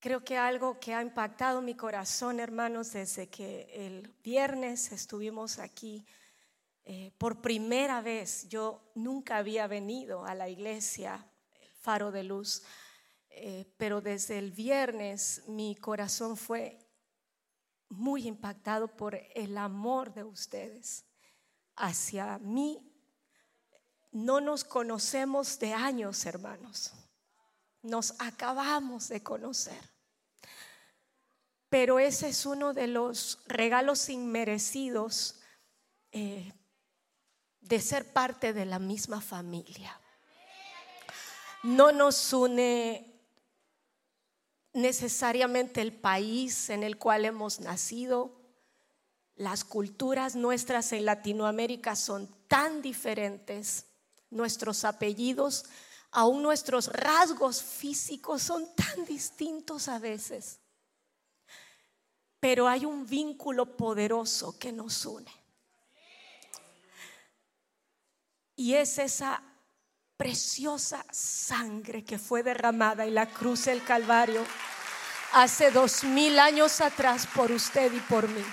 Creo 0.00 0.24
que 0.24 0.38
algo 0.38 0.80
que 0.80 0.94
ha 0.94 1.02
impactado 1.02 1.60
mi 1.60 1.74
corazón, 1.74 2.40
hermanos, 2.40 2.94
desde 2.94 3.28
que 3.28 3.68
el 3.74 4.08
viernes 4.24 4.92
estuvimos 4.92 5.58
aquí 5.58 6.06
eh, 6.84 7.12
por 7.18 7.42
primera 7.42 8.00
vez, 8.00 8.48
yo 8.48 8.80
nunca 8.94 9.36
había 9.36 9.66
venido 9.66 10.24
a 10.24 10.34
la 10.34 10.48
iglesia 10.48 11.30
Faro 11.82 12.10
de 12.10 12.24
Luz, 12.24 12.62
eh, 13.28 13.66
pero 13.76 14.00
desde 14.00 14.38
el 14.38 14.52
viernes 14.52 15.42
mi 15.46 15.76
corazón 15.76 16.38
fue 16.38 16.78
muy 17.90 18.26
impactado 18.26 18.88
por 18.88 19.14
el 19.34 19.58
amor 19.58 20.14
de 20.14 20.24
ustedes 20.24 21.04
hacia 21.76 22.38
mí. 22.38 22.90
No 24.12 24.40
nos 24.40 24.64
conocemos 24.64 25.58
de 25.58 25.74
años, 25.74 26.24
hermanos. 26.24 26.94
Nos 27.82 28.14
acabamos 28.18 29.08
de 29.08 29.22
conocer. 29.22 29.89
Pero 31.70 32.00
ese 32.00 32.28
es 32.28 32.44
uno 32.46 32.74
de 32.74 32.88
los 32.88 33.38
regalos 33.46 34.08
inmerecidos 34.08 35.40
eh, 36.10 36.52
de 37.60 37.80
ser 37.80 38.12
parte 38.12 38.52
de 38.52 38.66
la 38.66 38.80
misma 38.80 39.20
familia. 39.20 39.98
No 41.62 41.92
nos 41.92 42.32
une 42.32 43.06
necesariamente 44.72 45.80
el 45.80 45.92
país 45.92 46.70
en 46.70 46.82
el 46.82 46.98
cual 46.98 47.24
hemos 47.24 47.60
nacido. 47.60 48.40
Las 49.36 49.64
culturas 49.64 50.34
nuestras 50.34 50.92
en 50.92 51.04
Latinoamérica 51.04 51.94
son 51.94 52.28
tan 52.48 52.82
diferentes. 52.82 53.86
Nuestros 54.30 54.84
apellidos, 54.84 55.66
aún 56.10 56.42
nuestros 56.42 56.88
rasgos 56.88 57.62
físicos 57.62 58.42
son 58.42 58.74
tan 58.74 59.04
distintos 59.04 59.88
a 59.88 59.98
veces. 59.98 60.59
Pero 62.40 62.66
hay 62.66 62.86
un 62.86 63.06
vínculo 63.06 63.76
poderoso 63.76 64.58
que 64.58 64.72
nos 64.72 65.04
une. 65.06 65.30
Y 68.56 68.74
es 68.74 68.98
esa 68.98 69.42
preciosa 70.16 71.04
sangre 71.10 72.04
que 72.04 72.18
fue 72.18 72.42
derramada 72.42 73.06
en 73.06 73.14
la 73.14 73.26
cruz 73.26 73.64
del 73.64 73.82
Calvario 73.82 74.44
hace 75.32 75.70
dos 75.70 76.04
mil 76.04 76.38
años 76.38 76.80
atrás 76.80 77.26
por 77.34 77.50
usted 77.52 77.92
y 77.92 78.00
por 78.00 78.28
mí. 78.28 78.44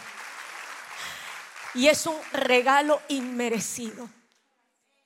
Y 1.73 1.88
es 1.88 2.06
un 2.06 2.16
regalo 2.31 3.02
inmerecido. 3.09 4.09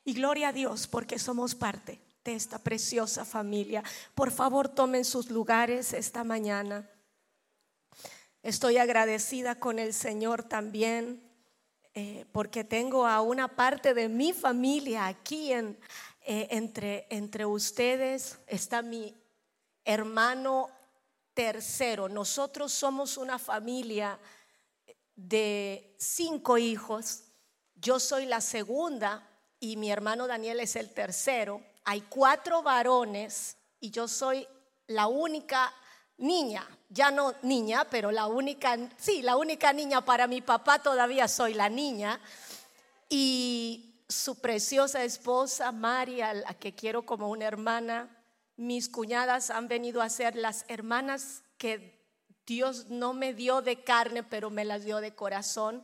Y 0.03 0.13
gloria 0.13 0.49
a 0.49 0.53
Dios 0.53 0.87
porque 0.87 1.19
somos 1.19 1.55
parte 1.55 1.99
de 2.23 2.35
esta 2.35 2.59
preciosa 2.59 3.25
familia. 3.25 3.83
Por 4.15 4.31
favor, 4.31 4.69
tomen 4.69 5.05
sus 5.05 5.29
lugares 5.29 5.93
esta 5.93 6.23
mañana. 6.23 6.87
Estoy 8.43 8.79
agradecida 8.79 9.59
con 9.59 9.77
el 9.77 9.93
Señor 9.93 10.41
también 10.41 11.21
eh, 11.93 12.25
porque 12.31 12.63
tengo 12.63 13.05
a 13.05 13.21
una 13.21 13.49
parte 13.49 13.93
de 13.93 14.09
mi 14.09 14.33
familia 14.33 15.05
aquí 15.05 15.53
eh, 15.53 15.77
entre, 16.21 17.05
entre 17.11 17.45
ustedes. 17.45 18.39
Está 18.47 18.81
mi 18.81 19.15
hermano 19.85 20.71
tercero. 21.35 22.09
Nosotros 22.09 22.71
somos 22.71 23.15
una 23.17 23.37
familia 23.37 24.17
de 25.15 25.95
cinco 25.99 26.57
hijos. 26.57 27.25
Yo 27.75 27.99
soy 27.99 28.25
la 28.25 28.41
segunda 28.41 29.29
y 29.59 29.77
mi 29.77 29.91
hermano 29.91 30.25
Daniel 30.25 30.61
es 30.61 30.75
el 30.75 30.89
tercero. 30.89 31.61
Hay 31.83 32.01
cuatro 32.09 32.63
varones 32.63 33.57
y 33.79 33.91
yo 33.91 34.07
soy 34.07 34.47
la 34.87 35.05
única 35.05 35.71
niña, 36.21 36.65
ya 36.89 37.11
no 37.11 37.33
niña, 37.41 37.85
pero 37.89 38.11
la 38.11 38.27
única, 38.27 38.77
sí, 38.97 39.21
la 39.21 39.35
única 39.35 39.73
niña 39.73 40.01
para 40.01 40.27
mi 40.27 40.41
papá 40.41 40.79
todavía 40.79 41.27
soy 41.27 41.53
la 41.53 41.69
niña. 41.69 42.19
Y 43.09 44.03
su 44.07 44.39
preciosa 44.39 45.03
esposa, 45.03 45.71
María, 45.71 46.33
la 46.33 46.53
que 46.53 46.73
quiero 46.73 47.05
como 47.05 47.29
una 47.29 47.45
hermana, 47.45 48.09
mis 48.55 48.89
cuñadas 48.89 49.49
han 49.49 49.67
venido 49.67 50.01
a 50.01 50.09
ser 50.09 50.35
las 50.35 50.65
hermanas 50.67 51.43
que 51.57 52.01
Dios 52.45 52.87
no 52.87 53.13
me 53.13 53.33
dio 53.33 53.61
de 53.61 53.83
carne, 53.83 54.23
pero 54.23 54.49
me 54.49 54.65
las 54.65 54.83
dio 54.83 54.99
de 55.01 55.15
corazón. 55.15 55.83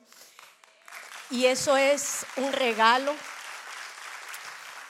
Y 1.29 1.45
eso 1.45 1.75
es 1.77 2.25
un 2.37 2.51
regalo. 2.53 3.13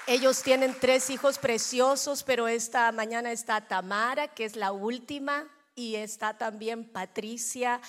Ellos 0.08 0.42
tienen 0.42 0.74
tres 0.80 1.10
hijos 1.10 1.38
preciosos, 1.38 2.24
pero 2.24 2.48
esta 2.48 2.90
mañana 2.94 3.34
está 3.34 3.68
Tamara, 3.68 4.30
que 4.30 4.46
es 4.46 4.56
la 4.56 4.72
última, 4.72 5.46
y 5.76 5.96
está 5.96 6.38
también 6.38 6.86
Patricia, 6.86 7.82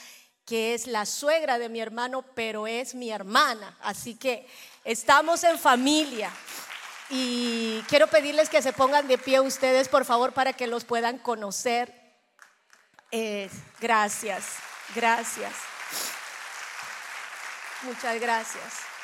que 0.44 0.74
es 0.74 0.88
la 0.88 1.06
suegra 1.06 1.60
de 1.60 1.68
mi 1.68 1.80
hermano, 1.80 2.22
pero 2.34 2.66
es 2.66 2.96
mi 2.96 3.12
hermana. 3.12 3.78
Así 3.80 4.16
que 4.16 4.48
estamos 4.82 5.44
en 5.44 5.60
familia. 5.60 6.32
Y 7.08 7.82
quiero 7.88 8.08
pedirles 8.08 8.48
que 8.48 8.62
se 8.62 8.72
pongan 8.72 9.06
de 9.06 9.16
pie 9.16 9.38
ustedes, 9.38 9.88
por 9.88 10.04
favor, 10.04 10.32
para 10.32 10.52
que 10.52 10.66
los 10.66 10.84
puedan 10.84 11.18
conocer. 11.18 11.94
Eh, 13.12 13.48
gracias, 13.80 14.44
gracias. 14.92 15.52
Muchas 17.84 18.20
gracias. 18.20 18.97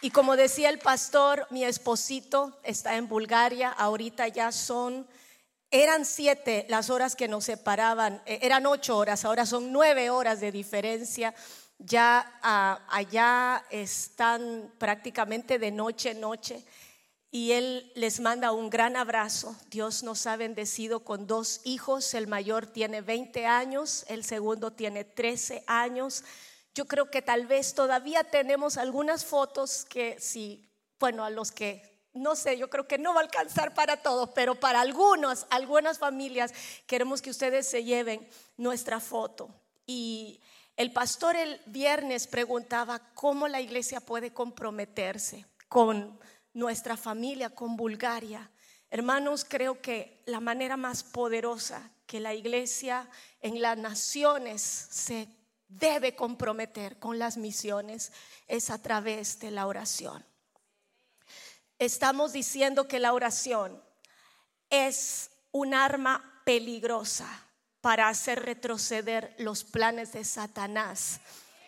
Y 0.00 0.10
como 0.10 0.36
decía 0.36 0.70
el 0.70 0.78
pastor, 0.78 1.46
mi 1.50 1.64
esposito 1.64 2.56
está 2.62 2.96
en 2.96 3.08
Bulgaria, 3.08 3.70
ahorita 3.70 4.28
ya 4.28 4.52
son, 4.52 5.08
eran 5.72 6.04
siete 6.04 6.66
las 6.68 6.88
horas 6.88 7.16
que 7.16 7.26
nos 7.26 7.44
separaban, 7.44 8.22
eh, 8.24 8.38
eran 8.42 8.66
ocho 8.66 8.96
horas, 8.96 9.24
ahora 9.24 9.44
son 9.44 9.72
nueve 9.72 10.10
horas 10.10 10.40
de 10.40 10.52
diferencia. 10.52 11.34
Ya 11.80 12.38
ah, 12.42 12.80
allá 12.88 13.64
están 13.70 14.72
prácticamente 14.78 15.58
de 15.58 15.70
noche 15.72 16.10
en 16.10 16.20
noche 16.20 16.64
y 17.30 17.52
él 17.52 17.92
les 17.94 18.20
manda 18.20 18.52
un 18.52 18.70
gran 18.70 18.96
abrazo. 18.96 19.56
Dios 19.70 20.02
nos 20.02 20.26
ha 20.26 20.36
bendecido 20.36 21.00
con 21.00 21.26
dos 21.26 21.60
hijos, 21.64 22.14
el 22.14 22.26
mayor 22.26 22.66
tiene 22.66 23.00
20 23.00 23.46
años, 23.46 24.04
el 24.08 24.24
segundo 24.24 24.72
tiene 24.72 25.04
13 25.04 25.64
años. 25.66 26.24
Yo 26.78 26.86
creo 26.86 27.10
que 27.10 27.22
tal 27.22 27.44
vez 27.44 27.74
todavía 27.74 28.22
tenemos 28.22 28.76
algunas 28.76 29.24
fotos 29.24 29.84
que 29.84 30.16
sí, 30.20 30.70
bueno, 31.00 31.24
a 31.24 31.30
los 31.30 31.50
que 31.50 31.82
no 32.12 32.36
sé, 32.36 32.56
yo 32.56 32.70
creo 32.70 32.86
que 32.86 32.98
no 32.98 33.14
va 33.14 33.20
a 33.20 33.24
alcanzar 33.24 33.74
para 33.74 33.96
todos, 33.96 34.30
pero 34.32 34.54
para 34.54 34.80
algunos, 34.80 35.48
algunas 35.50 35.98
familias 35.98 36.54
queremos 36.86 37.20
que 37.20 37.30
ustedes 37.30 37.66
se 37.66 37.82
lleven 37.82 38.28
nuestra 38.56 39.00
foto. 39.00 39.50
Y 39.86 40.40
el 40.76 40.92
pastor 40.92 41.34
el 41.34 41.60
viernes 41.66 42.28
preguntaba 42.28 43.00
cómo 43.12 43.48
la 43.48 43.60
iglesia 43.60 43.98
puede 43.98 44.32
comprometerse 44.32 45.46
con 45.66 46.16
nuestra 46.54 46.96
familia, 46.96 47.50
con 47.50 47.74
Bulgaria. 47.76 48.52
Hermanos, 48.88 49.44
creo 49.44 49.82
que 49.82 50.22
la 50.26 50.38
manera 50.38 50.76
más 50.76 51.02
poderosa 51.02 51.90
que 52.06 52.20
la 52.20 52.34
iglesia 52.34 53.10
en 53.40 53.60
las 53.60 53.76
naciones 53.76 54.62
se 54.62 55.37
debe 55.68 56.16
comprometer 56.16 56.98
con 56.98 57.18
las 57.18 57.36
misiones 57.36 58.12
es 58.46 58.70
a 58.70 58.78
través 58.78 59.38
de 59.38 59.50
la 59.50 59.66
oración. 59.66 60.24
Estamos 61.78 62.32
diciendo 62.32 62.88
que 62.88 62.98
la 62.98 63.12
oración 63.12 63.80
es 64.70 65.30
un 65.52 65.74
arma 65.74 66.42
peligrosa 66.44 67.28
para 67.80 68.08
hacer 68.08 68.44
retroceder 68.44 69.34
los 69.38 69.64
planes 69.64 70.12
de 70.12 70.24
Satanás 70.24 71.20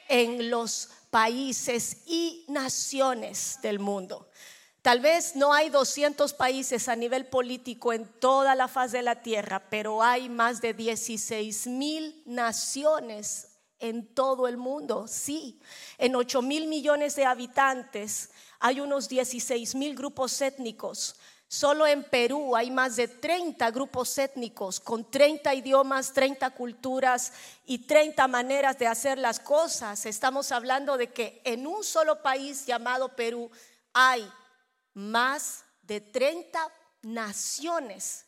en 0.08 0.50
los 0.50 0.90
países 1.10 1.98
y 2.06 2.44
naciones 2.48 3.58
del 3.62 3.78
mundo. 3.78 4.28
Tal 4.82 5.00
vez 5.00 5.36
no 5.36 5.52
hay 5.52 5.68
200 5.68 6.32
países 6.34 6.88
a 6.88 6.96
nivel 6.96 7.26
político 7.26 7.92
en 7.92 8.06
toda 8.06 8.54
la 8.54 8.66
faz 8.66 8.92
de 8.92 9.02
la 9.02 9.22
tierra, 9.22 9.68
pero 9.68 10.02
hay 10.02 10.28
más 10.28 10.60
de 10.60 10.72
16 10.72 11.66
mil 11.66 12.22
naciones 12.24 13.49
en 13.80 14.14
todo 14.14 14.46
el 14.46 14.56
mundo, 14.56 15.08
sí. 15.08 15.60
En 15.98 16.14
8 16.14 16.42
mil 16.42 16.68
millones 16.68 17.16
de 17.16 17.24
habitantes 17.24 18.30
hay 18.60 18.80
unos 18.80 19.08
16 19.08 19.74
mil 19.74 19.96
grupos 19.96 20.40
étnicos. 20.40 21.16
Solo 21.48 21.84
en 21.84 22.04
Perú 22.04 22.54
hay 22.54 22.70
más 22.70 22.94
de 22.94 23.08
30 23.08 23.68
grupos 23.72 24.16
étnicos 24.18 24.78
con 24.78 25.10
30 25.10 25.52
idiomas, 25.54 26.12
30 26.12 26.48
culturas 26.50 27.32
y 27.66 27.78
30 27.78 28.28
maneras 28.28 28.78
de 28.78 28.86
hacer 28.86 29.18
las 29.18 29.40
cosas. 29.40 30.06
Estamos 30.06 30.52
hablando 30.52 30.96
de 30.96 31.08
que 31.08 31.40
en 31.44 31.66
un 31.66 31.82
solo 31.82 32.22
país 32.22 32.66
llamado 32.66 33.08
Perú 33.16 33.50
hay 33.92 34.30
más 34.94 35.64
de 35.82 36.00
30 36.00 36.60
naciones 37.02 38.26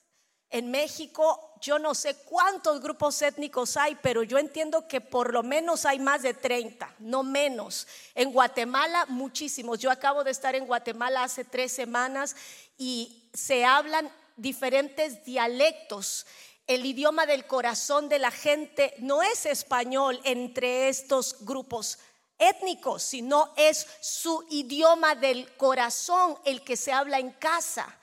en 0.53 0.71
México 0.71 1.53
yo 1.63 1.79
no 1.79 1.95
sé 1.95 2.17
cuántos 2.17 2.81
grupos 2.81 3.23
étnicos 3.23 3.77
hay, 3.77 3.95
pero 4.03 4.25
yo 4.25 4.37
entiendo 4.39 4.89
que 4.89 5.01
por 5.01 5.33
lo 5.33 5.45
menos 5.45 5.87
hay 5.87 6.01
más 6.01 6.23
de 6.23 6.35
30, 6.35 6.93
no 6.99 7.23
menos. 7.23 7.87
En 8.17 8.33
Guatemala 8.33 9.07
muchísimos. 9.07 9.79
Yo 9.79 9.93
acabo 9.93 10.25
de 10.25 10.33
estar 10.33 10.57
en 10.57 10.67
Guatemala 10.67 11.23
hace 11.23 11.45
tres 11.45 11.71
semanas 11.73 12.35
y 12.77 13.31
se 13.33 13.65
hablan 13.65 14.11
diferentes 14.37 15.25
dialectos. 15.25 16.27
el 16.69 16.87
idioma 16.87 17.27
del 17.27 17.45
corazón 17.47 18.09
de 18.09 18.21
la 18.21 18.31
gente 18.31 18.95
no 18.99 19.21
es 19.23 19.47
español 19.47 20.21
entre 20.25 20.89
estos 20.89 21.45
grupos 21.45 21.99
étnicos, 22.39 23.03
sino 23.03 23.53
es 23.57 23.87
su 24.01 24.45
idioma 24.49 25.15
del 25.15 25.55
corazón 25.57 26.39
el 26.45 26.63
que 26.63 26.77
se 26.77 26.93
habla 26.93 27.19
en 27.19 27.31
casa. 27.33 27.99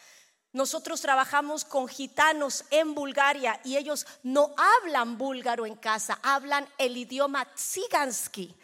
Nosotros 0.52 1.02
trabajamos 1.02 1.64
con 1.64 1.88
gitanos 1.88 2.66
en 2.72 2.96
Bulgaria 2.96 3.60
y 3.64 3.78
ellos 3.78 4.08
no 4.24 4.54
hablan 4.58 5.18
búlgaro 5.18 5.66
en 5.66 5.76
casa, 5.76 6.20
hablan 6.24 6.68
el 6.78 6.98
idioma 6.98 7.46
tsigansky 7.54 8.56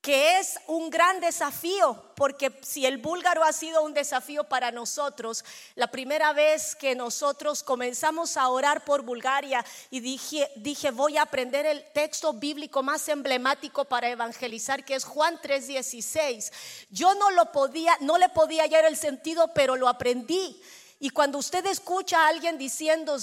que 0.00 0.38
es 0.38 0.58
un 0.68 0.90
gran 0.90 1.20
desafío, 1.20 2.02
porque 2.14 2.58
si 2.62 2.86
el 2.86 2.98
búlgaro 2.98 3.42
ha 3.42 3.52
sido 3.52 3.82
un 3.82 3.92
desafío 3.92 4.44
para 4.44 4.70
nosotros, 4.70 5.44
la 5.74 5.88
primera 5.88 6.32
vez 6.32 6.76
que 6.76 6.94
nosotros 6.94 7.62
comenzamos 7.62 8.36
a 8.36 8.48
orar 8.48 8.84
por 8.84 9.02
Bulgaria 9.02 9.64
y 9.90 10.00
dije, 10.00 10.50
dije 10.56 10.92
voy 10.92 11.16
a 11.16 11.22
aprender 11.22 11.66
el 11.66 11.84
texto 11.92 12.32
bíblico 12.32 12.82
más 12.82 13.08
emblemático 13.08 13.84
para 13.86 14.08
evangelizar, 14.08 14.84
que 14.84 14.94
es 14.94 15.04
Juan 15.04 15.38
3:16. 15.42 16.52
Yo 16.90 17.14
no 17.16 17.30
lo 17.32 17.50
podía, 17.50 17.96
no 18.00 18.18
le 18.18 18.28
podía 18.28 18.62
hallar 18.62 18.84
el 18.84 18.96
sentido, 18.96 19.52
pero 19.52 19.76
lo 19.76 19.88
aprendí. 19.88 20.62
Y 21.00 21.10
cuando 21.10 21.38
usted 21.38 21.64
escucha 21.66 22.18
a 22.18 22.26
alguien 22.26 22.58
diciendo, 22.58 23.18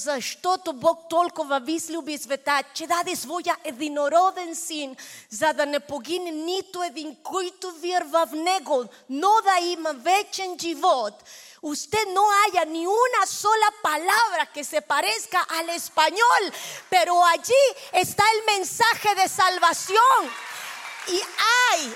Usted 11.62 12.08
no 12.14 12.32
haya 12.32 12.66
ni 12.66 12.86
una 12.86 13.26
sola 13.26 13.74
palabra 13.82 14.46
que 14.54 14.64
se 14.64 14.82
parezca 14.82 15.42
al 15.42 15.70
español, 15.72 16.54
pero 16.90 17.26
allí 17.26 17.54
está 17.92 18.24
el 18.32 18.58
mensaje 18.58 19.16
de 19.16 19.28
salvación. 19.28 20.32
Y 21.08 21.20
hay 21.72 21.94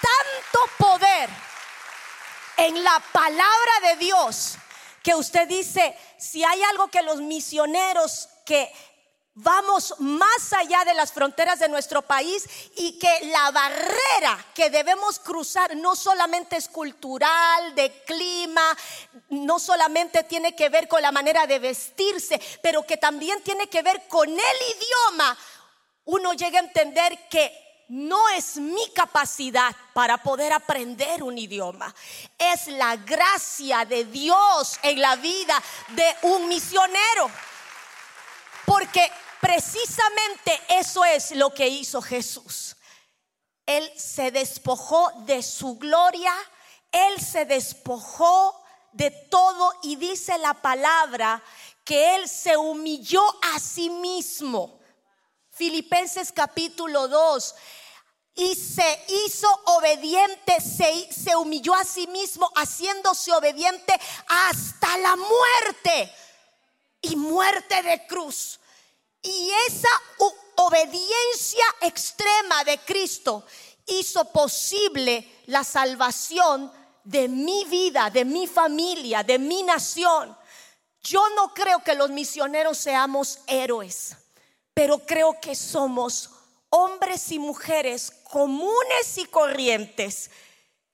tanto 0.00 0.58
poder 0.76 1.30
en 2.56 2.82
la 2.82 3.00
palabra 3.12 3.80
de 3.82 3.96
Dios 3.96 4.58
que 5.02 5.14
usted 5.14 5.48
dice, 5.48 5.96
si 6.18 6.44
hay 6.44 6.62
algo 6.64 6.88
que 6.88 7.02
los 7.02 7.20
misioneros 7.20 8.28
que 8.44 8.72
vamos 9.40 9.94
más 9.98 10.52
allá 10.52 10.84
de 10.84 10.94
las 10.94 11.12
fronteras 11.12 11.60
de 11.60 11.68
nuestro 11.68 12.02
país 12.02 12.44
y 12.76 12.98
que 12.98 13.26
la 13.26 13.50
barrera 13.52 14.46
que 14.54 14.68
debemos 14.68 15.20
cruzar 15.20 15.76
no 15.76 15.94
solamente 15.94 16.56
es 16.56 16.68
cultural, 16.68 17.74
de 17.74 18.02
clima, 18.04 18.76
no 19.30 19.58
solamente 19.60 20.24
tiene 20.24 20.56
que 20.56 20.68
ver 20.68 20.88
con 20.88 21.02
la 21.02 21.12
manera 21.12 21.46
de 21.46 21.60
vestirse, 21.60 22.40
pero 22.62 22.82
que 22.82 22.96
también 22.96 23.40
tiene 23.42 23.68
que 23.68 23.82
ver 23.82 24.08
con 24.08 24.28
el 24.28 24.36
idioma, 24.38 25.38
uno 26.06 26.32
llega 26.32 26.58
a 26.58 26.64
entender 26.64 27.28
que 27.28 27.67
no 27.88 28.28
es 28.30 28.56
mi 28.56 28.90
capacidad 28.90 29.74
para 29.94 30.22
poder 30.22 30.52
aprender 30.52 31.22
un 31.22 31.38
idioma, 31.38 31.94
es 32.36 32.68
la 32.68 32.96
gracia 32.96 33.84
de 33.84 34.04
Dios 34.04 34.78
en 34.82 35.00
la 35.00 35.16
vida 35.16 35.62
de 35.88 36.16
un 36.22 36.48
misionero. 36.48 37.30
Porque 38.66 39.10
precisamente 39.40 40.60
eso 40.68 41.04
es 41.04 41.30
lo 41.32 41.52
que 41.54 41.66
hizo 41.66 42.02
Jesús. 42.02 42.76
Él 43.64 43.90
se 43.96 44.30
despojó 44.30 45.10
de 45.24 45.42
su 45.42 45.78
gloria, 45.78 46.32
él 46.92 47.20
se 47.20 47.46
despojó 47.46 48.62
de 48.92 49.10
todo 49.10 49.72
y 49.82 49.96
dice 49.96 50.36
la 50.38 50.54
palabra 50.54 51.42
que 51.84 52.16
él 52.16 52.28
se 52.28 52.56
humilló 52.56 53.22
a 53.54 53.58
sí 53.58 53.88
mismo. 53.88 54.78
Filipenses 55.50 56.30
capítulo 56.32 57.08
2 57.08 57.54
y 58.38 58.54
se 58.54 59.04
hizo 59.26 59.48
obediente, 59.64 60.60
se, 60.60 61.12
se, 61.12 61.34
humilló 61.34 61.74
a 61.74 61.82
sí 61.82 62.06
mismo, 62.06 62.48
haciéndose 62.54 63.32
obediente 63.32 63.92
hasta 64.28 64.96
la 64.98 65.16
muerte 65.16 66.14
y 67.02 67.16
muerte 67.16 67.82
de 67.82 68.06
cruz. 68.06 68.60
Y 69.22 69.50
esa 69.66 69.88
obediencia 70.54 71.64
extrema 71.80 72.62
de 72.62 72.78
Cristo 72.78 73.44
hizo 73.86 74.24
posible 74.26 75.40
la 75.46 75.64
salvación 75.64 76.72
de 77.02 77.26
mi 77.26 77.64
vida, 77.64 78.08
de 78.08 78.24
mi 78.24 78.46
familia, 78.46 79.24
de 79.24 79.40
mi 79.40 79.64
nación. 79.64 80.38
Yo 81.02 81.28
no 81.30 81.52
creo 81.52 81.82
que 81.82 81.96
los 81.96 82.10
misioneros 82.10 82.78
seamos 82.78 83.40
héroes, 83.48 84.16
pero 84.74 85.00
creo 85.00 85.40
que 85.40 85.56
somos 85.56 86.30
hombres 86.70 87.30
y 87.32 87.38
mujeres 87.38 88.12
comunes 88.30 89.16
y 89.16 89.24
corrientes 89.26 90.30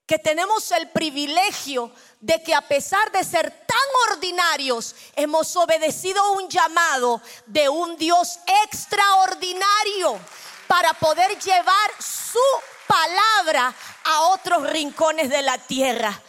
que 0.06 0.19
tenemos 0.19 0.71
el 0.73 0.91
privilegio 0.91 1.91
de 2.21 2.43
que 2.43 2.55
a 2.55 2.61
pesar 2.61 3.11
de 3.11 3.25
ser 3.25 3.50
tan 3.50 4.12
ordinarios, 4.12 4.94
hemos 5.17 5.56
obedecido 5.56 6.32
un 6.32 6.49
llamado 6.49 7.23
de 7.47 7.69
un 7.69 7.97
Dios 7.97 8.38
extraordinario 8.65 10.19
para 10.67 10.93
poder 10.94 11.38
llevar 11.38 11.91
su 11.99 12.38
palabra 12.87 13.75
a 14.05 14.20
otros 14.29 14.70
rincones 14.70 15.31
de 15.31 15.43
la 15.43 15.56
tierra. 15.59 16.20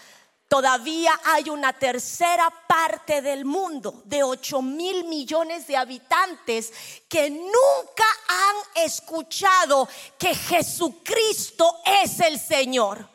Todavía 0.48 1.20
hay 1.24 1.50
una 1.50 1.74
tercera 1.74 2.50
parte 2.68 3.22
del 3.22 3.46
mundo 3.46 4.04
de 4.06 4.22
8 4.22 4.62
mil 4.62 5.06
millones 5.06 5.66
de 5.66 5.76
habitantes 5.76 6.72
que 7.10 7.32
nunca 7.32 8.06
han 8.28 8.84
escuchado 8.86 9.90
que 10.20 10.36
Jesucristo 10.36 11.82
es 12.04 12.20
el 12.20 12.40
Señor. 12.40 13.10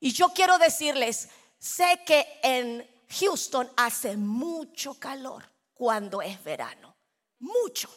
Y 0.00 0.12
yo 0.12 0.30
quiero 0.30 0.58
decirles, 0.58 1.28
sé 1.58 2.02
que 2.04 2.40
en 2.42 2.88
Houston 3.20 3.70
hace 3.76 4.16
mucho 4.16 4.94
calor 4.94 5.48
cuando 5.74 6.20
es 6.20 6.42
verano, 6.42 6.96
mucho. 7.38 7.88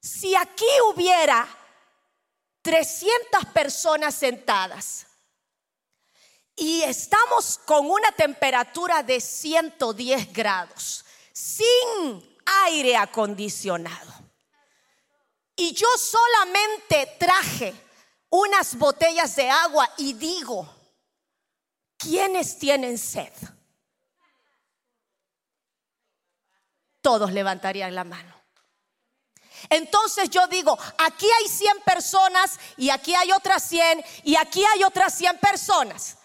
Si 0.00 0.34
aquí 0.34 0.66
hubiera 0.92 1.46
300 2.62 3.46
personas 3.52 4.14
sentadas, 4.14 5.06
y 6.56 6.82
estamos 6.82 7.58
con 7.64 7.90
una 7.90 8.12
temperatura 8.12 9.02
de 9.02 9.20
110 9.20 10.32
grados, 10.32 11.04
sin 11.32 12.38
aire 12.66 12.96
acondicionado. 12.96 14.12
Y 15.56 15.72
yo 15.72 15.88
solamente 15.98 17.16
traje 17.18 17.74
unas 18.30 18.76
botellas 18.76 19.34
de 19.36 19.48
agua 19.50 19.88
y 19.96 20.12
digo, 20.14 20.68
¿quiénes 21.96 22.58
tienen 22.58 22.98
sed? 22.98 23.32
Todos 27.00 27.32
levantarían 27.32 27.94
la 27.94 28.04
mano. 28.04 28.34
Entonces 29.70 30.30
yo 30.30 30.46
digo, 30.46 30.78
aquí 30.98 31.26
hay 31.26 31.48
100 31.48 31.80
personas 31.80 32.58
y 32.76 32.90
aquí 32.90 33.14
hay 33.14 33.32
otras 33.32 33.62
100 33.68 34.04
y 34.24 34.36
aquí 34.36 34.64
hay 34.64 34.84
otras 34.84 35.14
100 35.14 35.38
personas 35.38 36.18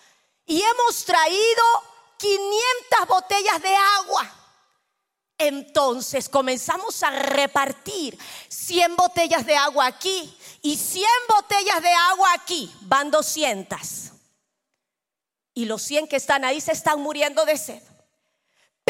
y 0.49 0.63
hemos 0.63 1.05
traído 1.05 1.63
500 2.17 3.07
botellas 3.07 3.61
de 3.61 3.75
agua. 3.99 4.35
Entonces 5.37 6.27
comenzamos 6.27 7.03
a 7.03 7.11
repartir 7.11 8.17
100 8.47 8.95
botellas 8.95 9.45
de 9.45 9.55
agua 9.55 9.85
aquí 9.85 10.35
y 10.63 10.75
100 10.75 11.05
botellas 11.29 11.81
de 11.83 11.93
agua 11.93 12.33
aquí. 12.33 12.73
Van 12.81 13.11
200. 13.11 14.11
Y 15.53 15.65
los 15.65 15.83
100 15.83 16.07
que 16.07 16.15
están 16.15 16.43
ahí 16.43 16.59
se 16.59 16.71
están 16.71 16.99
muriendo 16.99 17.45
de 17.45 17.55
sed. 17.55 17.83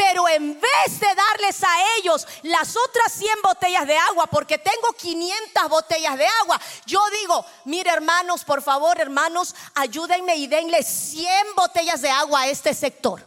Pero 0.00 0.26
en 0.28 0.58
vez 0.58 0.98
de 0.98 1.14
darles 1.14 1.62
a 1.62 1.98
ellos 1.98 2.26
las 2.44 2.74
otras 2.74 3.12
100 3.12 3.42
botellas 3.42 3.86
de 3.86 3.98
agua, 3.98 4.26
porque 4.28 4.56
tengo 4.56 4.94
500 4.96 5.68
botellas 5.68 6.16
de 6.16 6.26
agua, 6.42 6.58
yo 6.86 7.02
digo, 7.20 7.44
mire 7.66 7.90
hermanos, 7.90 8.42
por 8.42 8.62
favor 8.62 8.98
hermanos, 8.98 9.54
ayúdenme 9.74 10.36
y 10.36 10.46
denle 10.46 10.82
100 10.82 11.54
botellas 11.54 12.00
de 12.00 12.08
agua 12.08 12.40
a 12.40 12.48
este 12.48 12.72
sector. 12.72 13.22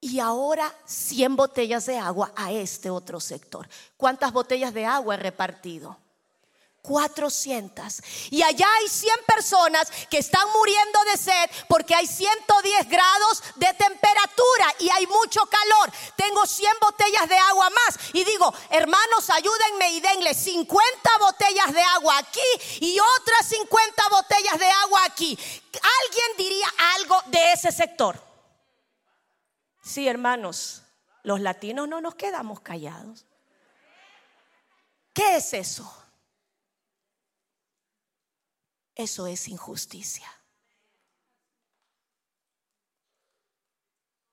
Y 0.00 0.20
ahora 0.20 0.72
100 0.84 1.34
botellas 1.34 1.86
de 1.86 1.98
agua 1.98 2.30
a 2.36 2.52
este 2.52 2.88
otro 2.88 3.18
sector. 3.18 3.68
¿Cuántas 3.96 4.32
botellas 4.32 4.72
de 4.72 4.86
agua 4.86 5.14
he 5.16 5.18
repartido? 5.18 5.96
400. 6.86 8.00
Y 8.30 8.42
allá 8.42 8.66
hay 8.78 8.88
100 8.88 9.12
personas 9.26 9.90
que 10.08 10.18
están 10.18 10.48
muriendo 10.52 11.04
de 11.10 11.16
sed 11.16 11.50
porque 11.68 11.94
hay 11.94 12.06
110 12.06 12.88
grados 12.88 13.42
de 13.56 13.72
temperatura 13.74 14.74
y 14.78 14.88
hay 14.90 15.06
mucho 15.06 15.40
calor. 15.46 15.92
Tengo 16.14 16.46
100 16.46 16.72
botellas 16.80 17.28
de 17.28 17.36
agua 17.36 17.70
más. 17.70 17.98
Y 18.12 18.24
digo, 18.24 18.54
hermanos, 18.70 19.28
ayúdenme 19.30 19.90
y 19.90 20.00
denle 20.00 20.32
50 20.32 21.18
botellas 21.18 21.72
de 21.72 21.82
agua 21.82 22.18
aquí 22.18 22.40
y 22.80 22.98
otras 23.00 23.48
50 23.48 24.08
botellas 24.10 24.58
de 24.58 24.70
agua 24.70 25.04
aquí. 25.04 25.38
¿Alguien 26.04 26.36
diría 26.38 26.66
algo 26.94 27.20
de 27.26 27.52
ese 27.52 27.72
sector? 27.72 28.22
Sí, 29.82 30.06
hermanos, 30.06 30.82
los 31.22 31.40
latinos 31.40 31.88
no 31.88 32.00
nos 32.00 32.14
quedamos 32.14 32.60
callados. 32.60 33.26
¿Qué 35.12 35.36
es 35.36 35.52
eso? 35.54 36.05
Eso 38.96 39.28
es 39.28 39.46
injusticia. 39.46 40.26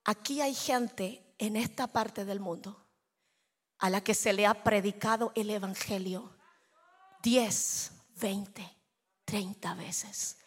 Aquí 0.06 0.42
hay 0.42 0.56
gente 0.56 1.36
en 1.38 1.56
esta 1.56 1.88
parte 1.88 2.26
del 2.26 2.40
mundo 2.40 2.84
a 3.78 3.90
la 3.90 4.02
que 4.02 4.16
se 4.16 4.34
le 4.34 4.48
ha 4.48 4.64
predicado 4.64 5.32
el 5.36 5.50
Evangelio 5.50 6.36
10, 7.22 7.92
20, 8.16 8.78
30 9.26 9.74
veces. 9.76 10.38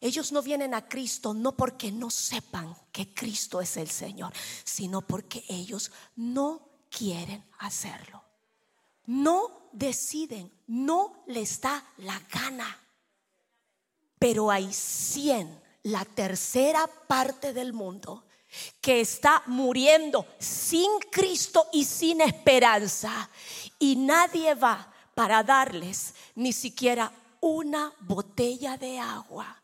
Ellos 0.00 0.32
no 0.32 0.42
vienen 0.42 0.74
a 0.74 0.86
Cristo 0.86 1.32
no 1.32 1.56
porque 1.56 1.90
no 1.90 2.10
sepan 2.10 2.76
que 2.92 3.14
Cristo 3.14 3.62
es 3.62 3.78
el 3.78 3.88
Señor, 3.88 4.34
sino 4.62 5.00
porque 5.00 5.44
ellos 5.48 5.90
no 6.16 6.68
quieren 6.90 7.42
hacerlo. 7.58 8.22
No 9.06 9.68
deciden, 9.72 10.52
no 10.66 11.24
les 11.26 11.60
da 11.60 11.82
la 11.98 12.18
gana. 12.30 12.83
Pero 14.18 14.50
hay 14.50 14.72
100, 14.72 15.62
la 15.84 16.04
tercera 16.04 16.86
parte 16.86 17.52
del 17.52 17.72
mundo, 17.72 18.24
que 18.80 19.00
está 19.00 19.42
muriendo 19.46 20.26
sin 20.38 20.90
Cristo 21.10 21.68
y 21.72 21.84
sin 21.84 22.20
esperanza. 22.20 23.28
Y 23.78 23.96
nadie 23.96 24.54
va 24.54 24.92
para 25.14 25.42
darles 25.42 26.14
ni 26.34 26.52
siquiera 26.52 27.12
una 27.40 27.92
botella 28.00 28.76
de 28.76 28.98
agua 28.98 29.62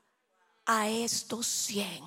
a 0.66 0.88
estos 0.88 1.46
100. 1.46 2.04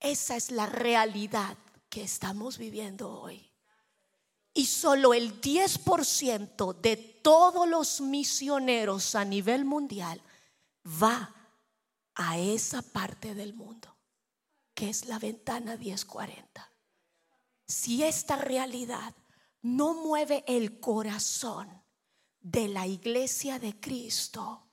Esa 0.00 0.36
es 0.36 0.50
la 0.50 0.66
realidad 0.66 1.56
que 1.88 2.02
estamos 2.02 2.58
viviendo 2.58 3.10
hoy. 3.10 3.50
Y 4.52 4.66
solo 4.66 5.14
el 5.14 5.40
10% 5.40 6.80
de 6.80 7.15
todos 7.26 7.68
los 7.68 8.00
misioneros 8.00 9.16
a 9.16 9.24
nivel 9.24 9.64
mundial 9.64 10.22
va 11.02 11.34
a 12.14 12.38
esa 12.38 12.82
parte 12.82 13.34
del 13.34 13.52
mundo, 13.52 13.96
que 14.72 14.90
es 14.90 15.06
la 15.06 15.18
ventana 15.18 15.76
1040. 15.76 16.72
Si 17.66 18.04
esta 18.04 18.36
realidad 18.36 19.12
no 19.62 19.94
mueve 19.94 20.44
el 20.46 20.78
corazón 20.78 21.82
de 22.38 22.68
la 22.68 22.86
iglesia 22.86 23.58
de 23.58 23.80
Cristo, 23.80 24.68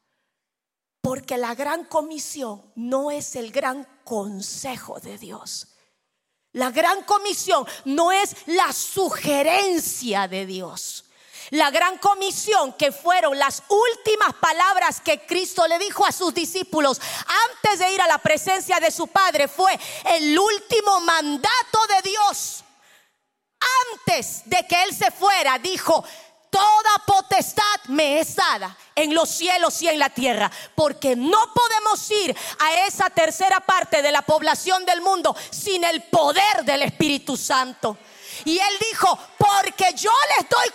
porque 1.01 1.38
la 1.38 1.55
gran 1.55 1.86
comisión 1.86 2.72
no 2.75 3.10
es 3.10 3.36
el 3.36 3.51
gran 3.51 3.88
consejo 4.03 5.00
de 5.00 5.17
Dios. 5.17 5.69
La 6.51 6.69
gran 6.69 7.01
comisión 7.05 7.65
no 7.86 8.12
es 8.12 8.36
la 8.45 8.72
sugerencia 8.72 10.27
de 10.27 10.45
Dios. 10.45 11.05
La 11.51 11.71
gran 11.71 11.97
comisión 11.97 12.73
que 12.73 12.91
fueron 12.91 13.38
las 13.38 13.63
últimas 13.67 14.33
palabras 14.35 15.01
que 15.01 15.25
Cristo 15.25 15.67
le 15.67 15.79
dijo 15.79 16.05
a 16.05 16.12
sus 16.12 16.33
discípulos 16.33 17.00
antes 17.51 17.79
de 17.79 17.91
ir 17.91 18.01
a 18.01 18.07
la 18.07 18.17
presencia 18.17 18.79
de 18.79 18.91
su 18.91 19.07
Padre 19.07 19.47
fue 19.47 19.77
el 20.05 20.38
último 20.38 21.00
mandato 21.01 21.79
de 21.89 22.09
Dios. 22.09 22.63
Antes 23.93 24.43
de 24.45 24.65
que 24.67 24.83
Él 24.83 24.95
se 24.95 25.12
fuera, 25.12 25.57
dijo, 25.59 26.03
toda 26.53 27.03
potestad 27.05 27.63
me 27.88 28.19
es 28.19 28.35
dada 28.35 28.77
en 28.95 29.13
los 29.15 29.27
cielos 29.27 29.81
y 29.81 29.88
en 29.88 29.97
la 29.97 30.09
tierra, 30.12 30.51
porque 30.75 31.15
no 31.15 31.51
podemos 31.53 32.12
ir 32.12 32.35
a 32.59 32.85
esa 32.85 33.09
tercera 33.09 33.59
parte 33.59 34.03
de 34.03 34.12
la 34.12 34.21
población 34.21 34.85
del 34.85 35.01
mundo 35.01 35.35
sin 35.50 35.83
el 35.83 36.03
poder 36.03 36.63
del 36.63 36.83
Espíritu 36.83 37.35
Santo. 37.35 37.97
Y 38.45 38.59
él 38.59 38.73
dijo, 38.91 39.17
porque 39.38 39.93
yo 39.95 40.12
les 40.38 40.50
doy 40.50 40.69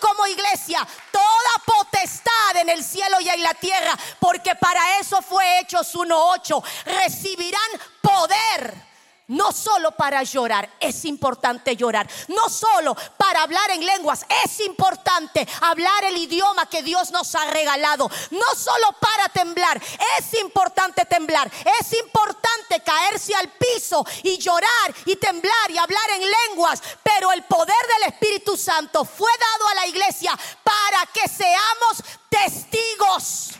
el 2.68 2.84
cielo 2.84 3.20
y 3.20 3.28
en 3.28 3.42
la 3.42 3.54
tierra, 3.54 3.98
porque 4.18 4.54
para 4.54 4.98
eso 4.98 5.20
fue 5.22 5.60
Hechos 5.60 5.94
1.8, 5.94 6.62
recibirán 6.84 7.70
poder 8.00 8.87
no 9.28 9.52
solo 9.52 9.92
para 9.92 10.22
llorar, 10.22 10.70
es 10.80 11.04
importante 11.04 11.76
llorar. 11.76 12.08
No 12.28 12.48
solo 12.48 12.96
para 13.16 13.42
hablar 13.42 13.70
en 13.70 13.84
lenguas, 13.84 14.24
es 14.44 14.60
importante 14.60 15.46
hablar 15.60 16.04
el 16.04 16.16
idioma 16.16 16.66
que 16.66 16.82
Dios 16.82 17.10
nos 17.10 17.34
ha 17.34 17.44
regalado. 17.50 18.10
No 18.30 18.54
solo 18.56 18.94
para 18.98 19.28
temblar, 19.28 19.80
es 20.18 20.40
importante 20.40 21.04
temblar. 21.04 21.50
Es 21.80 21.92
importante 21.98 22.80
caerse 22.82 23.34
al 23.34 23.50
piso 23.50 24.04
y 24.22 24.38
llorar 24.38 24.94
y 25.04 25.16
temblar 25.16 25.70
y 25.70 25.78
hablar 25.78 26.10
en 26.10 26.22
lenguas. 26.48 26.82
Pero 27.02 27.30
el 27.32 27.42
poder 27.44 27.76
del 27.98 28.12
Espíritu 28.12 28.56
Santo 28.56 29.04
fue 29.04 29.30
dado 29.38 29.68
a 29.68 29.74
la 29.74 29.86
iglesia 29.88 30.32
para 30.64 31.04
que 31.12 31.28
seamos 31.28 32.02
testigos. 32.30 33.50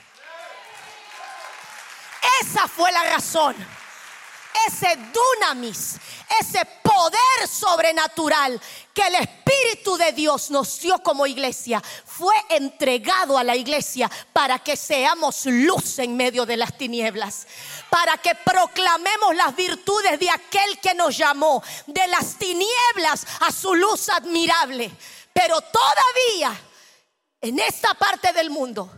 Esa 2.40 2.66
fue 2.68 2.90
la 2.90 3.02
razón 3.04 3.77
ese 4.66 4.96
dunamis, 4.96 5.96
ese 6.40 6.64
poder 6.82 7.48
sobrenatural 7.48 8.60
que 8.92 9.02
el 9.06 9.14
Espíritu 9.16 9.96
de 9.96 10.12
Dios 10.12 10.50
nos 10.50 10.80
dio 10.80 10.98
como 11.02 11.26
iglesia, 11.26 11.82
fue 12.04 12.34
entregado 12.48 13.38
a 13.38 13.44
la 13.44 13.56
iglesia 13.56 14.10
para 14.32 14.58
que 14.58 14.76
seamos 14.76 15.46
luz 15.46 15.98
en 15.98 16.16
medio 16.16 16.44
de 16.44 16.56
las 16.56 16.76
tinieblas, 16.76 17.46
para 17.90 18.18
que 18.18 18.34
proclamemos 18.34 19.34
las 19.34 19.54
virtudes 19.54 20.18
de 20.18 20.30
aquel 20.30 20.78
que 20.80 20.94
nos 20.94 21.16
llamó 21.16 21.62
de 21.86 22.06
las 22.08 22.36
tinieblas 22.36 23.26
a 23.40 23.52
su 23.52 23.74
luz 23.74 24.08
admirable. 24.08 24.90
Pero 25.32 25.60
todavía 25.60 26.60
en 27.40 27.58
esta 27.60 27.94
parte 27.94 28.32
del 28.32 28.50
mundo 28.50 28.90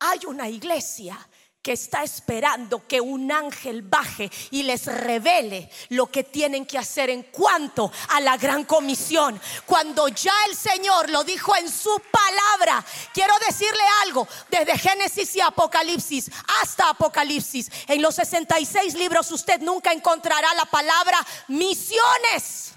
hay 0.00 0.20
una 0.26 0.48
iglesia 0.48 1.18
que 1.62 1.72
está 1.72 2.02
esperando 2.02 2.86
que 2.86 3.00
un 3.00 3.30
ángel 3.30 3.82
baje 3.82 4.30
y 4.50 4.62
les 4.62 4.86
revele 4.86 5.70
lo 5.90 6.06
que 6.06 6.24
tienen 6.24 6.64
que 6.64 6.78
hacer 6.78 7.10
en 7.10 7.24
cuanto 7.24 7.90
a 8.10 8.20
la 8.20 8.36
gran 8.36 8.64
comisión. 8.64 9.40
Cuando 9.66 10.08
ya 10.08 10.32
el 10.48 10.56
Señor 10.56 11.10
lo 11.10 11.24
dijo 11.24 11.54
en 11.56 11.68
su 11.68 12.00
palabra, 12.10 12.84
quiero 13.12 13.34
decirle 13.46 13.82
algo, 14.04 14.26
desde 14.50 14.78
Génesis 14.78 15.34
y 15.36 15.40
Apocalipsis 15.40 16.30
hasta 16.62 16.90
Apocalipsis, 16.90 17.70
en 17.88 18.02
los 18.02 18.14
66 18.14 18.94
libros 18.94 19.30
usted 19.30 19.60
nunca 19.60 19.92
encontrará 19.92 20.54
la 20.54 20.64
palabra 20.64 21.18
misiones. 21.48 22.72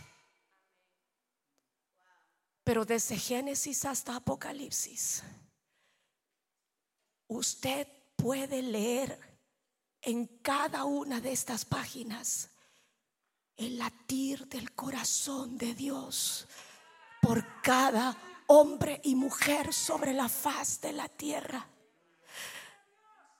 Pero 2.63 2.85
desde 2.85 3.17
Génesis 3.17 3.85
hasta 3.85 4.15
Apocalipsis, 4.15 5.23
usted 7.27 7.87
puede 8.21 8.61
leer 8.61 9.19
en 10.01 10.27
cada 10.41 10.85
una 10.85 11.19
de 11.19 11.31
estas 11.31 11.65
páginas 11.65 12.49
el 13.57 13.77
latir 13.79 14.47
del 14.47 14.73
corazón 14.73 15.57
de 15.57 15.73
Dios 15.73 16.47
por 17.21 17.61
cada 17.61 18.15
hombre 18.47 19.01
y 19.03 19.15
mujer 19.15 19.73
sobre 19.73 20.13
la 20.13 20.29
faz 20.29 20.81
de 20.81 20.93
la 20.93 21.07
tierra. 21.07 21.67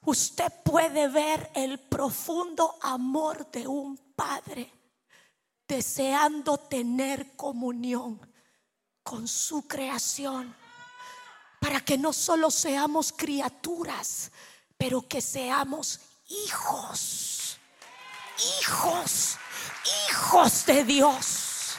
Usted 0.04 0.52
puede 0.64 1.08
ver 1.10 1.52
el 1.54 1.80
profundo 1.80 2.76
amor 2.82 3.52
de 3.52 3.68
un 3.68 3.98
padre 4.16 4.72
deseando 5.68 6.58
tener 6.58 7.36
comunión 7.36 8.20
con 9.04 9.28
su 9.28 9.68
creación 9.68 10.56
para 11.60 11.80
que 11.82 11.98
no 11.98 12.12
solo 12.12 12.50
seamos 12.50 13.12
criaturas, 13.12 14.32
pero 14.82 15.08
que 15.08 15.22
seamos 15.22 16.00
hijos, 16.28 17.60
hijos, 18.60 19.38
hijos 20.10 20.66
de 20.66 20.84
Dios. 20.84 21.76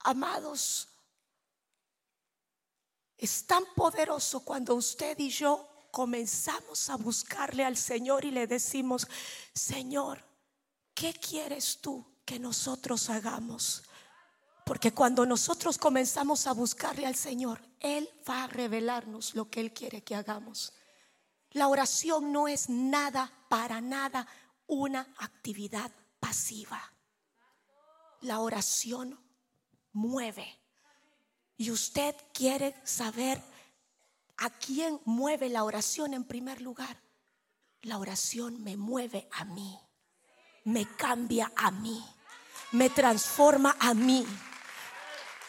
Amados, 0.00 0.86
es 3.16 3.46
tan 3.46 3.64
poderoso 3.74 4.44
cuando 4.44 4.74
usted 4.74 5.18
y 5.20 5.30
yo 5.30 5.66
comenzamos 5.90 6.90
a 6.90 6.96
buscarle 6.98 7.64
al 7.64 7.78
Señor 7.78 8.26
y 8.26 8.30
le 8.30 8.46
decimos, 8.46 9.08
Señor, 9.54 10.22
¿qué 10.92 11.14
quieres 11.14 11.78
tú 11.80 12.04
que 12.26 12.38
nosotros 12.38 13.08
hagamos? 13.08 13.84
Porque 14.64 14.92
cuando 14.92 15.26
nosotros 15.26 15.76
comenzamos 15.76 16.46
a 16.46 16.52
buscarle 16.52 17.06
al 17.06 17.14
Señor, 17.14 17.60
Él 17.80 18.08
va 18.28 18.44
a 18.44 18.46
revelarnos 18.46 19.34
lo 19.34 19.50
que 19.50 19.60
Él 19.60 19.72
quiere 19.72 20.02
que 20.02 20.14
hagamos. 20.14 20.72
La 21.50 21.68
oración 21.68 22.32
no 22.32 22.48
es 22.48 22.68
nada, 22.68 23.30
para 23.48 23.80
nada, 23.80 24.26
una 24.66 25.14
actividad 25.18 25.92
pasiva. 26.18 26.82
La 28.22 28.40
oración 28.40 29.20
mueve. 29.92 30.60
Y 31.56 31.70
usted 31.70 32.16
quiere 32.32 32.74
saber 32.84 33.40
a 34.38 34.50
quién 34.50 34.98
mueve 35.04 35.50
la 35.50 35.62
oración 35.62 36.14
en 36.14 36.24
primer 36.24 36.62
lugar. 36.62 37.00
La 37.82 37.98
oración 37.98 38.62
me 38.62 38.78
mueve 38.78 39.28
a 39.30 39.44
mí, 39.44 39.78
me 40.64 40.86
cambia 40.96 41.52
a 41.54 41.70
mí 41.70 42.02
me 42.74 42.90
transforma 42.90 43.76
a 43.78 43.94
mí 43.94 44.26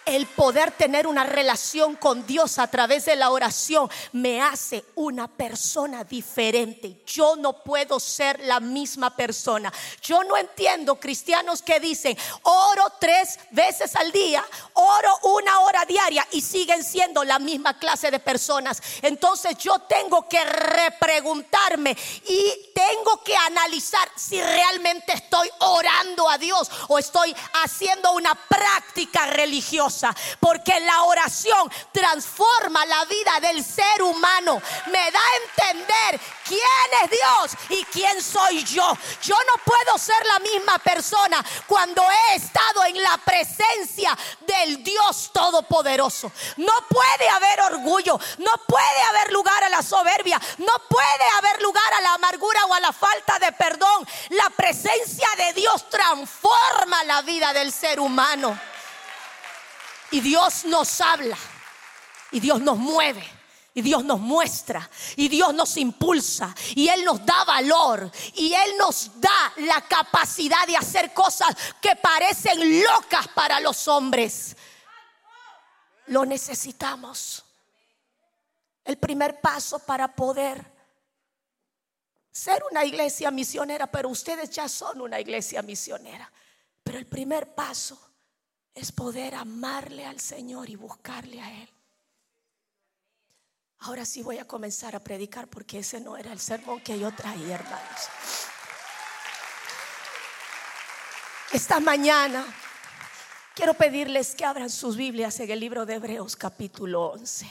el 0.06 0.28
poder 0.28 0.72
tener 0.72 1.08
una 1.08 1.24
relación 1.24 1.96
con 1.96 2.26
Dios 2.28 2.60
a 2.60 2.68
través 2.68 3.06
de 3.06 3.16
la 3.16 3.32
oración 3.32 3.90
me 4.12 4.42
hace 4.42 4.86
una 4.96 5.28
persona 5.28 6.04
diferente. 6.04 7.02
Yo 7.06 7.36
no 7.36 7.64
puedo 7.64 8.00
ser 8.00 8.40
la 8.42 8.60
misma 8.60 9.16
persona. 9.16 9.74
Yo 10.02 10.24
no 10.24 10.38
entiendo 10.38 11.00
cristianos 11.00 11.62
que 11.62 11.80
dicen, 11.80 12.18
oro 12.44 12.84
tres 13.00 13.40
veces 13.52 13.96
al 13.96 14.12
día, 14.12 14.46
oro 14.74 15.20
una 15.24 15.60
hora 15.62 15.86
diaria 15.86 16.28
y 16.32 16.42
siguen 16.42 16.84
siendo 16.84 17.24
la 17.24 17.40
misma 17.40 17.78
clase 17.80 18.12
de 18.12 18.20
personas. 18.20 18.82
Entonces 19.02 19.58
yo 19.58 19.80
tengo 19.80 20.30
que 20.30 20.44
repreguntarme 20.46 21.98
y 22.28 22.72
tengo 22.76 23.24
que 23.24 23.36
analizar 23.36 24.08
si 24.16 24.40
realmente 24.40 25.14
estoy 25.14 25.50
orando 25.60 26.30
a 26.30 26.38
Dios 26.38 26.70
o 26.90 27.00
estoy 27.00 27.36
haciendo 27.64 28.12
una 28.14 28.36
práctica 28.36 29.26
religiosa 29.28 29.95
porque 30.40 30.80
la 30.82 31.04
oración 31.04 31.72
transforma 31.92 32.86
la 32.86 33.06
vida 33.06 33.40
del 33.42 33.64
ser 33.64 34.02
humano. 34.02 34.62
Me 34.88 35.12
da 35.12 35.20
a 35.20 35.70
entender 35.70 36.20
quién 36.46 37.04
es 37.04 37.12
Dios 37.12 37.62
y 37.70 37.84
quién 37.86 38.22
soy 38.22 38.64
yo. 38.64 38.98
Yo 39.22 39.36
no 39.36 39.64
puedo 39.64 39.98
ser 39.98 40.26
la 40.26 40.40
misma 40.40 40.78
persona 40.80 41.44
cuando 41.68 42.04
he 42.04 42.36
estado 42.36 42.86
en 42.86 43.02
la 43.02 43.18
presencia 43.18 44.18
del 44.46 44.84
Dios 44.84 45.32
Todopoderoso. 45.34 46.32
No 46.58 46.74
puede 46.90 47.30
haber 47.30 47.62
orgullo, 47.62 48.20
no 48.38 48.52
puede 48.68 49.02
haber 49.10 49.32
lugar 49.32 49.64
a 49.64 49.70
la 49.70 49.82
soberbia, 49.82 50.40
no 50.58 50.74
puede 50.90 51.28
haber 51.38 51.62
lugar 51.62 51.94
a 51.94 52.02
la 52.02 52.14
amargura 52.14 52.66
o 52.66 52.74
a 52.74 52.80
la 52.80 52.94
falta 52.94 53.40
de 53.40 53.52
perdón. 53.54 54.08
La 54.30 54.50
presencia 54.50 55.28
de 55.38 55.54
Dios 55.54 55.90
transforma 55.90 57.04
la 57.06 57.22
vida 57.22 57.54
del 57.54 57.72
ser 57.72 58.00
humano. 58.00 58.58
Y 60.16 60.22
Dios 60.22 60.64
nos 60.64 61.02
habla. 61.02 61.38
Y 62.32 62.40
Dios 62.40 62.62
nos 62.62 62.78
mueve. 62.78 63.22
Y 63.74 63.82
Dios 63.82 64.06
nos 64.06 64.22
muestra, 64.22 64.90
y 65.18 65.28
Dios 65.28 65.54
nos 65.54 65.76
impulsa, 65.76 66.56
y 66.76 66.88
Él 66.88 67.04
nos 67.04 67.26
da 67.26 67.44
valor, 67.44 68.10
y 68.36 68.54
Él 68.54 68.78
nos 68.80 69.20
da 69.20 69.52
la 69.58 69.82
capacidad 69.82 70.66
de 70.66 70.78
hacer 70.78 71.14
cosas 71.14 71.50
que 71.82 71.94
parecen 71.98 72.82
locas 72.82 73.28
para 73.36 73.60
los 73.60 73.90
hombres. 73.90 74.56
Lo 76.06 76.26
necesitamos. 76.26 77.44
El 78.86 78.98
primer 78.98 79.42
paso 79.42 79.80
para 79.80 80.16
poder 80.16 80.66
ser 82.32 82.64
una 82.72 82.86
iglesia 82.86 83.30
misionera, 83.30 83.88
pero 83.88 84.08
ustedes 84.08 84.50
ya 84.52 84.70
son 84.70 85.02
una 85.02 85.20
iglesia 85.20 85.62
misionera. 85.62 86.32
Pero 86.82 86.98
el 86.98 87.08
primer 87.08 87.54
paso 87.54 88.15
es 88.76 88.92
poder 88.92 89.34
amarle 89.36 90.06
al 90.06 90.20
Señor 90.20 90.70
y 90.70 90.76
buscarle 90.76 91.42
a 91.42 91.62
Él. 91.62 91.70
Ahora 93.80 94.06
sí 94.06 94.22
voy 94.22 94.38
a 94.38 94.46
comenzar 94.46 94.96
a 94.96 95.00
predicar 95.00 95.48
porque 95.48 95.80
ese 95.80 96.02
no 96.02 96.18
era 96.18 96.32
el 96.34 96.40
sermón 96.40 96.82
que 96.82 97.00
yo 97.00 97.14
traía, 97.14 97.56
hermanos. 97.56 98.10
Esta 101.52 101.80
mañana 101.80 102.46
quiero 103.54 103.74
pedirles 103.76 104.36
que 104.36 104.44
abran 104.44 104.70
sus 104.70 104.98
Biblias 104.98 105.40
en 105.40 105.52
el 105.52 105.60
libro 105.60 105.86
de 105.86 105.96
Hebreos 105.96 106.36
capítulo 106.36 107.12
11. 107.12 107.48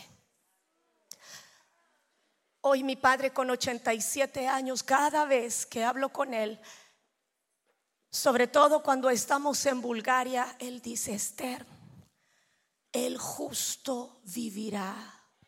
Hoy 2.60 2.82
mi 2.82 2.96
padre 2.96 3.30
con 3.30 3.48
87 3.48 4.46
años, 4.48 4.82
cada 4.82 5.24
vez 5.24 5.64
que 5.64 5.84
hablo 5.84 6.10
con 6.10 6.34
él, 6.34 6.60
sobre 8.14 8.46
todo 8.46 8.80
cuando 8.80 9.10
estamos 9.10 9.66
en 9.66 9.80
Bulgaria, 9.80 10.54
Él 10.60 10.80
dice, 10.80 11.14
Esther, 11.14 11.66
el 12.92 13.18
justo 13.18 14.20
vivirá 14.22 14.94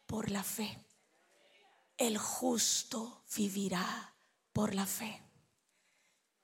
por 0.04 0.32
la 0.32 0.42
fe. 0.42 0.76
El 1.96 2.18
justo 2.18 3.22
vivirá 3.36 4.12
por 4.52 4.74
la 4.74 4.84
fe. 4.84 5.22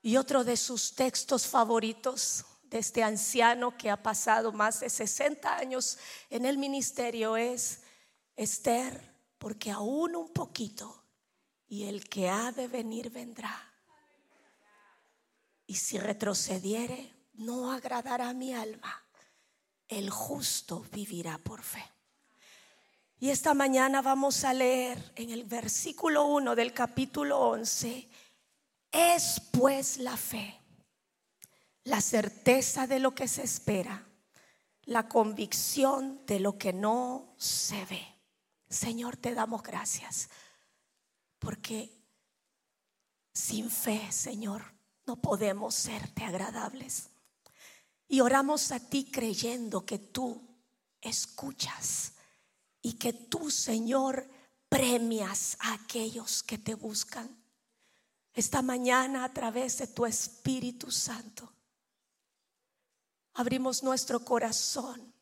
Y 0.01 0.17
otro 0.17 0.45
de 0.45 0.57
sus 0.57 0.95
textos 0.95 1.49
favoritos 1.49 2.45
de 2.63 2.79
este 2.79 3.03
anciano 3.03 3.77
que 3.77 3.91
ha 3.91 4.01
pasado 4.01 4.53
más 4.53 4.79
de 4.79 4.91
60 4.91 5.57
años 5.57 5.99
en 6.31 6.47
el 6.47 6.57
ministerio 6.57 7.37
es, 7.37 7.83
Esther, 8.37 9.13
porque 9.39 9.73
aún 9.73 10.15
un 10.15 10.33
poquito 10.33 11.03
y 11.67 11.83
el 11.83 12.09
que 12.09 12.29
ha 12.29 12.53
de 12.53 12.69
venir 12.69 13.11
vendrá 13.11 13.72
y 15.67 15.75
si 15.77 15.99
retrocediere, 15.99 17.13
no 17.35 17.73
agradará 17.73 18.33
mi 18.33 18.53
alma. 18.55 19.03
El 19.89 20.11
justo 20.11 20.85
vivirá 20.93 21.39
por 21.39 21.63
fe. 21.63 21.85
Y 23.23 23.31
esta 23.31 23.55
mañana 23.55 24.03
vamos 24.03 24.43
a 24.43 24.53
leer 24.53 25.13
en 25.15 25.31
el 25.31 25.45
versículo 25.45 26.27
1 26.27 26.57
del 26.57 26.73
capítulo 26.73 27.39
11, 27.39 28.09
es 28.91 29.41
pues 29.53 29.99
la 29.99 30.17
fe, 30.17 30.61
la 31.85 32.01
certeza 32.01 32.89
de 32.89 32.99
lo 32.99 33.15
que 33.15 33.29
se 33.29 33.45
espera, 33.45 34.05
la 34.87 35.09
convicción 35.09 36.27
de 36.27 36.41
lo 36.41 36.59
que 36.59 36.73
no 36.73 37.33
se 37.37 37.85
ve. 37.85 38.05
Señor, 38.69 39.17
te 39.17 39.35
damos 39.35 39.63
gracias, 39.63 40.29
porque 41.39 41.97
sin 43.33 43.71
fe, 43.71 44.11
Señor, 44.11 44.72
no 45.07 45.17
podemos 45.17 45.75
serte 45.75 46.25
agradables. 46.25 47.09
Y 48.09 48.21
oramos 48.21 48.73
a 48.73 48.81
ti 48.81 49.11
creyendo 49.11 49.85
que 49.85 49.99
tú 49.99 50.41
escuchas 51.01 52.13
y 52.81 52.95
que 52.95 53.13
tú, 53.13 53.51
Señor, 53.51 54.29
premias 54.69 55.57
a 55.61 55.75
aquellos 55.75 56.43
que 56.43 56.59
te 56.59 56.75
buscan. 56.75 57.43
Esta 58.35 58.63
mañana 58.63 59.25
a 59.25 59.33
través 59.33 59.79
de 59.79 59.87
tu 59.87 60.07
Espíritu 60.07 60.91
Santo, 60.91 61.53
abrimos 63.35 63.83
nuestro 63.83 64.25
corazón 64.25 65.13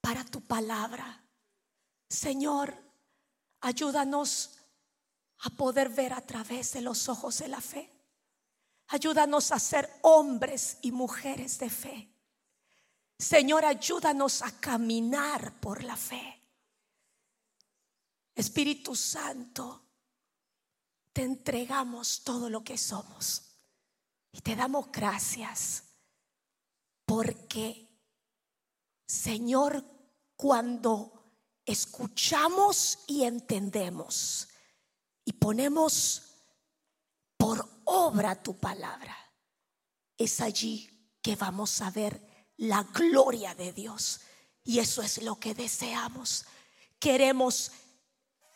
para 0.00 0.24
tu 0.24 0.40
palabra. 0.40 1.22
Señor, 2.08 2.76
ayúdanos 3.60 4.58
a 5.40 5.50
poder 5.50 5.90
ver 5.90 6.12
a 6.12 6.20
través 6.20 6.72
de 6.72 6.80
los 6.80 7.08
ojos 7.08 7.38
de 7.38 7.48
la 7.48 7.60
fe. 7.60 7.91
Ayúdanos 8.92 9.52
a 9.52 9.58
ser 9.58 9.90
hombres 10.02 10.76
y 10.82 10.92
mujeres 10.92 11.58
de 11.58 11.70
fe. 11.70 12.12
Señor, 13.18 13.64
ayúdanos 13.64 14.42
a 14.42 14.50
caminar 14.60 15.58
por 15.60 15.82
la 15.82 15.96
fe. 15.96 16.42
Espíritu 18.34 18.94
Santo, 18.94 19.82
te 21.10 21.22
entregamos 21.22 22.22
todo 22.22 22.50
lo 22.50 22.62
que 22.62 22.76
somos 22.76 23.56
y 24.30 24.42
te 24.42 24.54
damos 24.54 24.92
gracias 24.92 25.84
porque, 27.06 27.98
Señor, 29.06 29.82
cuando 30.36 31.32
escuchamos 31.64 33.04
y 33.06 33.24
entendemos 33.24 34.48
y 35.24 35.32
ponemos 35.32 36.24
por 37.38 37.71
obra 37.92 38.42
tu 38.42 38.56
palabra, 38.56 39.16
es 40.16 40.40
allí 40.40 40.88
que 41.20 41.36
vamos 41.36 41.80
a 41.82 41.90
ver 41.90 42.20
la 42.56 42.82
gloria 42.84 43.54
de 43.54 43.72
Dios. 43.72 44.20
Y 44.64 44.78
eso 44.78 45.02
es 45.02 45.22
lo 45.22 45.38
que 45.38 45.54
deseamos. 45.54 46.46
Queremos 46.98 47.72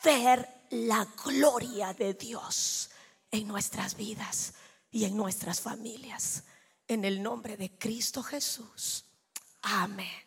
ver 0.03 0.49
la 0.71 1.07
gloria 1.25 1.93
de 1.93 2.15
Dios 2.15 2.91
en 3.31 3.47
nuestras 3.47 3.97
vidas 3.97 4.55
y 4.91 5.05
en 5.05 5.17
nuestras 5.17 5.61
familias. 5.61 6.45
En 6.89 7.05
el 7.05 7.23
nombre 7.23 7.57
de 7.57 7.77
Cristo 7.77 8.23
Jesús. 8.23 9.05
Amén. 9.63 10.27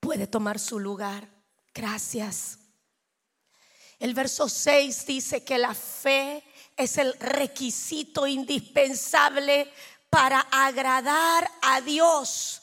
Puede 0.00 0.26
tomar 0.26 0.58
su 0.58 0.78
lugar. 0.78 1.28
Gracias. 1.72 2.58
El 3.98 4.14
verso 4.14 4.48
6 4.48 5.06
dice 5.06 5.44
que 5.44 5.58
la 5.58 5.74
fe 5.74 6.44
es 6.78 6.96
el 6.96 7.12
requisito 7.18 8.26
indispensable 8.26 9.70
para 10.08 10.40
agradar 10.40 11.50
a 11.60 11.80
Dios. 11.80 12.62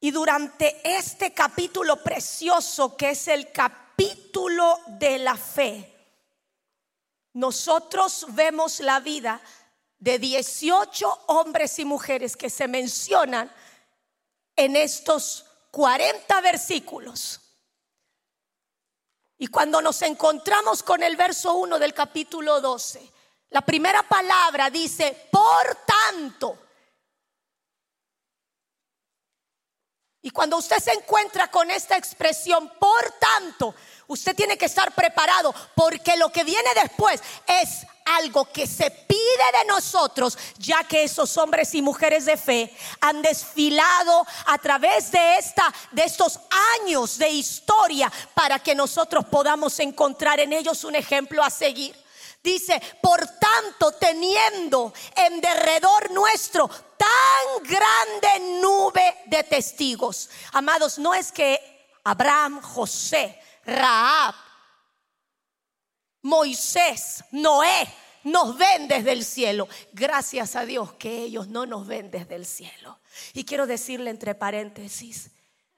Y 0.00 0.10
durante 0.10 0.80
este 0.84 1.32
capítulo 1.32 2.02
precioso 2.02 2.96
que 2.96 3.10
es 3.10 3.28
el 3.28 3.52
capítulo 3.52 4.80
de 4.86 5.18
la 5.20 5.36
fe, 5.36 5.94
nosotros 7.32 8.26
vemos 8.30 8.80
la 8.80 9.00
vida 9.00 9.40
de 9.98 10.18
18 10.18 11.24
hombres 11.28 11.78
y 11.78 11.84
mujeres 11.84 12.36
que 12.36 12.50
se 12.50 12.66
mencionan 12.66 13.50
en 14.56 14.74
estos 14.74 15.46
40 15.70 16.40
versículos. 16.40 17.47
Y 19.38 19.46
cuando 19.46 19.80
nos 19.80 20.02
encontramos 20.02 20.82
con 20.82 21.02
el 21.02 21.16
verso 21.16 21.54
1 21.54 21.78
del 21.78 21.94
capítulo 21.94 22.60
12, 22.60 23.12
La 23.50 23.62
primera 23.62 24.02
palabra 24.02 24.68
dice, 24.68 25.28
por 25.32 25.78
tanto. 25.86 26.58
Y 30.20 30.30
cuando 30.30 30.58
usted 30.58 30.78
se 30.78 30.92
encuentra 30.92 31.50
con 31.50 31.70
esta 31.70 31.96
expresión, 31.96 32.70
por 32.78 33.12
tanto, 33.12 33.74
usted 34.08 34.36
tiene 34.36 34.58
que 34.58 34.66
estar 34.66 34.92
preparado 34.94 35.54
porque 35.74 36.18
lo 36.18 36.30
que 36.30 36.44
viene 36.44 36.68
después 36.74 37.22
es 37.46 37.86
algo 38.16 38.46
que 38.46 38.66
se 38.66 38.90
pide 38.90 39.18
de 39.60 39.66
nosotros, 39.68 40.38
ya 40.58 40.84
que 40.84 41.02
esos 41.04 41.36
hombres 41.36 41.74
y 41.74 41.82
mujeres 41.82 42.24
de 42.24 42.36
fe 42.36 42.74
han 43.00 43.22
desfilado 43.22 44.26
a 44.46 44.58
través 44.58 45.10
de 45.10 45.36
esta 45.36 45.72
de 45.92 46.04
estos 46.04 46.38
años 46.80 47.18
de 47.18 47.28
historia 47.28 48.10
para 48.34 48.58
que 48.58 48.74
nosotros 48.74 49.26
podamos 49.26 49.78
encontrar 49.80 50.40
en 50.40 50.52
ellos 50.52 50.84
un 50.84 50.94
ejemplo 50.94 51.42
a 51.42 51.50
seguir. 51.50 51.96
Dice, 52.42 52.80
por 53.02 53.20
tanto, 53.26 53.92
teniendo 53.92 54.92
en 55.14 55.40
derredor 55.40 56.10
nuestro 56.12 56.68
tan 56.68 57.62
grande 57.64 58.60
nube 58.60 59.22
de 59.26 59.42
testigos. 59.44 60.30
Amados, 60.52 60.98
no 60.98 61.14
es 61.14 61.32
que 61.32 61.60
Abraham, 62.04 62.62
José, 62.62 63.38
Raab, 63.66 64.34
Moisés, 66.22 67.24
Noé 67.30 67.88
nos 68.24 68.56
ven 68.56 68.88
desde 68.88 69.12
el 69.12 69.24
cielo. 69.24 69.68
Gracias 69.92 70.56
a 70.56 70.64
Dios 70.64 70.92
que 70.94 71.22
ellos 71.22 71.48
no 71.48 71.66
nos 71.66 71.86
ven 71.86 72.10
desde 72.10 72.34
el 72.34 72.46
cielo. 72.46 72.98
Y 73.32 73.44
quiero 73.44 73.66
decirle 73.66 74.10
entre 74.10 74.34
paréntesis, 74.34 75.30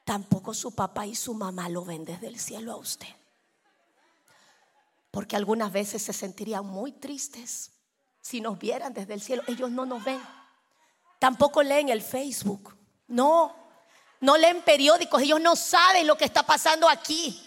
tampoco 0.05 0.55
su 0.55 0.75
papá 0.75 1.07
y 1.07 1.15
su 1.15 1.35
mamá 1.35 1.69
lo 1.69 1.85
ven 1.85 2.05
desde 2.05 2.29
el 2.29 2.39
cielo 2.39 2.73
a 2.73 2.77
usted 2.77 3.09
porque 5.11 5.37
algunas 5.37 5.73
veces 5.73 6.03
se 6.03 6.13
sentirían 6.13 6.65
muy 6.65 6.93
tristes 6.93 7.73
si 8.21 8.41
nos 8.41 8.59
vieran 8.59 8.95
desde 8.95 9.15
el 9.15 9.21
cielo. 9.21 9.43
Ellos 9.47 9.71
no 9.71 9.85
nos 9.87 10.05
ven. 10.05 10.21
Tampoco 11.19 11.63
leen 11.63 11.89
el 11.89 12.03
Facebook. 12.03 12.77
No, 13.09 13.55
no 14.21 14.37
leen 14.37 14.63
periódicos. 14.63 15.23
Ellos 15.23 15.41
no 15.41 15.57
saben 15.57 16.07
lo 16.07 16.17
que 16.17 16.25
está 16.25 16.45
pasando 16.45 16.89
aquí. 16.89 17.43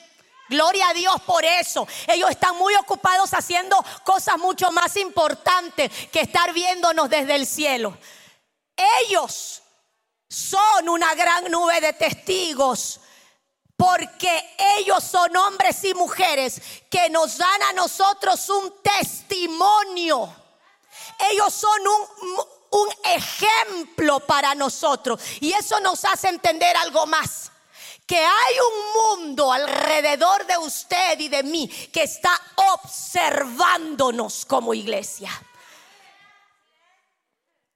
Gloria 0.54 0.90
a 0.90 0.94
Dios 0.94 1.20
por 1.24 1.44
eso. 1.44 1.88
Ellos 2.06 2.30
están 2.30 2.56
muy 2.58 2.76
ocupados 2.76 3.34
haciendo 3.34 3.76
cosas 4.04 4.38
mucho 4.38 4.72
más 4.72 4.96
importantes 4.98 5.92
que 6.12 6.22
estar 6.22 6.54
viéndonos 6.54 7.10
desde 7.10 7.34
el 7.34 7.48
cielo. 7.48 7.98
Ellos 9.02 9.64
son 10.30 10.90
una 10.90 11.16
gran 11.16 11.50
nube 11.50 11.82
de 11.82 11.94
testigos 11.94 13.00
porque 13.76 14.56
ellos 14.78 15.04
son 15.04 15.36
hombres 15.36 15.84
y 15.86 15.96
mujeres 15.96 16.62
que 16.88 17.10
nos 17.10 17.40
dan 17.40 17.64
a 17.64 17.74
nosotros 17.74 18.48
un 18.50 18.76
testimonio. 18.84 20.36
Ellos 21.32 21.52
son 21.52 21.82
un, 22.70 22.90
ejemplo 23.06 24.20
para 24.20 24.54
nosotros. 24.54 25.20
Y 25.40 25.52
eso 25.54 25.80
nos 25.80 26.06
hace 26.06 26.30
entender 26.30 26.78
algo 26.78 27.08
más. 27.08 27.52
Que 28.06 28.18
hay 28.18 28.56
un 28.60 29.20
mundo 29.20 29.52
alrededor 29.52 30.46
de 30.46 30.58
usted 30.58 31.20
y 31.20 31.30
de 31.30 31.44
mí 31.44 31.68
que 31.68 32.04
está 32.04 32.40
observándonos 32.56 34.46
como 34.46 34.74
iglesia. 34.74 35.32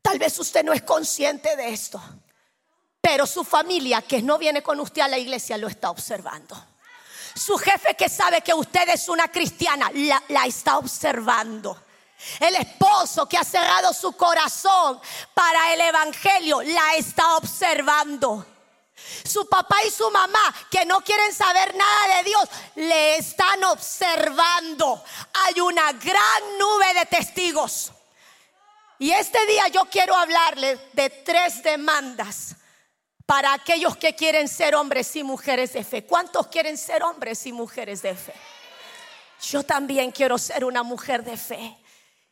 Tal 0.02 0.20
vez 0.20 0.38
usted 0.40 0.64
no 0.64 0.74
es 0.74 0.84
consciente 0.84 1.56
de 1.56 1.70
esto. 1.70 2.02
Pero 3.02 3.26
su 3.26 3.44
familia 3.44 4.02
que 4.02 4.22
no 4.22 4.38
viene 4.38 4.62
con 4.62 4.80
usted 4.80 5.02
a 5.02 5.08
la 5.08 5.18
iglesia 5.18 5.58
lo 5.58 5.68
está 5.68 5.90
observando. 5.90 6.62
Su 7.36 7.58
jefe 7.58 7.96
que 7.96 8.10
sabe 8.10 8.42
que 8.42 8.54
usted 8.54 8.90
es 8.90 9.08
una 9.10 9.30
cristiana 9.30 9.90
la, 9.94 10.46
está 10.46 10.78
observando. 10.78 11.84
El 12.40 12.56
esposo 12.56 13.28
que 13.28 13.38
ha 13.38 13.44
cerrado 13.44 13.94
su 13.94 14.12
corazón 14.14 15.00
para 15.34 15.74
el 15.74 15.82
Evangelio 15.82 16.62
la 16.64 16.96
está 16.96 17.38
observando. 17.38 18.46
Su 19.24 19.48
papá 19.48 19.84
y 19.86 19.92
su 19.92 20.10
mamá 20.10 20.54
que 20.72 20.86
no 20.86 21.02
quieren 21.02 21.34
saber 21.34 21.76
nada 21.76 22.18
de 22.18 22.24
Dios 22.24 22.50
le 22.76 23.18
están 23.18 23.64
observando. 23.66 25.04
Hay 25.34 25.62
una 25.62 25.94
gran 25.94 26.58
nube 26.58 26.94
de 26.94 27.06
testigos. 27.06 27.92
Y 29.00 29.12
este 29.12 29.46
día 29.46 29.68
yo 29.68 29.86
quiero 29.86 30.16
hablarle 30.16 30.80
de 30.94 31.10
tres 31.10 31.62
demandas 31.62 32.56
para 33.28 33.54
aquellos 33.54 33.98
que 33.98 34.16
quieren 34.16 34.48
ser 34.48 34.74
hombres 34.76 35.16
y 35.16 35.24
mujeres 35.24 35.74
de 35.74 35.84
fe. 35.84 36.06
¿Cuántos 36.06 36.48
quieren 36.48 36.78
ser 36.78 37.04
hombres 37.04 37.46
y 37.46 37.52
mujeres 37.52 38.02
de 38.02 38.16
fe? 38.16 38.34
Yo 39.42 39.64
también 39.64 40.12
quiero 40.12 40.38
ser 40.38 40.66
una 40.66 40.82
mujer 40.82 41.24
de 41.24 41.38
fe. 41.38 41.78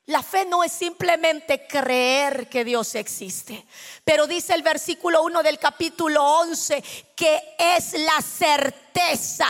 La 0.07 0.21
fe 0.21 0.45
no 0.45 0.63
es 0.63 0.71
simplemente 0.71 1.65
creer 1.65 2.47
que 2.47 2.63
Dios 2.63 2.93
existe, 2.93 3.65
pero 4.03 4.27
dice 4.27 4.53
el 4.53 4.61
versículo 4.61 5.23
1 5.23 5.41
del 5.41 5.57
capítulo 5.57 6.23
11 6.41 6.83
que 7.15 7.55
es 7.57 7.93
la 7.93 8.21
certeza, 8.21 9.47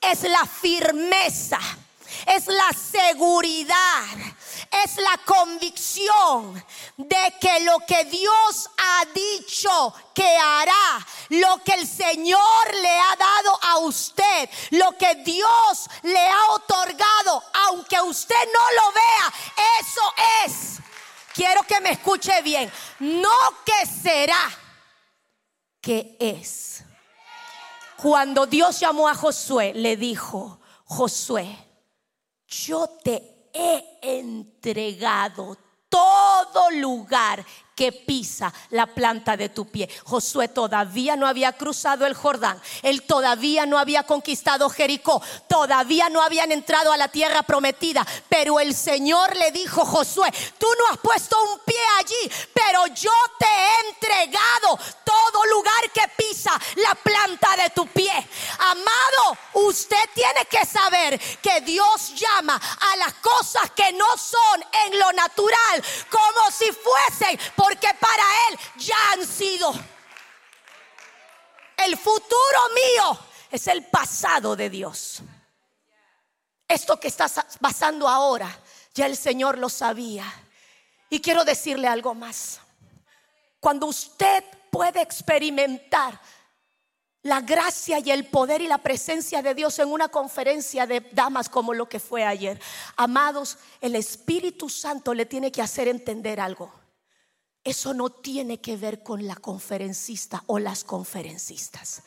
es 0.00 0.24
la 0.24 0.44
firmeza, 0.44 1.60
es 2.26 2.46
la 2.46 2.70
seguridad, 2.72 4.04
es 4.84 4.96
la 4.96 5.18
convicción 5.24 6.64
de 6.96 7.34
que 7.40 7.60
lo 7.60 7.78
que 7.80 8.04
Dios 8.04 8.70
ha 8.76 9.04
dicho 9.14 9.94
que 10.14 10.36
hará, 10.36 11.06
lo 11.30 11.62
que 11.64 11.72
el 11.72 11.86
Señor 11.86 12.74
le 12.80 12.98
ha 12.98 13.16
dado 13.16 13.58
a 13.62 13.78
usted, 13.78 14.48
lo 14.70 14.96
que 14.96 15.14
Dios 15.16 15.88
le 16.02 16.28
ha 16.28 16.52
otorgado, 16.52 17.42
aunque 17.66 18.00
usted 18.00 18.48
no 18.54 18.82
lo 18.82 18.92
vea, 18.92 19.34
eso 19.80 20.12
es. 20.44 20.78
Quiero 21.34 21.62
que 21.64 21.80
me 21.80 21.90
escuche 21.90 22.40
bien, 22.42 22.72
no 22.98 23.28
que 23.64 23.86
será, 23.86 24.50
que 25.82 26.16
es. 26.18 26.82
Cuando 27.96 28.46
Dios 28.46 28.80
llamó 28.80 29.08
a 29.08 29.14
Josué, 29.14 29.72
le 29.74 29.96
dijo, 29.96 30.60
Josué, 30.84 31.65
yo 32.64 32.88
te 33.02 33.48
he 33.52 33.98
entregado 34.02 35.56
todo 35.88 36.70
lugar 36.70 37.44
que 37.76 37.92
pisa 37.92 38.52
la 38.70 38.86
planta 38.86 39.36
de 39.36 39.50
tu 39.50 39.66
pie. 39.66 39.88
Josué 40.04 40.48
todavía 40.48 41.14
no 41.14 41.26
había 41.26 41.52
cruzado 41.52 42.06
el 42.06 42.14
Jordán, 42.14 42.60
él 42.82 43.02
todavía 43.02 43.66
no 43.66 43.78
había 43.78 44.04
conquistado 44.04 44.70
Jericó, 44.70 45.22
todavía 45.46 46.08
no 46.08 46.22
habían 46.22 46.50
entrado 46.50 46.90
a 46.90 46.96
la 46.96 47.08
tierra 47.08 47.42
prometida, 47.42 48.04
pero 48.30 48.58
el 48.58 48.74
Señor 48.74 49.36
le 49.36 49.52
dijo, 49.52 49.84
Josué, 49.84 50.32
tú 50.58 50.66
no 50.78 50.86
has 50.90 50.98
puesto 50.98 51.36
un 51.52 51.60
pie 51.60 51.76
allí, 51.98 52.32
pero 52.54 52.86
yo 52.86 53.12
te 53.38 53.46
he 53.46 53.88
entregado 53.90 54.78
todo 55.04 55.44
lugar 55.46 55.90
que 55.92 56.02
pisa 56.16 56.58
la 56.76 56.94
planta 56.94 57.48
de 57.62 57.70
tu 57.70 57.86
pie. 57.88 58.10
Amado, 58.58 59.38
usted 59.68 60.02
tiene 60.14 60.46
que 60.46 60.64
saber 60.64 61.20
que 61.42 61.60
Dios 61.60 62.14
llama 62.14 62.56
a 62.56 62.96
las 62.96 63.12
cosas 63.14 63.70
que 63.72 63.92
no 63.92 64.16
son 64.16 64.64
en 64.86 64.98
lo 64.98 65.12
natural 65.12 65.84
como 66.10 66.50
si 66.50 66.70
fuesen 66.72 67.38
porque 67.66 67.88
para 67.98 68.22
Él 68.48 68.58
ya 68.76 69.12
han 69.12 69.26
sido. 69.26 69.74
El 71.84 71.96
futuro 71.96 72.58
mío 72.74 73.18
es 73.50 73.66
el 73.66 73.84
pasado 73.86 74.54
de 74.54 74.70
Dios. 74.70 75.20
Esto 76.68 77.00
que 77.00 77.08
está 77.08 77.26
pasando 77.60 78.08
ahora, 78.08 78.56
ya 78.94 79.06
el 79.06 79.16
Señor 79.16 79.58
lo 79.58 79.68
sabía. 79.68 80.32
Y 81.10 81.20
quiero 81.20 81.44
decirle 81.44 81.88
algo 81.88 82.14
más. 82.14 82.60
Cuando 83.58 83.86
usted 83.86 84.44
puede 84.70 85.02
experimentar 85.02 86.20
la 87.22 87.40
gracia 87.40 87.98
y 87.98 88.12
el 88.12 88.26
poder 88.26 88.60
y 88.62 88.68
la 88.68 88.78
presencia 88.78 89.42
de 89.42 89.56
Dios 89.56 89.76
en 89.80 89.90
una 89.90 90.08
conferencia 90.08 90.86
de 90.86 91.00
damas 91.10 91.48
como 91.48 91.74
lo 91.74 91.88
que 91.88 91.98
fue 91.98 92.24
ayer. 92.24 92.60
Amados, 92.96 93.58
el 93.80 93.96
Espíritu 93.96 94.68
Santo 94.68 95.12
le 95.12 95.26
tiene 95.26 95.50
que 95.50 95.62
hacer 95.62 95.88
entender 95.88 96.38
algo. 96.38 96.85
Eso 97.66 97.92
no 97.92 98.10
tiene 98.10 98.60
que 98.60 98.76
ver 98.76 99.02
con 99.02 99.26
la 99.26 99.34
conferencista 99.34 100.44
o 100.46 100.60
las 100.60 100.84
conferencistas. 100.84 102.00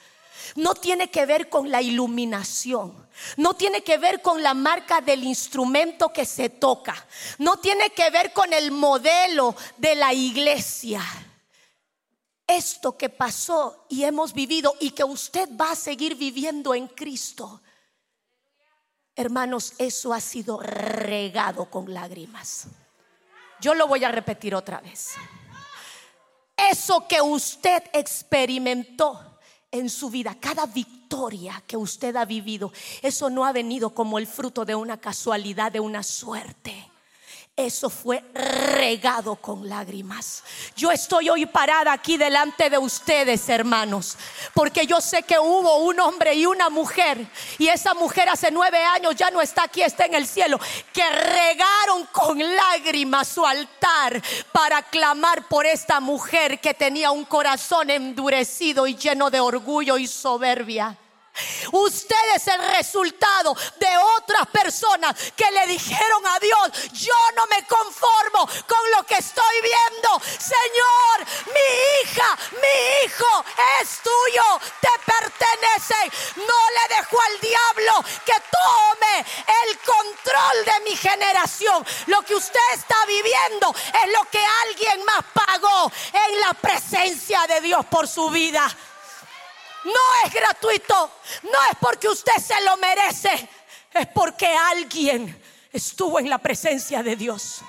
No 0.55 0.73
tiene 0.73 1.11
que 1.11 1.25
ver 1.25 1.49
con 1.49 1.69
la 1.69 1.81
iluminación. 1.81 3.09
No 3.35 3.55
tiene 3.55 3.83
que 3.83 3.97
ver 3.97 4.21
con 4.21 4.41
la 4.41 4.53
marca 4.53 5.01
del 5.01 5.21
instrumento 5.21 6.13
que 6.13 6.23
se 6.23 6.47
toca. 6.47 6.95
No 7.39 7.57
tiene 7.57 7.89
que 7.89 8.09
ver 8.09 8.31
con 8.31 8.53
el 8.53 8.71
modelo 8.71 9.53
de 9.75 9.95
la 9.95 10.13
iglesia. 10.13 11.03
Esto 12.47 12.97
que 12.97 13.09
pasó 13.09 13.85
y 13.89 14.05
hemos 14.05 14.31
vivido 14.31 14.77
y 14.79 14.91
que 14.91 15.03
usted 15.03 15.49
va 15.59 15.71
a 15.71 15.75
seguir 15.75 16.15
viviendo 16.15 16.73
en 16.73 16.87
Cristo. 16.87 17.61
Hermanos, 19.13 19.73
eso 19.77 20.13
ha 20.13 20.21
sido 20.21 20.57
regado 20.61 21.69
con 21.69 21.93
lágrimas. 21.93 22.67
Yo 23.59 23.73
lo 23.73 23.89
voy 23.89 24.05
a 24.05 24.11
repetir 24.13 24.55
otra 24.55 24.79
vez 24.79 25.17
eso 26.71 27.07
que 27.07 27.21
usted 27.21 27.83
experimentó 27.93 29.19
en 29.71 29.89
su 29.89 30.09
vida, 30.09 30.35
cada 30.39 30.65
victoria 30.65 31.63
que 31.67 31.77
usted 31.77 32.15
ha 32.15 32.25
vivido, 32.25 32.71
eso 33.01 33.29
no 33.29 33.45
ha 33.45 33.51
venido 33.51 33.91
como 33.91 34.17
el 34.17 34.27
fruto 34.27 34.65
de 34.65 34.75
una 34.75 34.97
casualidad, 34.97 35.71
de 35.71 35.79
una 35.79 36.03
suerte. 36.03 36.89
Eso 37.65 37.89
fue 37.89 38.23
regado 38.33 39.35
con 39.35 39.67
lágrimas. 39.67 40.43
Yo 40.75 40.91
estoy 40.91 41.29
hoy 41.29 41.45
parada 41.45 41.91
aquí 41.91 42.17
delante 42.17 42.69
de 42.69 42.77
ustedes, 42.77 43.47
hermanos, 43.49 44.17
porque 44.53 44.85
yo 44.85 45.01
sé 45.01 45.23
que 45.23 45.37
hubo 45.37 45.77
un 45.79 45.99
hombre 45.99 46.33
y 46.33 46.45
una 46.45 46.69
mujer, 46.69 47.27
y 47.57 47.67
esa 47.67 47.93
mujer 47.93 48.29
hace 48.29 48.49
nueve 48.51 48.83
años 48.83 49.15
ya 49.15 49.29
no 49.29 49.41
está 49.41 49.63
aquí, 49.63 49.81
está 49.81 50.05
en 50.05 50.15
el 50.15 50.25
cielo, 50.25 50.59
que 50.93 51.09
regaron 51.09 52.05
con 52.11 52.39
lágrimas 52.39 53.27
su 53.27 53.45
altar 53.45 54.21
para 54.51 54.81
clamar 54.83 55.47
por 55.47 55.65
esta 55.65 55.99
mujer 55.99 56.59
que 56.59 56.73
tenía 56.73 57.11
un 57.11 57.25
corazón 57.25 57.89
endurecido 57.89 58.87
y 58.87 58.95
lleno 58.95 59.29
de 59.29 59.39
orgullo 59.39 59.97
y 59.97 60.07
soberbia. 60.07 60.97
Usted 61.71 62.36
es 62.36 62.47
el 62.47 62.62
resultado 62.75 63.56
de 63.78 63.97
otras 64.17 64.47
personas 64.47 65.15
que 65.36 65.49
le 65.52 65.67
dijeron 65.67 66.25
a 66.28 66.39
Dios, 66.39 66.91
yo 66.93 67.13
no 67.36 67.45
me 67.47 67.65
conformo 67.65 68.47
con 68.67 68.91
lo 68.95 69.06
que 69.06 69.15
estoy 69.15 69.56
viendo. 69.62 70.21
Señor, 70.21 71.28
mi 71.47 72.10
hija, 72.10 72.38
mi 72.52 73.06
hijo 73.06 73.45
es 73.82 73.99
tuyo, 73.99 74.43
te 74.82 74.89
pertenece. 75.06 75.95
No 76.36 76.69
le 76.75 76.95
dejo 76.95 77.17
al 77.21 77.39
diablo 77.39 78.06
que 78.25 78.34
tome 78.52 79.25
el 79.65 79.80
control 79.80 80.65
de 80.65 80.89
mi 80.89 80.95
generación. 80.95 81.86
Lo 82.08 82.21
que 82.23 82.36
usted 82.36 82.60
está 82.73 83.06
viviendo 83.06 83.73
es 84.04 84.13
lo 84.13 84.30
que 84.30 84.43
alguien 84.63 85.04
más 85.06 85.23
pagó 85.34 85.91
en 86.13 86.39
la 86.41 86.54
presencia 86.54 87.45
de 87.47 87.62
Dios 87.62 87.86
por 87.86 88.08
su 88.08 88.30
vida. 88.30 88.69
No 89.85 90.25
es 90.25 90.33
gratuito, 90.33 91.11
no 91.43 91.71
es 91.71 91.77
porque 91.79 92.07
usted 92.07 92.37
se 92.41 92.59
lo 92.61 92.77
merece, 92.77 93.49
es 93.93 94.07
porque 94.07 94.47
alguien 94.47 95.41
estuvo 95.71 96.19
en 96.19 96.29
la 96.29 96.37
presencia 96.37 97.01
de 97.03 97.15
Dios. 97.15 97.61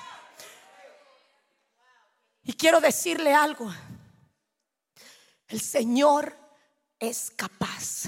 Y 2.43 2.53
quiero 2.53 2.81
decirle 2.81 3.33
algo, 3.33 3.71
el 5.47 5.61
Señor 5.61 6.35
es 6.99 7.31
capaz 7.31 8.03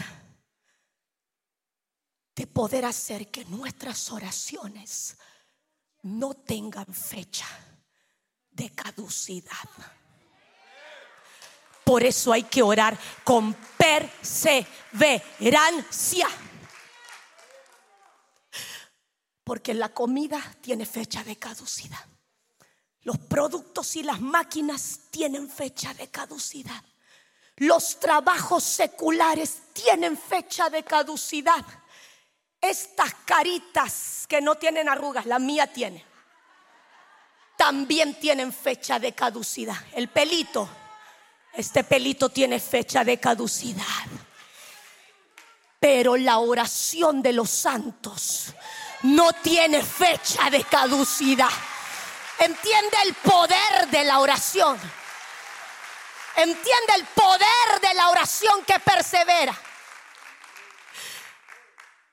de 2.36 2.48
poder 2.48 2.86
hacer 2.86 3.30
que 3.30 3.46
nuestras 3.46 4.12
oraciones 4.12 5.18
no 6.02 6.34
tengan 6.34 6.92
fecha 6.94 7.48
de 8.50 8.70
caducidad. 8.72 9.70
Por 11.84 12.04
eso 12.04 12.32
hay 12.32 12.44
que 12.44 12.62
orar 12.62 12.96
con 13.24 13.56
perseverancia. 13.78 16.28
Porque 19.44 19.74
la 19.74 19.90
comida 19.90 20.40
tiene 20.62 20.86
fecha 20.86 21.24
de 21.24 21.38
caducidad. 21.38 22.06
Los 23.02 23.18
productos 23.18 23.96
y 23.98 24.04
las 24.04 24.22
máquinas 24.22 25.00
tienen 25.12 25.50
fecha 25.50 25.94
de 25.94 26.10
caducidad. 26.10 26.82
Los 27.58 28.00
trabajos 28.00 28.64
seculares 28.64 29.64
tienen 29.74 30.18
fecha 30.18 30.70
de 30.70 30.84
caducidad. 30.84 31.66
Estas 32.62 33.14
caritas 33.26 34.26
que 34.28 34.40
no 34.40 34.56
tienen 34.56 34.88
arrugas, 34.88 35.26
la 35.26 35.38
mía 35.38 35.68
tiene, 35.68 36.06
también 37.58 38.18
tienen 38.20 38.54
fecha 38.54 39.00
de 39.00 39.14
caducidad. 39.14 39.76
El 39.94 40.08
pelito 40.08 40.70
este 41.54 41.84
pelito 41.84 42.30
tiene 42.30 42.60
fecha 42.60 43.04
de 43.04 43.20
caducidad. 43.20 43.86
Pero 45.80 46.18
la 46.18 46.40
oración 46.40 47.22
de 47.22 47.34
los 47.34 47.50
santos 47.50 48.54
no 49.04 49.34
tiene 49.34 49.84
fecha 49.84 50.50
de 50.50 50.64
caducidad. 50.64 51.50
Entiende 52.40 52.98
el 53.06 53.14
poder 53.16 53.88
de 53.92 54.04
la 54.04 54.20
oración. 54.20 54.80
Entiende 56.36 56.94
el 56.96 57.06
poder 57.06 57.82
de 57.82 57.94
la 57.94 58.10
oración 58.10 58.64
que 58.66 58.80
persevera. 58.80 59.56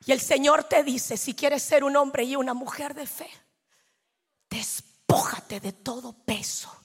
Y 0.05 0.12
el 0.12 0.20
Señor 0.20 0.64
te 0.64 0.83
dice, 0.83 1.16
si 1.16 1.35
quieres 1.35 1.62
ser 1.62 1.85
un 1.85 1.96
hombre 1.96 2.24
y 2.24 2.37
una 2.37 2.53
mujer 2.53 2.94
de 2.94 3.07
fe, 3.07 3.31
despójate 4.50 5.61
de 5.61 5.72
todo 5.72 6.12
peso 6.12 6.80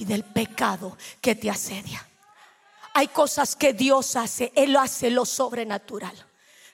y 0.00 0.06
del 0.06 0.24
pecado 0.24 0.96
que 1.20 1.34
te 1.34 1.50
asedia. 1.50 2.06
Hay 2.94 3.08
cosas 3.08 3.54
que 3.54 3.74
Dios 3.74 4.16
hace, 4.16 4.50
Él 4.56 4.74
hace 4.76 5.10
lo 5.10 5.26
sobrenatural. 5.26 6.14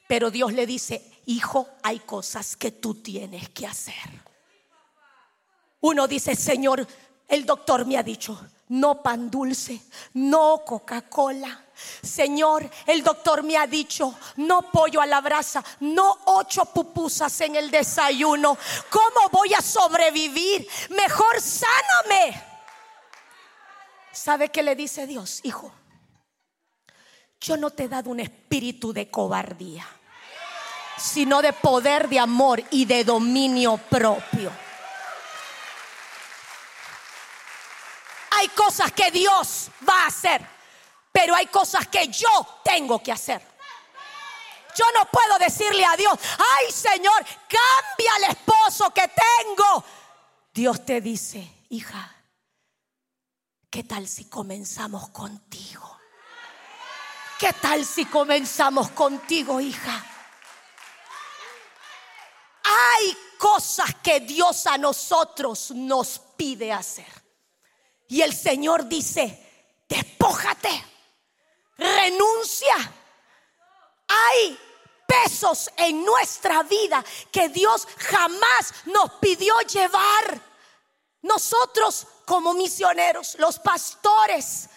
Pero 0.06 0.30
Dios 0.30 0.52
le 0.52 0.64
dice, 0.64 1.02
hijo, 1.26 1.68
hay 1.82 1.98
cosas 1.98 2.56
que 2.56 2.70
tú 2.70 2.94
tienes 2.94 3.48
que 3.48 3.66
hacer. 3.66 3.94
Uno 5.80 6.06
dice, 6.06 6.36
Señor, 6.36 6.86
el 7.28 7.44
doctor 7.44 7.84
me 7.84 7.98
ha 7.98 8.04
dicho, 8.04 8.40
no 8.68 9.02
pan 9.02 9.28
dulce, 9.28 9.82
no 10.14 10.62
Coca-Cola. 10.64 11.64
Señor, 12.02 12.70
el 12.86 13.02
doctor 13.02 13.42
me 13.42 13.56
ha 13.56 13.66
dicho, 13.66 14.14
no 14.36 14.70
pollo 14.70 15.00
a 15.00 15.06
la 15.06 15.20
brasa, 15.20 15.64
no 15.80 16.16
ocho 16.26 16.64
pupusas 16.66 17.40
en 17.40 17.56
el 17.56 17.72
desayuno. 17.72 18.56
¿Cómo 18.88 19.28
voy 19.32 19.52
a 19.52 19.60
sobrevivir? 19.60 20.66
Mejor 20.90 21.40
sáname. 21.40 22.55
¿Sabe 24.16 24.48
qué 24.48 24.62
le 24.62 24.74
dice 24.74 25.06
Dios, 25.06 25.40
hijo? 25.42 25.70
Yo 27.38 27.58
no 27.58 27.68
te 27.68 27.84
he 27.84 27.88
dado 27.88 28.08
un 28.08 28.18
espíritu 28.18 28.90
de 28.94 29.10
cobardía, 29.10 29.86
sino 30.96 31.42
de 31.42 31.52
poder, 31.52 32.08
de 32.08 32.18
amor 32.18 32.64
y 32.70 32.86
de 32.86 33.04
dominio 33.04 33.76
propio. 33.76 34.50
Hay 38.30 38.48
cosas 38.48 38.90
que 38.92 39.10
Dios 39.10 39.68
va 39.86 40.04
a 40.04 40.06
hacer, 40.06 40.40
pero 41.12 41.34
hay 41.34 41.48
cosas 41.48 41.86
que 41.86 42.08
yo 42.08 42.60
tengo 42.64 43.02
que 43.02 43.12
hacer. 43.12 43.42
Yo 44.74 44.86
no 44.94 45.04
puedo 45.10 45.38
decirle 45.38 45.84
a 45.84 45.94
Dios, 45.94 46.14
ay 46.38 46.72
Señor, 46.72 47.22
cambia 47.22 48.16
el 48.16 48.24
esposo 48.30 48.88
que 48.94 49.08
tengo. 49.08 49.84
Dios 50.54 50.86
te 50.86 51.02
dice, 51.02 51.66
hija, 51.68 52.15
¿Qué 53.70 53.84
tal 53.84 54.08
si 54.08 54.26
comenzamos 54.26 55.10
contigo? 55.10 55.98
¿Qué 57.38 57.52
tal 57.52 57.84
si 57.84 58.06
comenzamos 58.06 58.90
contigo, 58.90 59.60
hija? 59.60 60.04
Hay 62.62 63.16
cosas 63.38 63.94
que 64.02 64.20
Dios 64.20 64.66
a 64.66 64.78
nosotros 64.78 65.70
nos 65.72 66.18
pide 66.36 66.72
hacer. 66.72 67.06
Y 68.08 68.22
el 68.22 68.34
Señor 68.34 68.86
dice, 68.86 69.84
despójate, 69.88 70.84
renuncia. 71.76 72.74
Hay 74.08 74.58
pesos 75.06 75.70
en 75.76 76.04
nuestra 76.04 76.62
vida 76.62 77.04
que 77.30 77.48
Dios 77.48 77.86
jamás 77.98 78.72
nos 78.86 79.12
pidió 79.20 79.58
llevar. 79.60 80.40
Nosotros 81.22 82.06
como 82.26 82.52
misioneros, 82.52 83.36
los 83.38 83.58
pastores 83.60 84.68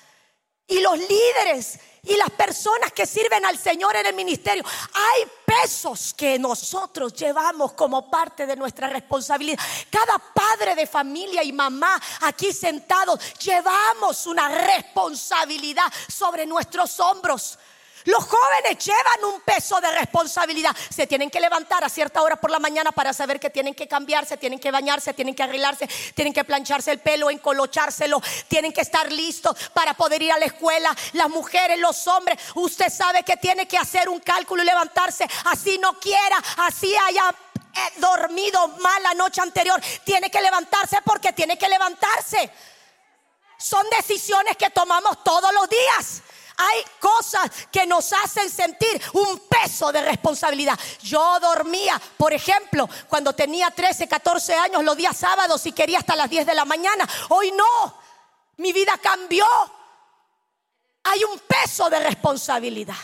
y 0.68 0.80
los 0.80 0.98
líderes 0.98 1.80
y 2.04 2.16
las 2.16 2.30
personas 2.30 2.94
que 2.94 3.06
sirven 3.06 3.44
al 3.44 3.58
Señor 3.58 3.96
en 3.96 4.06
el 4.06 4.14
ministerio. 4.14 4.64
Hay 4.94 5.26
pesos 5.46 6.14
que 6.14 6.38
nosotros 6.38 7.12
llevamos 7.14 7.74
como 7.74 8.10
parte 8.10 8.46
de 8.46 8.56
nuestra 8.56 8.88
responsabilidad. 8.88 9.60
Cada 9.90 10.20
padre 10.20 10.76
de 10.76 10.86
familia 10.86 11.44
y 11.44 11.52
mamá 11.52 12.00
aquí 12.22 12.54
sentados 12.54 13.20
llevamos 13.40 14.28
una 14.28 14.48
responsabilidad 14.48 15.92
sobre 16.08 16.46
nuestros 16.46 17.00
hombros. 17.00 17.58
Los 18.06 18.26
jóvenes 18.26 18.84
llevan 18.86 19.34
un 19.34 19.42
peso 19.42 19.80
de 19.82 19.92
responsabilidad. 19.92 20.76
Se 20.90 21.08
tienen 21.08 21.30
que 21.30 21.40
levantar 21.40 21.84
a 21.84 21.90
cierta 21.90 22.22
hora 22.22 22.38
por 22.38 22.52
la 22.52 22.60
mañana 22.60 22.92
para 22.92 23.14
saber 23.14 23.40
que 23.40 23.50
tienen 23.50 23.76
que 23.76 23.88
cambiarse, 23.88 24.38
tienen 24.38 24.60
que 24.60 24.72
bañarse, 24.72 25.14
tienen 25.14 25.36
que 25.36 25.44
arreglarse, 25.44 25.88
tienen 26.14 26.34
que 26.34 26.44
plancharse 26.44 26.92
el 26.92 27.00
pelo, 27.00 27.30
encolochárselo, 27.30 28.22
tienen 28.48 28.72
que 28.72 28.82
estar 28.82 29.12
listos 29.12 29.56
para 29.74 29.94
poder 29.94 30.22
ir 30.22 30.32
a 30.32 30.40
la 30.40 30.46
escuela. 30.46 30.96
Las 31.14 31.30
mujeres, 31.30 31.80
los 31.80 32.08
hombres, 32.08 32.40
usted 32.56 32.90
sabe 32.90 33.24
que 33.24 33.38
tiene 33.38 33.68
que 33.68 33.78
hacer 33.78 34.08
un 34.08 34.20
cálculo 34.20 34.64
y 34.64 34.66
levantarse. 34.66 35.28
Así 35.46 35.78
no 35.78 36.00
quiera, 36.00 36.42
así 36.58 36.94
haya 37.08 37.30
eh, 37.30 37.80
dormido 37.98 38.68
mal 38.80 39.04
la 39.04 39.14
noche 39.14 39.42
anterior. 39.42 39.82
Tiene 40.04 40.32
que 40.32 40.42
levantarse 40.42 40.98
porque 41.04 41.34
tiene 41.34 41.58
que 41.58 41.68
levantarse. 41.68 42.50
Son 43.58 43.86
decisiones 43.90 44.56
que 44.56 44.70
tomamos 44.70 45.22
todos 45.24 45.54
los 45.54 45.70
días 45.70 46.22
hay 46.60 46.84
cosas 47.00 47.50
que 47.72 47.86
nos 47.86 48.12
hacen 48.12 48.50
sentir 48.50 49.02
un 49.14 49.40
peso 49.48 49.94
de 49.94 50.02
responsabilidad. 50.02 50.78
Yo 51.02 51.40
dormía, 51.40 52.00
por 52.18 52.34
ejemplo, 52.34 52.90
cuando 53.08 53.34
tenía 53.34 53.72
13, 53.72 54.10
14 54.10 54.56
años, 54.56 54.84
los 54.84 54.98
días 54.98 55.16
sábados 55.16 55.66
y 55.66 55.72
quería 55.72 56.00
hasta 56.00 56.18
las 56.18 56.30
10 56.30 56.46
de 56.46 56.54
la 56.54 56.66
mañana. 56.66 57.08
Hoy 57.30 57.54
no, 57.54 57.98
mi 58.58 58.74
vida 58.74 58.98
cambió. 59.02 59.46
Hay 61.04 61.24
un 61.24 61.40
peso 61.40 61.90
de 61.90 62.00
responsabilidad. 62.00 62.98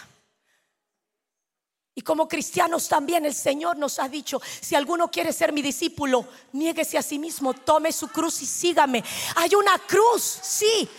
Y 1.98 2.02
como 2.02 2.28
cristianos 2.28 2.90
también 2.90 3.26
el 3.26 3.34
Señor 3.34 3.78
nos 3.78 4.00
ha 4.00 4.10
dicho, 4.10 4.42
si 4.60 4.76
alguno 4.76 5.10
quiere 5.10 5.32
ser 5.32 5.54
mi 5.54 5.62
discípulo, 5.62 6.28
niéguese 6.52 6.98
a 6.98 7.02
sí 7.02 7.18
mismo, 7.18 7.54
tome 7.54 7.94
su 7.94 8.10
cruz 8.10 8.42
y 8.42 8.46
sígame. 8.46 9.02
Hay 9.38 9.56
una 9.56 9.78
cruz, 9.80 10.40
sí, 10.42 10.90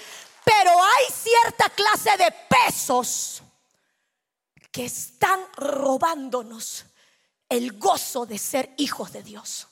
pero 0.47 0.71
hay 0.81 1.05
cierta 1.13 1.69
clase 1.71 2.17
de 2.17 2.33
pesos 2.49 3.43
que 4.71 4.85
están 4.85 5.41
robándonos 5.57 6.85
el 7.49 7.77
gozo 7.77 8.27
de 8.27 8.39
ser 8.39 8.73
hijos 8.77 9.13
de 9.13 9.25
Dios. 9.25 9.67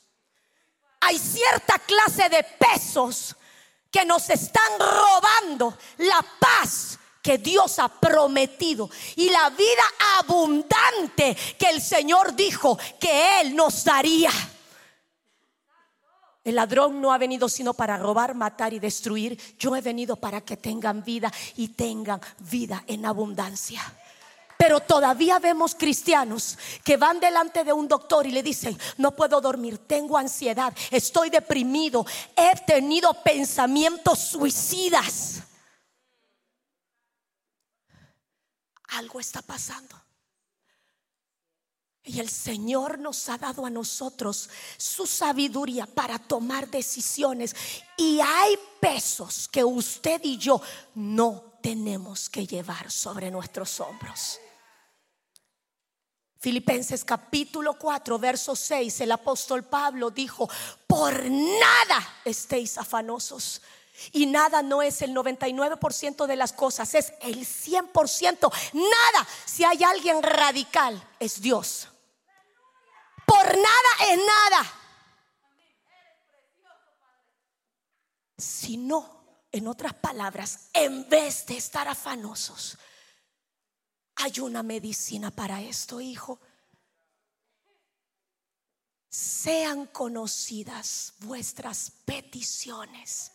Hay 1.01 1.17
cierta 1.17 1.79
clase 1.79 2.29
de 2.29 2.43
pesos 2.43 3.37
que 3.89 4.05
nos 4.05 4.29
están 4.31 4.81
robando 4.81 5.79
la 5.99 6.21
paz 6.41 6.99
que 7.23 7.39
Dios 7.39 7.79
ha 7.79 7.89
prometido 7.89 8.91
y 9.15 9.31
la 9.31 9.51
vida 9.51 9.85
abundante 10.19 11.37
que 11.57 11.71
el 11.71 11.81
Señor 11.81 12.35
dijo 12.35 12.77
que 12.99 13.41
Él 13.43 13.55
nos 13.55 13.85
daría. 13.85 14.33
El 16.45 16.57
ladrón 16.57 17.01
no 17.01 17.13
ha 17.13 17.19
venido 17.19 17.49
sino 17.49 17.75
para 17.75 17.97
robar, 17.97 18.35
matar 18.35 18.73
y 18.73 18.79
destruir. 18.79 19.41
Yo 19.59 19.75
he 19.75 19.81
venido 19.81 20.17
para 20.17 20.43
que 20.43 20.57
tengan 20.57 21.03
vida 21.03 21.33
y 21.57 21.69
tengan 21.69 22.21
vida 22.39 22.85
en 22.87 23.07
abundancia. 23.07 23.81
Pero 24.59 24.81
todavía 24.81 25.39
vemos 25.41 25.75
cristianos 25.75 26.57
que 26.85 26.97
van 26.97 27.19
delante 27.19 27.65
de 27.65 27.73
un 27.73 27.89
doctor 27.89 28.27
y 28.27 28.31
le 28.31 28.43
dicen, 28.43 28.79
no 28.99 29.17
puedo 29.17 29.41
dormir, 29.41 29.79
tengo 29.79 30.17
ansiedad, 30.17 30.73
estoy 30.91 31.29
deprimido, 31.29 32.07
he 32.37 32.55
tenido 32.65 33.13
pensamientos 33.23 34.19
suicidas. 34.21 35.43
algo 38.95 39.21
está 39.21 39.43
pasando. 39.43 40.04
Y 42.07 42.21
el 42.21 42.29
Señor 42.29 42.99
nos 42.99 43.29
ha 43.31 43.38
dado 43.38 43.64
a 43.64 43.71
nosotros 43.71 44.51
su 44.77 45.07
sabiduría 45.07 45.87
para 45.87 46.19
tomar 46.19 46.69
decisiones. 46.69 47.57
Y 47.97 48.21
hay 48.21 48.59
pesos 48.79 49.49
que 49.49 49.64
usted 49.64 50.21
y 50.23 50.37
yo 50.37 50.61
no 50.95 51.55
tenemos 51.62 52.29
que 52.29 52.47
llevar 52.47 52.90
sobre 52.90 53.31
nuestros 53.31 53.81
hombros. 53.81 54.38
Filipenses 56.38 57.07
capítulo 57.07 57.79
4, 57.79 58.19
verso 58.19 58.55
6, 58.55 59.01
el 59.01 59.12
apóstol 59.12 59.64
Pablo 59.64 60.11
dijo, 60.11 60.47
por 60.87 61.25
nada 61.25 62.17
estéis 62.23 62.77
afanosos 62.77 63.62
y 64.12 64.27
nada 64.27 64.61
no 64.61 64.83
es 64.83 65.01
el 65.01 65.14
99% 65.14 66.27
de 66.27 66.37
las 66.37 66.53
cosas, 66.53 66.95
es 66.95 67.14
el 67.23 67.47
100%. 67.47 68.53
Nada, 68.75 69.29
si 69.47 69.64
hay 69.64 69.83
alguien 69.85 70.23
radical, 70.23 71.03
es 71.19 71.40
Dios. 71.40 71.88
Nada 73.45 74.11
es 74.11 74.19
nada. 74.19 74.73
Si 78.39 78.77
no, 78.77 79.45
en 79.53 79.69
otras 79.69 79.95
palabras, 79.95 80.71
en 80.73 81.09
vez 81.09 81.47
de 81.47 81.57
estar 81.57 81.87
afanosos, 81.87 82.79
hay 84.17 84.41
una 84.41 84.63
medicina 84.63 85.31
para 85.31 85.61
esto, 85.61 86.01
hijo. 86.01 86.41
Sean 89.09 89.87
conocidas 89.87 91.15
vuestras 91.19 91.93
peticiones 92.05 93.31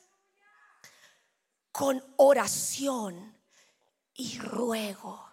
con 1.72 2.04
oración 2.18 3.38
y 4.16 4.38
ruego 4.40 5.30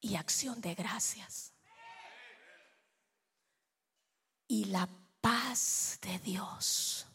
y 0.00 0.16
acción 0.16 0.60
de 0.60 0.74
gracias. 0.74 1.53
Y 4.46 4.66
la 4.66 4.88
paz 5.20 5.98
de 6.02 6.18
Dios 6.18 7.06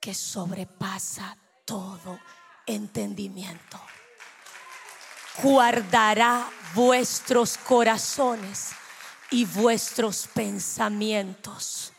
que 0.00 0.14
sobrepasa 0.14 1.36
todo 1.64 2.18
entendimiento 2.66 3.80
guardará 5.42 6.48
vuestros 6.74 7.58
corazones 7.58 8.70
y 9.30 9.44
vuestros 9.46 10.28
pensamientos 10.28 11.94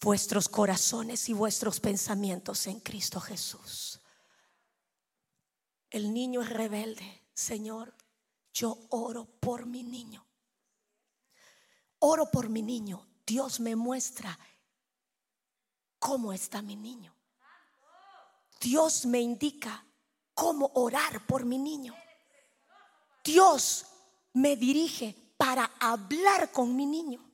vuestros 0.00 0.48
corazones 0.48 1.28
y 1.28 1.32
vuestros 1.32 1.78
pensamientos 1.80 2.66
en 2.66 2.80
Cristo 2.80 3.20
Jesús. 3.20 4.00
El 5.90 6.14
niño 6.14 6.40
es 6.42 6.48
rebelde, 6.48 7.22
Señor, 7.34 7.94
yo 8.52 8.78
oro 8.90 9.26
por 9.40 9.66
mi 9.66 9.82
niño. 9.82 10.26
Oro 11.98 12.30
por 12.30 12.48
mi 12.48 12.62
niño. 12.62 13.06
Dios 13.30 13.60
me 13.60 13.76
muestra 13.76 14.36
cómo 16.00 16.32
está 16.32 16.62
mi 16.62 16.74
niño. 16.74 17.14
Dios 18.60 19.06
me 19.06 19.20
indica 19.20 19.84
cómo 20.34 20.72
orar 20.74 21.24
por 21.28 21.44
mi 21.44 21.56
niño. 21.56 21.94
Dios 23.22 23.86
me 24.32 24.56
dirige 24.56 25.14
para 25.36 25.70
hablar 25.78 26.50
con 26.50 26.74
mi 26.74 26.86
niño. 26.86 27.24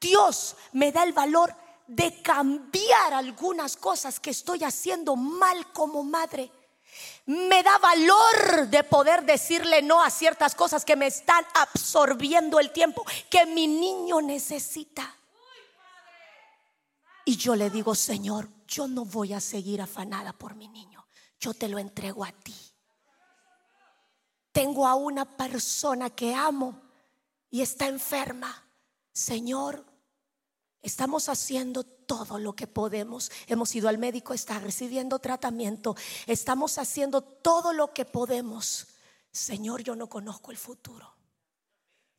Dios 0.00 0.56
me 0.72 0.92
da 0.92 1.02
el 1.02 1.12
valor 1.12 1.54
de 1.86 2.22
cambiar 2.22 3.12
algunas 3.12 3.76
cosas 3.76 4.18
que 4.18 4.30
estoy 4.30 4.64
haciendo 4.64 5.14
mal 5.14 5.74
como 5.74 6.02
madre. 6.02 6.50
Me 7.26 7.62
da 7.62 7.76
valor 7.76 8.66
de 8.68 8.82
poder 8.82 9.26
decirle 9.26 9.82
no 9.82 10.02
a 10.02 10.08
ciertas 10.08 10.54
cosas 10.54 10.86
que 10.86 10.96
me 10.96 11.08
están 11.08 11.44
absorbiendo 11.52 12.58
el 12.58 12.72
tiempo 12.72 13.04
que 13.28 13.44
mi 13.44 13.66
niño 13.66 14.22
necesita. 14.22 15.16
Y 17.28 17.36
yo 17.36 17.54
le 17.54 17.68
digo, 17.68 17.94
Señor, 17.94 18.48
yo 18.66 18.88
no 18.88 19.04
voy 19.04 19.34
a 19.34 19.40
seguir 19.40 19.82
afanada 19.82 20.32
por 20.32 20.54
mi 20.54 20.66
niño. 20.66 21.06
Yo 21.38 21.52
te 21.52 21.68
lo 21.68 21.78
entrego 21.78 22.24
a 22.24 22.32
ti. 22.32 22.54
Tengo 24.50 24.86
a 24.86 24.94
una 24.94 25.36
persona 25.36 26.08
que 26.08 26.34
amo 26.34 26.80
y 27.50 27.60
está 27.60 27.86
enferma. 27.86 28.64
Señor, 29.12 29.84
Estamos 30.80 31.28
haciendo 31.28 31.84
todo 31.84 32.38
lo 32.38 32.54
que 32.54 32.66
podemos. 32.68 33.30
Hemos 33.46 33.74
ido 33.74 33.88
al 33.88 33.98
médico, 33.98 34.32
está 34.32 34.58
recibiendo 34.60 35.18
tratamiento. 35.18 35.96
Estamos 36.26 36.78
haciendo 36.78 37.20
todo 37.20 37.74
lo 37.74 37.92
que 37.92 38.06
podemos. 38.06 38.86
Señor, 39.32 39.82
yo 39.82 39.96
no 39.96 40.08
conozco 40.08 40.50
el 40.50 40.56
futuro. 40.56 41.14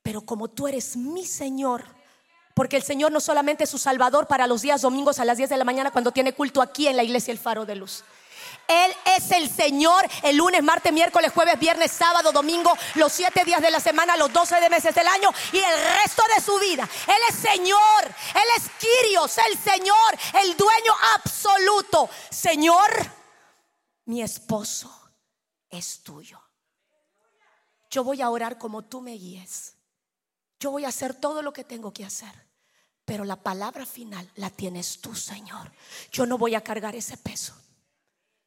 Pero 0.03 0.21
como 0.21 0.49
tú 0.49 0.67
eres 0.67 0.97
mi 0.97 1.25
Señor, 1.25 1.98
porque 2.59 2.75
el 2.75 2.83
Señor 2.83 3.13
no 3.13 3.21
solamente 3.21 3.63
es 3.63 3.69
su 3.69 3.77
Salvador 3.77 4.27
para 4.27 4.45
los 4.45 4.61
días 4.61 4.81
domingos 4.81 5.17
a 5.19 5.23
las 5.23 5.37
10 5.37 5.49
de 5.49 5.55
la 5.55 5.63
mañana 5.63 5.91
cuando 5.91 6.11
tiene 6.11 6.33
culto 6.33 6.61
aquí 6.61 6.87
en 6.87 6.97
la 6.97 7.03
iglesia 7.03 7.31
El 7.31 7.37
Faro 7.37 7.65
de 7.65 7.73
Luz. 7.73 8.03
Él 8.67 8.91
es 9.15 9.31
el 9.31 9.49
Señor 9.49 10.05
el 10.23 10.35
lunes, 10.35 10.61
martes, 10.61 10.91
miércoles, 10.91 11.31
jueves, 11.33 11.57
viernes, 11.57 11.89
sábado, 11.89 12.33
domingo, 12.33 12.69
los 12.95 13.13
siete 13.13 13.45
días 13.45 13.61
de 13.61 13.71
la 13.71 13.79
semana, 13.79 14.17
los 14.17 14.33
doce 14.33 14.59
de 14.59 14.69
meses 14.69 14.93
del 14.93 15.07
año 15.07 15.29
y 15.53 15.57
el 15.57 15.83
resto 16.03 16.21
de 16.35 16.43
su 16.43 16.59
vida. 16.59 16.83
Él 17.07 17.21
es 17.29 17.35
Señor, 17.35 18.03
Él 18.03 18.49
es 18.57 18.63
Quirios, 18.77 19.37
el 19.37 19.57
Señor, 19.57 20.17
el 20.43 20.57
dueño 20.57 20.93
absoluto. 21.15 22.09
Señor, 22.29 22.89
mi 24.03 24.21
esposo 24.21 25.13
es 25.69 26.03
tuyo. 26.03 26.41
Yo 27.89 28.03
voy 28.03 28.21
a 28.21 28.29
orar 28.29 28.57
como 28.57 28.83
tú 28.83 28.99
me 28.99 29.13
guíes. 29.13 29.75
Yo 30.59 30.71
voy 30.71 30.83
a 30.83 30.89
hacer 30.89 31.13
todo 31.13 31.41
lo 31.41 31.53
que 31.53 31.63
tengo 31.63 31.93
que 31.93 32.03
hacer. 32.03 32.48
Pero 33.09 33.25
la 33.25 33.37
palabra 33.37 33.87
final 33.87 34.29
la 34.35 34.51
tienes 34.51 35.01
tú, 35.01 35.15
Señor. 35.15 35.71
Yo 36.11 36.27
no 36.27 36.37
voy 36.37 36.53
a 36.53 36.61
cargar 36.61 36.95
ese 36.95 37.17
peso 37.17 37.55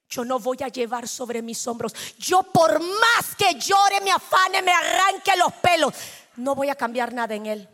yo 0.09 0.27
no 0.27 0.39
voy 0.39 0.59
a 0.63 0.69
llevar 0.69 1.09
sobre 1.09 1.41
mis 1.41 1.67
hombros. 1.67 1.95
Yo 2.19 2.43
por 2.43 2.79
más 2.81 3.35
que 3.37 3.55
llore, 3.55 3.99
me 4.03 4.11
afane, 4.11 4.61
me 4.61 4.71
arranque 4.71 5.35
los 5.39 5.55
pelos, 5.55 5.95
no 6.37 6.55
voy 6.55 6.69
a 6.69 6.75
cambiar 6.75 7.15
nada 7.15 7.35
en 7.35 7.47
él. 7.47 7.69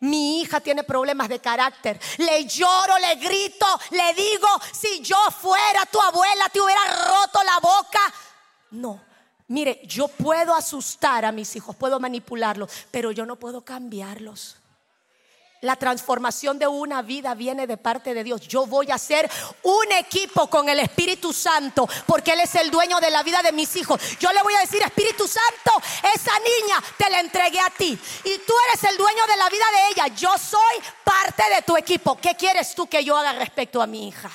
Mi 0.00 0.40
hija 0.40 0.58
tiene 0.60 0.82
problemas 0.82 1.28
de 1.28 1.38
carácter. 1.38 2.00
Le 2.18 2.44
lloro, 2.46 2.98
le 2.98 3.14
grito, 3.14 3.66
le 3.92 4.12
digo, 4.14 4.48
si 4.72 5.00
yo 5.00 5.16
fuera 5.30 5.86
tu 5.86 6.00
abuela, 6.00 6.48
te 6.48 6.60
hubiera 6.60 6.84
roto 6.84 7.44
la 7.44 7.60
boca. 7.60 8.14
No, 8.72 9.00
mire, 9.46 9.80
yo 9.86 10.08
puedo 10.08 10.52
asustar 10.52 11.24
a 11.24 11.30
mis 11.30 11.54
hijos, 11.54 11.76
puedo 11.76 12.00
manipularlos, 12.00 12.70
pero 12.90 13.12
yo 13.12 13.24
no 13.24 13.36
puedo 13.36 13.64
cambiarlos. 13.64 14.57
La 15.62 15.74
transformación 15.74 16.56
de 16.58 16.68
una 16.68 17.02
vida 17.02 17.34
viene 17.34 17.66
de 17.66 17.76
parte 17.76 18.14
de 18.14 18.22
Dios. 18.22 18.42
Yo 18.42 18.66
voy 18.66 18.92
a 18.92 18.98
ser 18.98 19.28
un 19.64 19.90
equipo 19.90 20.48
con 20.48 20.68
el 20.68 20.78
Espíritu 20.78 21.32
Santo 21.32 21.88
porque 22.06 22.32
Él 22.32 22.40
es 22.40 22.54
el 22.54 22.70
dueño 22.70 23.00
de 23.00 23.10
la 23.10 23.24
vida 23.24 23.42
de 23.42 23.50
mis 23.50 23.74
hijos. 23.74 24.00
Yo 24.20 24.30
le 24.32 24.40
voy 24.44 24.54
a 24.54 24.60
decir, 24.60 24.80
Espíritu 24.82 25.26
Santo, 25.26 25.72
esa 26.14 26.30
niña 26.38 26.76
te 26.96 27.10
la 27.10 27.18
entregué 27.18 27.58
a 27.58 27.70
ti 27.70 27.98
y 28.24 28.38
tú 28.46 28.52
eres 28.68 28.84
el 28.84 28.96
dueño 28.96 29.26
de 29.26 29.36
la 29.36 29.48
vida 29.48 29.64
de 29.72 29.92
ella. 29.92 30.14
Yo 30.14 30.30
soy 30.38 30.82
parte 31.02 31.42
de 31.52 31.62
tu 31.62 31.76
equipo. 31.76 32.16
¿Qué 32.16 32.36
quieres 32.36 32.76
tú 32.76 32.86
que 32.86 33.02
yo 33.02 33.16
haga 33.16 33.32
respecto 33.32 33.82
a 33.82 33.88
mi 33.88 34.06
hija? 34.06 34.30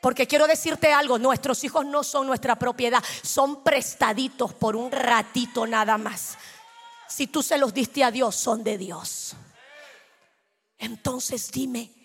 Porque 0.00 0.28
quiero 0.28 0.46
decirte 0.46 0.92
algo, 0.92 1.18
nuestros 1.18 1.64
hijos 1.64 1.84
no 1.84 2.04
son 2.04 2.28
nuestra 2.28 2.54
propiedad, 2.54 3.02
son 3.22 3.64
prestaditos 3.64 4.54
por 4.54 4.76
un 4.76 4.92
ratito 4.92 5.66
nada 5.66 5.98
más. 5.98 6.38
Si 7.08 7.26
tú 7.26 7.42
se 7.42 7.58
los 7.58 7.74
diste 7.74 8.04
a 8.04 8.12
Dios, 8.12 8.36
son 8.36 8.62
de 8.62 8.78
Dios. 8.78 9.34
Entonces 10.78 11.50
dime, 11.50 11.96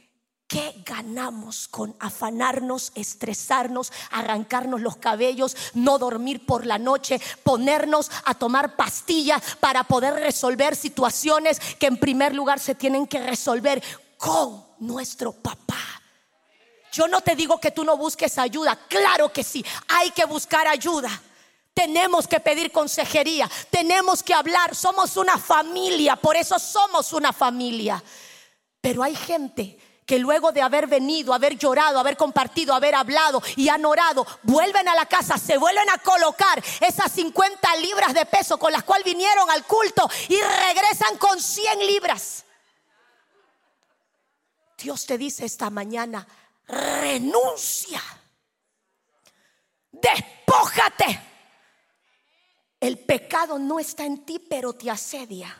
¿Qué 0.52 0.84
ganamos 0.86 1.70
con 1.70 1.96
afanarnos, 1.98 2.92
estresarnos, 2.96 3.90
arrancarnos 4.10 4.82
los 4.82 4.98
cabellos, 4.98 5.56
no 5.76 5.98
dormir 5.98 6.46
por 6.46 6.66
la 6.66 6.78
noche, 6.78 7.22
ponernos 7.42 8.12
a 8.26 8.34
tomar 8.34 8.76
pastillas 8.76 9.42
para 9.62 9.86
poder 9.86 10.16
resolver 10.16 10.76
situaciones 10.76 11.58
que 11.80 11.88
en 11.88 11.96
primer 11.96 12.36
lugar 12.36 12.60
se 12.60 12.76
tienen 12.76 13.08
que 13.08 13.26
resolver 13.26 13.82
con 14.18 14.66
nuestro 14.80 15.32
papá? 15.32 15.80
Yo 16.92 17.08
no 17.08 17.22
te 17.22 17.38
digo 17.38 17.58
que 17.58 17.72
tú 17.72 17.86
no 17.86 17.96
busques 17.96 18.38
ayuda, 18.38 18.78
claro 18.90 19.32
que 19.32 19.46
sí, 19.46 19.64
hay 19.88 20.12
que 20.12 20.26
buscar 20.26 20.68
ayuda. 20.68 21.10
Tenemos 21.74 22.28
que 22.28 22.42
pedir 22.42 22.74
consejería, 22.74 23.50
tenemos 23.70 24.22
que 24.22 24.34
hablar, 24.34 24.76
somos 24.76 25.16
una 25.16 25.38
familia, 25.38 26.18
por 26.18 26.36
eso 26.36 26.60
somos 26.60 27.14
una 27.14 27.32
familia. 27.32 28.04
Pero 28.82 29.04
hay 29.04 29.16
gente 29.16 29.78
que 30.06 30.20
luego 30.20 30.52
de 30.52 30.62
haber 30.62 30.88
venido, 30.88 31.34
haber 31.34 31.58
llorado, 31.58 32.00
haber 32.00 32.18
compartido, 32.18 32.74
haber 32.74 32.96
hablado 32.96 33.42
y 33.56 33.70
han 33.70 33.86
orado, 33.86 34.28
vuelven 34.44 34.88
a 34.90 34.96
la 34.96 35.06
casa, 35.06 35.38
se 35.38 35.58
vuelven 35.58 35.90
a 35.90 36.00
colocar 36.00 36.62
esas 36.82 37.12
50 37.14 37.76
libras 37.78 38.14
de 38.14 38.26
peso 38.26 38.58
con 38.58 38.74
las 38.74 38.84
cuales 38.84 39.06
vinieron 39.06 39.50
al 39.50 39.66
culto 39.66 40.10
y 40.28 40.36
regresan 40.36 41.18
con 41.18 41.40
100 41.40 41.80
libras. 41.88 42.44
Dios 44.78 45.06
te 45.06 45.18
dice 45.18 45.46
esta 45.46 45.70
mañana, 45.70 46.28
renuncia, 46.68 48.02
despójate. 49.92 51.22
El 52.80 52.98
pecado 52.98 53.60
no 53.60 53.80
está 53.80 54.06
en 54.06 54.26
ti, 54.26 54.40
pero 54.40 54.74
te 54.74 54.90
asedia. 54.90 55.56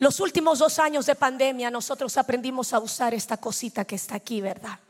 Los 0.00 0.18
últimos 0.18 0.58
dos 0.58 0.78
años 0.78 1.04
de 1.04 1.14
pandemia 1.14 1.70
nosotros 1.70 2.16
aprendimos 2.16 2.72
a 2.72 2.78
usar 2.78 3.12
esta 3.12 3.36
cosita 3.36 3.84
que 3.84 3.96
está 3.96 4.14
aquí, 4.14 4.40
¿verdad? 4.40 4.80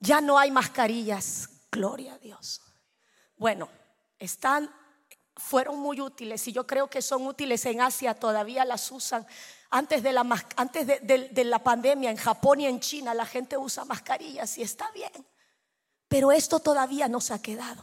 Ya 0.00 0.20
no 0.20 0.38
hay 0.38 0.50
mascarillas, 0.50 1.48
gloria 1.72 2.12
a 2.12 2.18
Dios. 2.18 2.60
Bueno, 3.38 3.70
están, 4.18 4.70
fueron 5.34 5.78
muy 5.78 6.02
útiles 6.02 6.46
y 6.46 6.52
yo 6.52 6.66
creo 6.66 6.90
que 6.90 7.00
son 7.00 7.26
útiles 7.26 7.64
en 7.64 7.80
Asia, 7.80 8.12
todavía 8.12 8.66
las 8.66 8.92
usan. 8.92 9.26
Antes 9.70 10.02
de 10.02 10.12
la, 10.12 10.26
antes 10.56 10.86
de 10.86 11.44
la 11.44 11.60
pandemia 11.60 12.10
en 12.10 12.18
Japón 12.18 12.60
y 12.60 12.66
en 12.66 12.80
China 12.80 13.14
la 13.14 13.24
gente 13.24 13.56
usa 13.56 13.86
mascarillas 13.86 14.58
y 14.58 14.62
está 14.62 14.90
bien. 14.90 15.26
Pero 16.06 16.32
esto 16.32 16.60
todavía 16.60 17.08
nos 17.08 17.30
ha 17.30 17.40
quedado. 17.40 17.82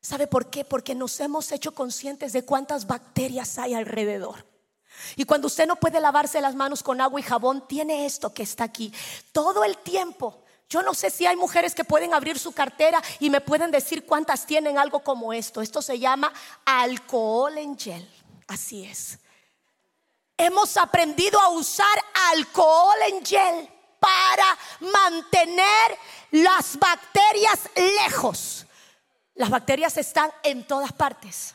¿Sabe 0.00 0.28
por 0.28 0.50
qué? 0.50 0.64
Porque 0.64 0.94
nos 0.94 1.18
hemos 1.18 1.50
hecho 1.50 1.74
conscientes 1.74 2.32
de 2.32 2.44
cuántas 2.44 2.86
bacterias 2.86 3.58
hay 3.58 3.74
alrededor. 3.74 4.46
Y 5.16 5.24
cuando 5.24 5.46
usted 5.46 5.66
no 5.66 5.76
puede 5.76 6.00
lavarse 6.00 6.40
las 6.40 6.54
manos 6.54 6.82
con 6.82 7.00
agua 7.00 7.20
y 7.20 7.22
jabón, 7.22 7.66
tiene 7.66 8.06
esto 8.06 8.32
que 8.32 8.42
está 8.42 8.64
aquí. 8.64 8.92
Todo 9.32 9.64
el 9.64 9.78
tiempo. 9.78 10.42
Yo 10.68 10.82
no 10.82 10.92
sé 10.92 11.10
si 11.10 11.26
hay 11.26 11.36
mujeres 11.36 11.74
que 11.74 11.84
pueden 11.84 12.12
abrir 12.12 12.38
su 12.38 12.52
cartera 12.52 13.02
y 13.20 13.30
me 13.30 13.40
pueden 13.40 13.70
decir 13.70 14.04
cuántas 14.04 14.44
tienen 14.44 14.76
algo 14.76 15.00
como 15.00 15.32
esto. 15.32 15.62
Esto 15.62 15.80
se 15.80 15.98
llama 15.98 16.32
alcohol 16.66 17.56
en 17.56 17.78
gel. 17.78 18.08
Así 18.46 18.84
es. 18.84 19.18
Hemos 20.36 20.76
aprendido 20.76 21.40
a 21.40 21.48
usar 21.48 21.86
alcohol 22.32 22.96
en 23.08 23.24
gel 23.24 23.68
para 23.98 24.58
mantener 24.80 25.98
las 26.32 26.78
bacterias 26.78 27.70
lejos. 27.74 28.66
Las 29.34 29.50
bacterias 29.50 29.96
están 29.96 30.30
en 30.42 30.66
todas 30.66 30.92
partes. 30.92 31.54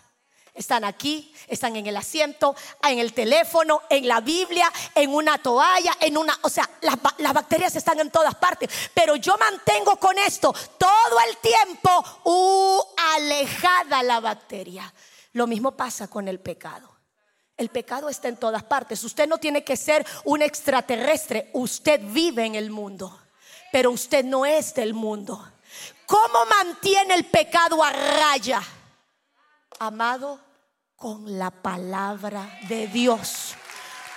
Están 0.53 0.83
aquí, 0.83 1.33
están 1.47 1.75
en 1.77 1.87
el 1.87 1.97
asiento, 1.97 2.55
en 2.83 2.99
el 2.99 3.11
teléfono, 3.13 3.81
en 3.89 4.07
la 4.07 4.21
Biblia, 4.21 4.71
en 4.93 5.09
una 5.11 5.39
toalla, 5.39 5.97
en 5.99 6.15
una... 6.15 6.37
O 6.43 6.49
sea, 6.49 6.69
las, 6.81 7.33
bacterias 7.33 7.75
están 7.75 7.99
en 7.99 8.11
todas 8.11 8.35
partes. 8.35 8.69
Pero 8.93 9.15
yo 9.15 9.35
mantengo 9.37 9.95
con 9.97 10.15
esto 10.19 10.53
todo 10.77 11.19
el 11.27 11.37
tiempo 11.37 11.89
uh, 12.25 12.81
alejada 13.15 14.03
la 14.03 14.19
bacteria. 14.19 14.93
Lo 15.31 15.47
mismo 15.47 15.71
pasa 15.71 16.07
con 16.07 16.27
el 16.27 16.39
pecado. 16.39 16.99
El 17.57 17.69
pecado 17.69 18.07
está 18.07 18.27
en 18.27 18.37
todas 18.37 18.63
partes. 18.63 19.03
Usted 19.03 19.27
no 19.27 19.39
tiene 19.39 19.63
que 19.63 19.75
ser 19.75 20.05
un 20.23 20.43
extraterrestre. 20.43 21.49
Usted 21.53 21.99
vive 22.03 22.45
en 22.45 22.53
el 22.53 22.69
mundo. 22.69 23.19
Pero 23.71 23.89
usted 23.89 24.23
no 24.23 24.45
es 24.45 24.75
del 24.75 24.93
mundo. 24.93 25.51
¿Cómo 26.05 26.45
mantiene 26.45 27.15
el 27.15 27.25
pecado 27.25 27.83
a 27.83 27.91
raya? 27.91 28.61
Amado, 29.79 30.39
con 30.95 31.37
la 31.37 31.51
palabra 31.51 32.59
de 32.67 32.87
Dios. 32.87 33.55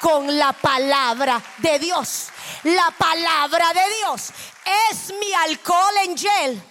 Con 0.00 0.38
la 0.38 0.52
palabra 0.52 1.42
de 1.58 1.78
Dios. 1.78 2.28
La 2.64 2.92
palabra 2.96 3.72
de 3.72 3.94
Dios 3.96 4.30
es 4.90 5.12
mi 5.18 5.32
alcohol 5.32 5.94
en 6.04 6.16
gel 6.16 6.62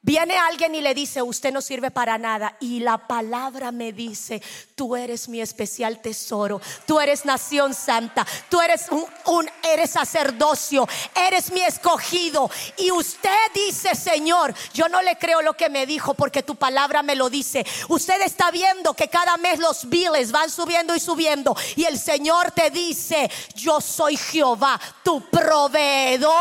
Viene 0.00 0.36
alguien 0.36 0.76
y 0.76 0.80
le 0.80 0.94
dice, 0.94 1.22
usted 1.22 1.52
no 1.52 1.60
sirve 1.60 1.90
para 1.90 2.18
nada. 2.18 2.56
Y 2.60 2.78
la 2.78 2.98
palabra 2.98 3.72
me 3.72 3.92
dice, 3.92 4.40
tú 4.76 4.94
eres 4.94 5.28
mi 5.28 5.40
especial 5.40 6.00
tesoro, 6.00 6.60
tú 6.86 7.00
eres 7.00 7.24
nación 7.24 7.74
santa, 7.74 8.24
tú 8.48 8.60
eres 8.60 8.86
un, 9.26 9.50
eres 9.64 9.90
sacerdocio, 9.90 10.88
eres 11.26 11.50
mi 11.50 11.62
escogido. 11.62 12.48
Y 12.76 12.92
usted 12.92 13.28
dice, 13.52 13.96
Señor, 13.96 14.54
yo 14.72 14.88
no 14.88 15.02
le 15.02 15.18
creo 15.18 15.42
lo 15.42 15.54
que 15.54 15.68
me 15.68 15.84
dijo 15.84 16.14
porque 16.14 16.44
tu 16.44 16.54
palabra 16.54 17.02
me 17.02 17.16
lo 17.16 17.28
dice. 17.28 17.66
Usted 17.88 18.22
está 18.22 18.52
viendo 18.52 18.94
que 18.94 19.08
cada 19.08 19.36
mes 19.36 19.58
los 19.58 19.88
biles 19.88 20.30
van 20.30 20.48
subiendo 20.48 20.94
y 20.94 21.00
subiendo. 21.00 21.56
Y 21.74 21.84
el 21.86 21.98
Señor 21.98 22.52
te 22.52 22.70
dice, 22.70 23.28
yo 23.56 23.80
soy 23.80 24.16
Jehová, 24.16 24.80
tu 25.02 25.28
proveedor. 25.28 26.32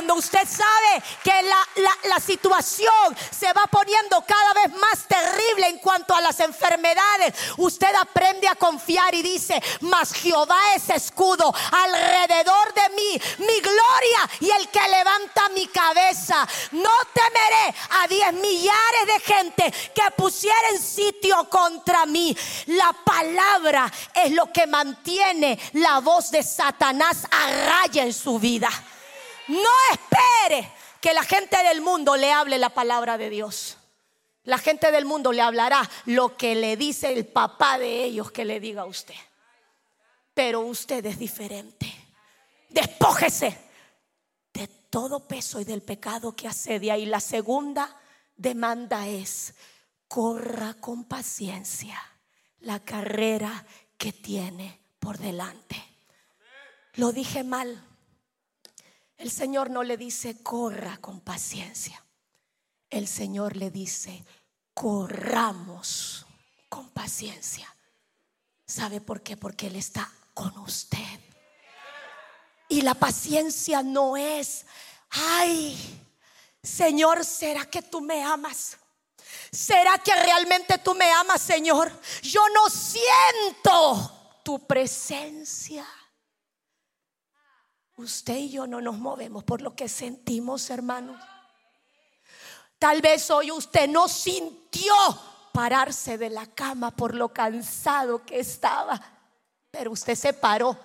Cuando 0.00 0.14
usted 0.14 0.48
sabe 0.48 1.04
que 1.22 1.42
la, 2.08 2.20
situación 2.20 3.16
se 3.30 3.52
va 3.52 3.66
poniendo 3.70 4.24
cada 4.26 4.54
vez 4.54 4.74
más 4.80 5.06
terrible 5.06 5.68
en 5.68 5.78
cuanto 5.78 6.14
a 6.14 6.22
las 6.22 6.40
enfermedades, 6.40 7.34
usted 7.58 7.94
aprende 7.94 8.48
a 8.48 8.54
confiar 8.54 9.14
y 9.14 9.20
dice, 9.20 9.62
mas 9.80 10.14
Jehová 10.14 10.58
es 10.74 10.88
escudo 10.88 11.52
alrededor 11.70 12.72
de 12.72 12.88
mí, 12.96 13.22
mi 13.40 13.60
gloria 13.60 14.30
y 14.40 14.50
el 14.50 14.70
que 14.70 14.88
levanta 14.88 15.50
mi 15.50 15.66
cabeza. 15.66 16.48
No 16.70 16.90
temeré 17.12 17.74
a 18.02 18.06
diez 18.08 18.32
millares 18.32 19.06
de 19.06 19.20
gente 19.20 19.74
que 19.94 20.10
pusieren 20.16 20.80
sitio 20.80 21.46
contra 21.50 22.06
mí. 22.06 22.34
La 22.68 22.94
palabra 23.04 23.92
es 24.14 24.32
lo 24.32 24.50
que 24.50 24.66
mantiene 24.66 25.58
la 25.74 26.00
voz 26.00 26.30
de 26.30 26.42
Satanás 26.42 27.26
a 27.30 27.50
raya 27.66 28.04
en 28.04 28.14
su 28.14 28.38
vida. 28.38 28.70
No 29.50 29.70
espere 29.92 30.72
que 31.00 31.12
la 31.12 31.24
gente 31.24 31.60
del 31.64 31.80
mundo 31.80 32.16
le 32.16 32.30
hable 32.30 32.56
la 32.56 32.70
palabra 32.70 33.18
de 33.18 33.30
Dios. 33.30 33.78
La 34.44 34.58
gente 34.58 34.92
del 34.92 35.04
mundo 35.04 35.32
le 35.32 35.42
hablará 35.42 35.88
lo 36.06 36.36
que 36.36 36.54
le 36.54 36.76
dice 36.76 37.12
el 37.12 37.26
papá 37.26 37.76
de 37.78 38.04
ellos 38.04 38.30
que 38.30 38.44
le 38.44 38.60
diga 38.60 38.82
a 38.82 38.86
usted. 38.86 39.14
Pero 40.34 40.60
usted 40.60 41.04
es 41.04 41.18
diferente. 41.18 41.92
Despójese 42.68 43.58
de 44.52 44.68
todo 44.68 45.26
peso 45.26 45.60
y 45.60 45.64
del 45.64 45.82
pecado 45.82 46.36
que 46.36 46.46
asedia. 46.46 46.96
Y 46.96 47.06
la 47.06 47.20
segunda 47.20 48.00
demanda 48.36 49.08
es, 49.08 49.54
corra 50.06 50.74
con 50.74 51.04
paciencia 51.04 52.00
la 52.60 52.78
carrera 52.78 53.66
que 53.98 54.12
tiene 54.12 54.78
por 55.00 55.18
delante. 55.18 55.76
Lo 56.94 57.10
dije 57.10 57.42
mal. 57.42 57.89
El 59.20 59.30
Señor 59.30 59.68
no 59.68 59.82
le 59.82 59.98
dice, 59.98 60.42
corra 60.42 60.96
con 60.96 61.20
paciencia. 61.20 62.02
El 62.88 63.06
Señor 63.06 63.54
le 63.54 63.70
dice, 63.70 64.24
corramos 64.72 66.24
con 66.70 66.88
paciencia. 66.88 67.68
¿Sabe 68.66 69.02
por 69.02 69.22
qué? 69.22 69.36
Porque 69.36 69.66
Él 69.66 69.76
está 69.76 70.10
con 70.32 70.56
usted. 70.60 71.20
Y 72.70 72.80
la 72.80 72.94
paciencia 72.94 73.82
no 73.82 74.16
es, 74.16 74.64
ay, 75.10 76.00
Señor, 76.62 77.22
¿será 77.22 77.66
que 77.66 77.82
tú 77.82 78.00
me 78.00 78.24
amas? 78.24 78.78
¿Será 79.52 79.98
que 79.98 80.16
realmente 80.16 80.78
tú 80.78 80.94
me 80.94 81.12
amas, 81.12 81.42
Señor? 81.42 81.92
Yo 82.22 82.40
no 82.54 82.70
siento 82.70 84.40
tu 84.42 84.66
presencia. 84.66 85.86
Usted 88.00 88.36
y 88.36 88.50
yo 88.50 88.66
no 88.66 88.80
nos 88.80 88.96
movemos 88.96 89.44
por 89.44 89.60
lo 89.60 89.74
que 89.74 89.86
sentimos, 89.86 90.70
hermanos. 90.70 91.20
Tal 92.78 93.02
vez 93.02 93.30
hoy 93.30 93.50
usted 93.50 93.88
no 93.88 94.08
sintió 94.08 94.94
pararse 95.52 96.16
de 96.16 96.30
la 96.30 96.46
cama 96.46 96.92
por 96.92 97.14
lo 97.14 97.28
cansado 97.28 98.24
que 98.24 98.40
estaba, 98.40 98.98
pero 99.70 99.90
usted 99.90 100.14
se 100.14 100.32
paró. 100.32 100.78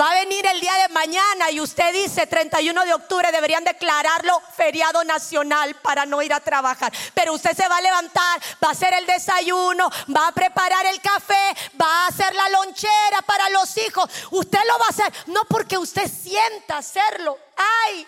Va 0.00 0.10
a 0.10 0.14
venir 0.14 0.44
el 0.44 0.60
día 0.60 0.74
de 0.74 0.88
mañana 0.92 1.52
y 1.52 1.60
usted 1.60 1.92
dice 1.92 2.26
31 2.26 2.84
de 2.84 2.94
octubre 2.94 3.30
deberían 3.30 3.62
declararlo 3.62 4.42
feriado 4.56 5.04
nacional 5.04 5.76
para 5.76 6.04
no 6.04 6.20
ir 6.20 6.34
a 6.34 6.40
trabajar. 6.40 6.92
Pero 7.14 7.32
usted 7.32 7.56
se 7.56 7.68
va 7.68 7.76
a 7.76 7.80
levantar, 7.80 8.40
va 8.62 8.68
a 8.68 8.72
hacer 8.72 8.92
el 8.92 9.06
desayuno, 9.06 9.88
va 10.14 10.26
a 10.26 10.32
preparar 10.32 10.84
el 10.86 11.00
café, 11.00 11.54
va 11.80 11.86
a 11.86 12.06
hacer 12.08 12.34
la 12.34 12.48
lonchera 12.48 13.22
para 13.24 13.48
los 13.50 13.76
hijos. 13.76 14.10
Usted 14.32 14.58
lo 14.66 14.78
va 14.80 14.86
a 14.86 14.88
hacer, 14.88 15.14
no 15.28 15.44
porque 15.44 15.78
usted 15.78 16.10
sienta 16.10 16.78
hacerlo. 16.78 17.38
Ay, 17.86 18.04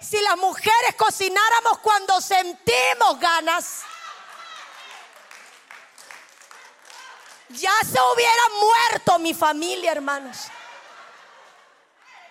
si 0.00 0.20
las 0.22 0.36
mujeres 0.38 0.96
cocináramos 0.96 1.78
cuando 1.78 2.20
sentimos 2.20 3.20
ganas. 3.20 3.82
Ya 7.50 7.74
se 7.82 7.98
hubiera 8.12 8.42
muerto 8.60 9.18
mi 9.20 9.34
familia, 9.34 9.92
hermanos. 9.92 10.48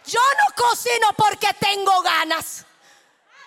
Yo 0.05 0.19
no 0.19 0.55
cocino 0.55 1.07
porque 1.15 1.47
tengo 1.59 2.01
ganas. 2.01 2.65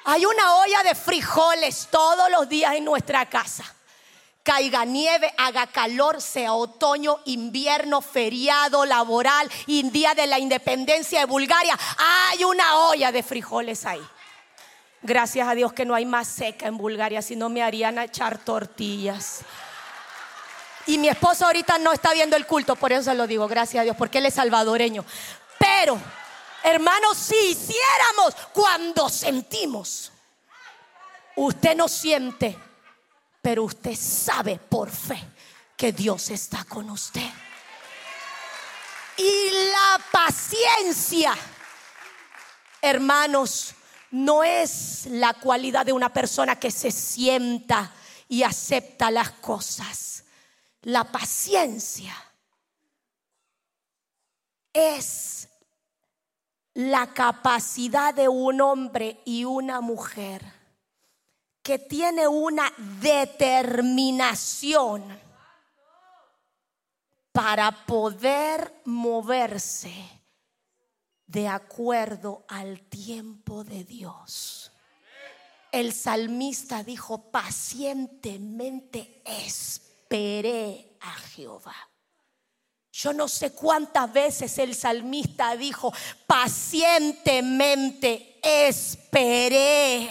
Hay 0.04 0.26
una 0.26 0.56
olla 0.56 0.82
de 0.82 0.94
frijoles 0.94 1.88
todos 1.90 2.30
los 2.30 2.48
días 2.48 2.74
en 2.74 2.84
nuestra 2.84 3.26
casa. 3.28 3.64
Caiga 4.42 4.84
nieve, 4.84 5.32
haga 5.38 5.66
calor, 5.66 6.20
sea 6.20 6.52
otoño, 6.52 7.20
invierno, 7.24 8.02
feriado, 8.02 8.84
laboral 8.84 9.50
día 9.66 10.14
de 10.14 10.26
la 10.26 10.38
independencia 10.38 11.20
de 11.20 11.24
Bulgaria. 11.24 11.78
Hay 11.96 12.44
una 12.44 12.76
olla 12.80 13.10
de 13.10 13.22
frijoles 13.22 13.86
ahí. 13.86 14.06
Gracias 15.00 15.48
a 15.48 15.54
Dios 15.54 15.72
que 15.72 15.86
no 15.86 15.94
hay 15.94 16.04
más 16.04 16.28
seca 16.28 16.66
en 16.66 16.76
Bulgaria, 16.76 17.22
si 17.22 17.36
no 17.36 17.48
me 17.48 17.62
harían 17.62 17.98
echar 17.98 18.36
tortillas. 18.36 19.40
Y 20.86 20.98
mi 20.98 21.08
esposo 21.08 21.46
ahorita 21.46 21.78
no 21.78 21.92
está 21.92 22.12
viendo 22.12 22.36
el 22.36 22.46
culto, 22.46 22.76
por 22.76 22.92
eso 22.92 23.04
se 23.04 23.14
lo 23.14 23.26
digo, 23.26 23.48
gracias 23.48 23.80
a 23.80 23.84
Dios, 23.84 23.96
porque 23.96 24.18
él 24.18 24.26
es 24.26 24.34
salvadoreño. 24.34 25.06
Pero 25.58 25.98
Hermanos, 26.66 27.18
si 27.18 27.36
hiciéramos 27.50 28.34
cuando 28.54 29.10
sentimos, 29.10 30.10
usted 31.36 31.76
no 31.76 31.88
siente, 31.88 32.58
pero 33.42 33.64
usted 33.64 33.94
sabe 33.94 34.58
por 34.58 34.90
fe 34.90 35.22
que 35.76 35.92
Dios 35.92 36.30
está 36.30 36.64
con 36.64 36.88
usted. 36.88 37.28
Y 39.18 39.50
la 39.70 40.00
paciencia, 40.10 41.36
hermanos, 42.80 43.74
no 44.12 44.42
es 44.42 45.04
la 45.10 45.34
cualidad 45.34 45.84
de 45.84 45.92
una 45.92 46.14
persona 46.14 46.58
que 46.58 46.70
se 46.70 46.90
sienta 46.90 47.92
y 48.26 48.42
acepta 48.42 49.10
las 49.10 49.32
cosas. 49.32 50.24
La 50.80 51.04
paciencia 51.04 52.16
es 54.72 55.48
la 56.74 57.14
capacidad 57.14 58.12
de 58.12 58.28
un 58.28 58.60
hombre 58.60 59.22
y 59.24 59.44
una 59.44 59.80
mujer 59.80 60.44
que 61.62 61.78
tiene 61.78 62.28
una 62.28 62.70
determinación 63.00 65.02
para 67.32 67.86
poder 67.86 68.82
moverse 68.84 69.94
de 71.26 71.48
acuerdo 71.48 72.44
al 72.48 72.82
tiempo 72.82 73.64
de 73.64 73.84
Dios. 73.84 74.72
El 75.72 75.92
salmista 75.92 76.84
dijo, 76.84 77.30
pacientemente 77.30 79.22
esperé 79.24 80.96
a 81.00 81.14
Jehová. 81.14 81.74
Yo 82.96 83.12
no 83.12 83.26
sé 83.26 83.50
cuántas 83.50 84.12
veces 84.12 84.56
el 84.58 84.72
salmista 84.72 85.56
dijo, 85.56 85.92
pacientemente 86.28 88.38
esperé. 88.40 90.08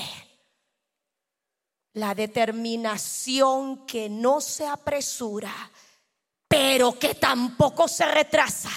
La 1.93 2.13
determinación 2.13 3.85
que 3.85 4.09
no 4.09 4.41
se 4.41 4.67
apresura, 4.67 5.71
pero 6.45 6.99
que 6.99 7.15
tampoco 7.15 7.87
se 7.87 8.03
retrasa, 8.03 8.71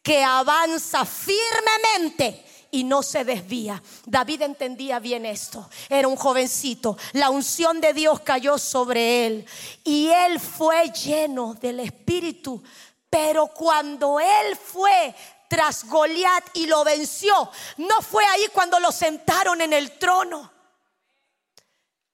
que 0.00 0.24
avanza 0.24 1.04
firmemente 1.04 2.46
y 2.70 2.84
no 2.84 3.02
se 3.02 3.24
desvía. 3.24 3.82
David 4.06 4.40
entendía 4.40 5.00
bien 5.00 5.26
esto. 5.26 5.68
Era 5.90 6.08
un 6.08 6.16
jovencito. 6.16 6.96
La 7.12 7.28
unción 7.28 7.78
de 7.82 7.92
Dios 7.92 8.20
cayó 8.20 8.56
sobre 8.56 9.26
él 9.26 9.44
y 9.84 10.08
él 10.08 10.40
fue 10.40 10.90
lleno 10.92 11.52
del 11.54 11.80
Espíritu 11.80 12.62
pero 13.10 13.48
cuando 13.48 14.20
él 14.20 14.56
fue 14.56 15.14
tras 15.48 15.84
Goliat 15.84 16.44
y 16.54 16.66
lo 16.66 16.84
venció, 16.84 17.50
no 17.78 18.02
fue 18.02 18.24
ahí 18.26 18.48
cuando 18.52 18.78
lo 18.78 18.92
sentaron 18.92 19.60
en 19.60 19.72
el 19.72 19.98
trono. 19.98 20.52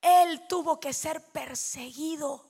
Él 0.00 0.46
tuvo 0.46 0.78
que 0.78 0.92
ser 0.92 1.20
perseguido. 1.20 2.44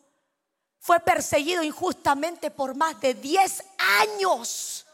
Fue 0.79 1.01
perseguido 1.01 1.63
injustamente 1.63 2.51
por 2.51 2.75
más 2.75 3.01
de 3.01 3.15
10 3.15 3.65
años. 4.01 4.85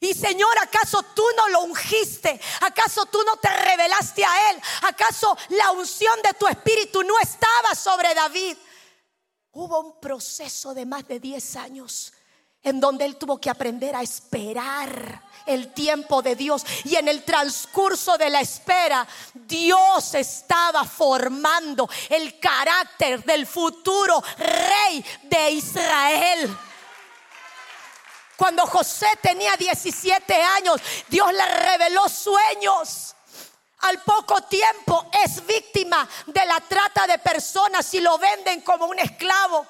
Y 0.00 0.12
Señor, 0.12 0.58
¿acaso 0.58 1.02
tú 1.14 1.22
no 1.36 1.48
lo 1.50 1.60
ungiste? 1.60 2.40
¿Acaso 2.62 3.06
tú 3.06 3.22
no 3.24 3.36
te 3.36 3.48
revelaste 3.48 4.24
a 4.24 4.50
Él? 4.50 4.60
¿Acaso 4.82 5.36
la 5.50 5.70
unción 5.70 6.20
de 6.22 6.34
tu 6.34 6.48
espíritu 6.48 7.04
no 7.04 7.14
estaba 7.20 7.74
sobre 7.76 8.12
David? 8.14 8.56
Hubo 9.52 9.80
un 9.80 10.00
proceso 10.00 10.74
de 10.74 10.84
más 10.84 11.06
de 11.06 11.20
10 11.20 11.56
años 11.56 12.13
en 12.64 12.80
donde 12.80 13.04
él 13.04 13.16
tuvo 13.16 13.38
que 13.38 13.50
aprender 13.50 13.94
a 13.94 14.02
esperar 14.02 15.22
el 15.46 15.72
tiempo 15.72 16.22
de 16.22 16.34
Dios. 16.34 16.64
Y 16.84 16.96
en 16.96 17.08
el 17.08 17.22
transcurso 17.22 18.16
de 18.16 18.30
la 18.30 18.40
espera, 18.40 19.06
Dios 19.34 20.14
estaba 20.14 20.84
formando 20.84 21.88
el 22.08 22.40
carácter 22.40 23.22
del 23.24 23.46
futuro 23.46 24.22
rey 24.38 25.04
de 25.22 25.50
Israel. 25.50 26.58
Cuando 28.36 28.66
José 28.66 29.06
tenía 29.22 29.54
17 29.56 30.34
años, 30.34 30.80
Dios 31.08 31.32
le 31.32 31.46
reveló 31.46 32.08
sueños. 32.08 33.14
Al 33.80 34.00
poco 34.02 34.40
tiempo 34.42 35.10
es 35.24 35.46
víctima 35.46 36.08
de 36.26 36.46
la 36.46 36.58
trata 36.60 37.06
de 37.06 37.18
personas 37.18 37.92
y 37.92 38.00
lo 38.00 38.16
venden 38.18 38.62
como 38.62 38.86
un 38.86 38.98
esclavo. 38.98 39.66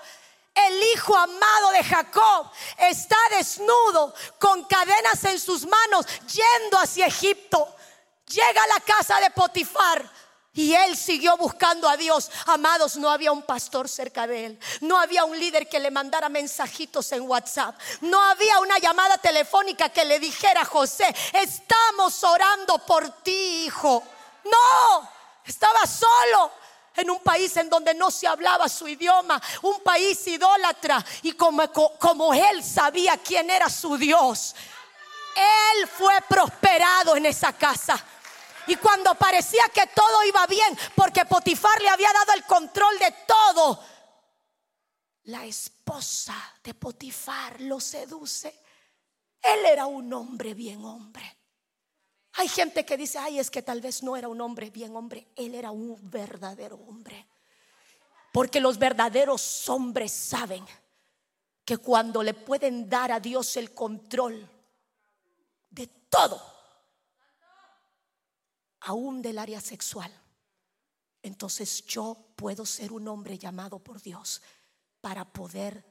El 0.55 0.83
hijo 0.95 1.17
amado 1.17 1.73
de 1.73 1.83
Jacob 1.83 2.51
está 2.79 3.17
desnudo, 3.31 4.15
con 4.39 4.65
cadenas 4.65 5.25
en 5.25 5.41
sus 5.41 5.67
manos, 5.67 6.07
yendo 6.33 6.79
hacia 6.79 7.07
Egipto. 7.07 7.75
Llega 8.27 8.63
a 8.63 8.69
la 8.69 8.81
casa 8.81 9.21
de 9.21 9.31
Potifar. 9.31 10.09
Y 10.57 10.73
él 10.73 10.97
siguió 10.97 11.37
buscando 11.37 11.89
a 11.89 11.97
Dios. 11.97 12.31
Amados, 12.47 12.97
no 12.97 13.11
había 13.11 13.33
un 13.33 13.43
pastor 13.43 13.89
cerca 13.89 14.29
de 14.29 14.47
él. 14.47 14.61
No 14.83 15.01
había 15.01 15.25
un 15.25 15.37
líder 15.37 15.69
que 15.69 15.81
le 15.81 15.91
mandara 15.91 16.29
mensajitos 16.29 17.11
en 17.11 17.29
WhatsApp. 17.29 17.77
No 18.03 18.23
había 18.23 18.61
una 18.61 18.79
llamada 18.79 19.19
telefónica 19.19 19.89
que 19.89 20.05
le 20.05 20.21
dijera 20.21 20.65
José, 20.65 21.13
estamos 21.33 22.23
orando 22.23 22.79
por 22.79 23.11
ti, 23.25 23.65
hijo. 23.67 24.05
No, 24.45 25.11
estaba 25.45 25.85
solo 25.87 26.53
en 26.97 27.11
un 27.11 27.21
país 27.21 27.57
en 27.57 27.69
donde 27.69 27.95
no 27.95 28.11
se 28.11 28.27
hablaba 28.27 28.69
su 28.69 28.87
idioma, 28.87 29.41
un 29.63 29.81
país 29.81 30.27
idólatra 30.27 31.05
y 31.23 31.33
como, 31.33 32.35
él 32.35 32.63
sabía 32.63 33.17
quién 33.19 33.51
era 33.51 33.69
su 33.69 33.97
Dios, 33.97 34.55
él 35.37 35.89
fue 35.89 36.15
prosperado 36.29 37.17
en 37.17 37.27
esa 37.27 37.53
casa. 37.53 38.03
Y 38.67 38.77
cuando 38.77 39.15
parecía 39.15 39.65
que 39.73 39.87
todo 39.89 40.25
iba 40.25 40.47
bien, 40.47 40.79
porque 40.95 41.25
Potifar 41.27 41.83
le 41.83 41.89
había 41.89 42.13
dado 42.13 42.33
el 42.35 42.45
control 42.45 42.99
de 42.99 43.15
todo, 43.27 43.85
la 45.25 45.45
esposa 45.45 46.35
de 46.63 46.75
Potifar 46.75 47.61
lo 47.63 47.81
seduce. 47.81 48.63
Él 49.43 49.67
era 49.67 49.87
un 49.87 50.11
hombre 50.13 50.55
bien 50.55 50.83
hombre. 50.85 51.34
Hay 52.37 52.49
gente 52.49 52.85
que 52.85 52.97
dice, 52.97 53.19
ay, 53.19 53.39
es 53.39 53.51
que 53.51 53.63
tal 53.63 53.81
vez 53.81 54.03
no 54.03 54.17
era 54.17 54.29
un 54.29 54.41
hombre 54.41 54.71
bien 54.71 54.97
hombre, 54.97 55.29
él 55.37 55.55
era 55.55 55.71
un 55.71 55.97
verdadero 56.11 56.77
hombre. 56.77 57.29
Porque 58.33 58.61
los 58.61 58.79
verdaderos 58.79 59.69
hombres 59.69 60.11
saben 60.11 60.65
que 61.65 61.77
cuando 61.79 62.23
le 62.23 62.35
pueden 62.35 62.89
dar 62.89 63.13
a 63.13 63.21
Dios 63.21 63.57
el 63.57 63.73
control 63.73 64.49
de 65.71 65.87
todo, 65.87 66.43
aún 68.81 69.23
del 69.23 69.39
área 69.39 69.61
sexual, 69.61 70.13
entonces 71.23 71.87
yo 71.87 72.33
puedo 72.35 72.67
ser 72.67 72.93
un 72.93 73.07
hombre 73.07 73.39
llamado 73.39 73.79
por 73.79 74.03
Dios 74.03 74.43
para 75.01 75.25
poder 75.25 75.85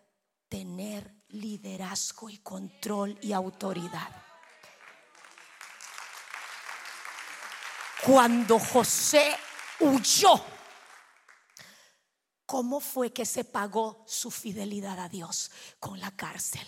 tener 0.50 1.16
liderazgo 1.30 2.30
y 2.30 2.39
control 2.39 3.18
y 3.22 3.32
autoridad. 3.32 4.33
Cuando 8.06 8.60
José 8.60 9.34
huyó, 9.80 10.43
¿cómo 12.45 12.82
fue 12.82 13.14
que 13.14 13.26
se 13.26 13.45
pagó 13.45 14.04
su 14.06 14.30
fidelidad 14.30 14.99
a 14.99 15.08
Dios 15.08 15.51
con 15.80 16.01
la 16.01 16.12
cárcel? 16.12 16.68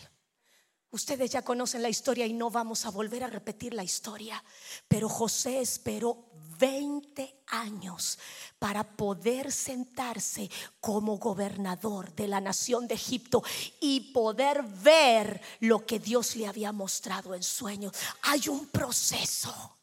Ustedes 0.91 1.31
ya 1.31 1.41
conocen 1.41 1.81
la 1.81 1.89
historia 1.89 2.25
y 2.25 2.31
no 2.31 2.49
vamos 2.49 2.85
a 2.85 2.89
volver 2.89 3.21
a 3.25 3.27
repetir 3.27 3.73
la 3.73 3.83
historia, 3.83 4.41
pero 4.87 5.09
José 5.09 5.59
esperó 5.59 6.25
20 6.57 7.43
años 7.47 8.17
para 8.57 8.95
poder 8.95 9.51
sentarse 9.51 10.49
como 10.79 11.17
gobernador 11.17 12.15
de 12.15 12.29
la 12.29 12.39
nación 12.39 12.87
de 12.87 12.95
Egipto 12.95 13.43
y 13.81 14.13
poder 14.13 14.63
ver 14.63 15.41
lo 15.59 15.85
que 15.85 15.99
Dios 15.99 16.37
le 16.37 16.47
había 16.47 16.71
mostrado 16.71 17.35
en 17.35 17.43
sueños. 17.43 17.91
Hay 18.21 18.47
un 18.47 18.67
proceso. 18.67 19.74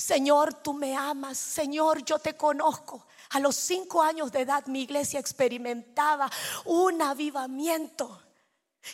Señor, 0.00 0.54
tú 0.54 0.72
me 0.72 0.96
amas. 0.96 1.36
Señor, 1.36 2.02
yo 2.04 2.18
te 2.18 2.34
conozco. 2.34 3.06
A 3.30 3.38
los 3.38 3.54
cinco 3.54 4.02
años 4.02 4.32
de 4.32 4.40
edad 4.40 4.66
mi 4.66 4.82
iglesia 4.82 5.20
experimentaba 5.20 6.30
un 6.64 7.00
avivamiento. 7.02 8.22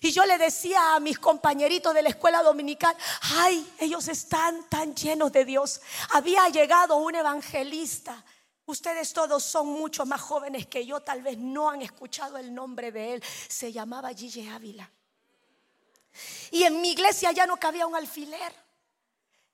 Y 0.01 0.11
yo 0.11 0.27
le 0.27 0.37
decía 0.37 0.97
a 0.97 1.01
mis 1.01 1.19
compañeritos 1.21 1.95
de 1.95 2.03
la 2.03 2.09
escuela 2.09 2.43
dominical, 2.43 2.95
ay, 3.37 3.73
ellos 3.79 4.09
están 4.09 4.69
tan 4.69 4.97
llenos 4.97 5.31
de 5.31 5.45
Dios. 5.45 5.81
Había 6.11 6.49
llegado 6.49 6.97
un 6.97 7.15
evangelista. 7.15 8.25
Ustedes 8.67 9.13
todos 9.13 9.45
son 9.45 9.69
mucho 9.69 10.05
más 10.05 10.21
jóvenes 10.21 10.67
que 10.67 10.85
yo, 10.85 11.01
tal 11.01 11.23
vez 11.23 11.39
no 11.39 11.71
han 11.71 11.83
escuchado 11.83 12.37
el 12.37 12.53
nombre 12.53 12.91
de 12.91 13.15
él. 13.15 13.25
Se 13.49 13.73
llamaba 13.73 14.13
Gille 14.13 14.51
Ávila. 14.51 14.91
Y 16.51 16.65
en 16.65 16.81
mi 16.81 16.91
iglesia 16.91 17.31
ya 17.31 17.47
no 17.47 17.59
cabía 17.59 17.87
un 17.87 17.95
alfiler. 17.95 18.66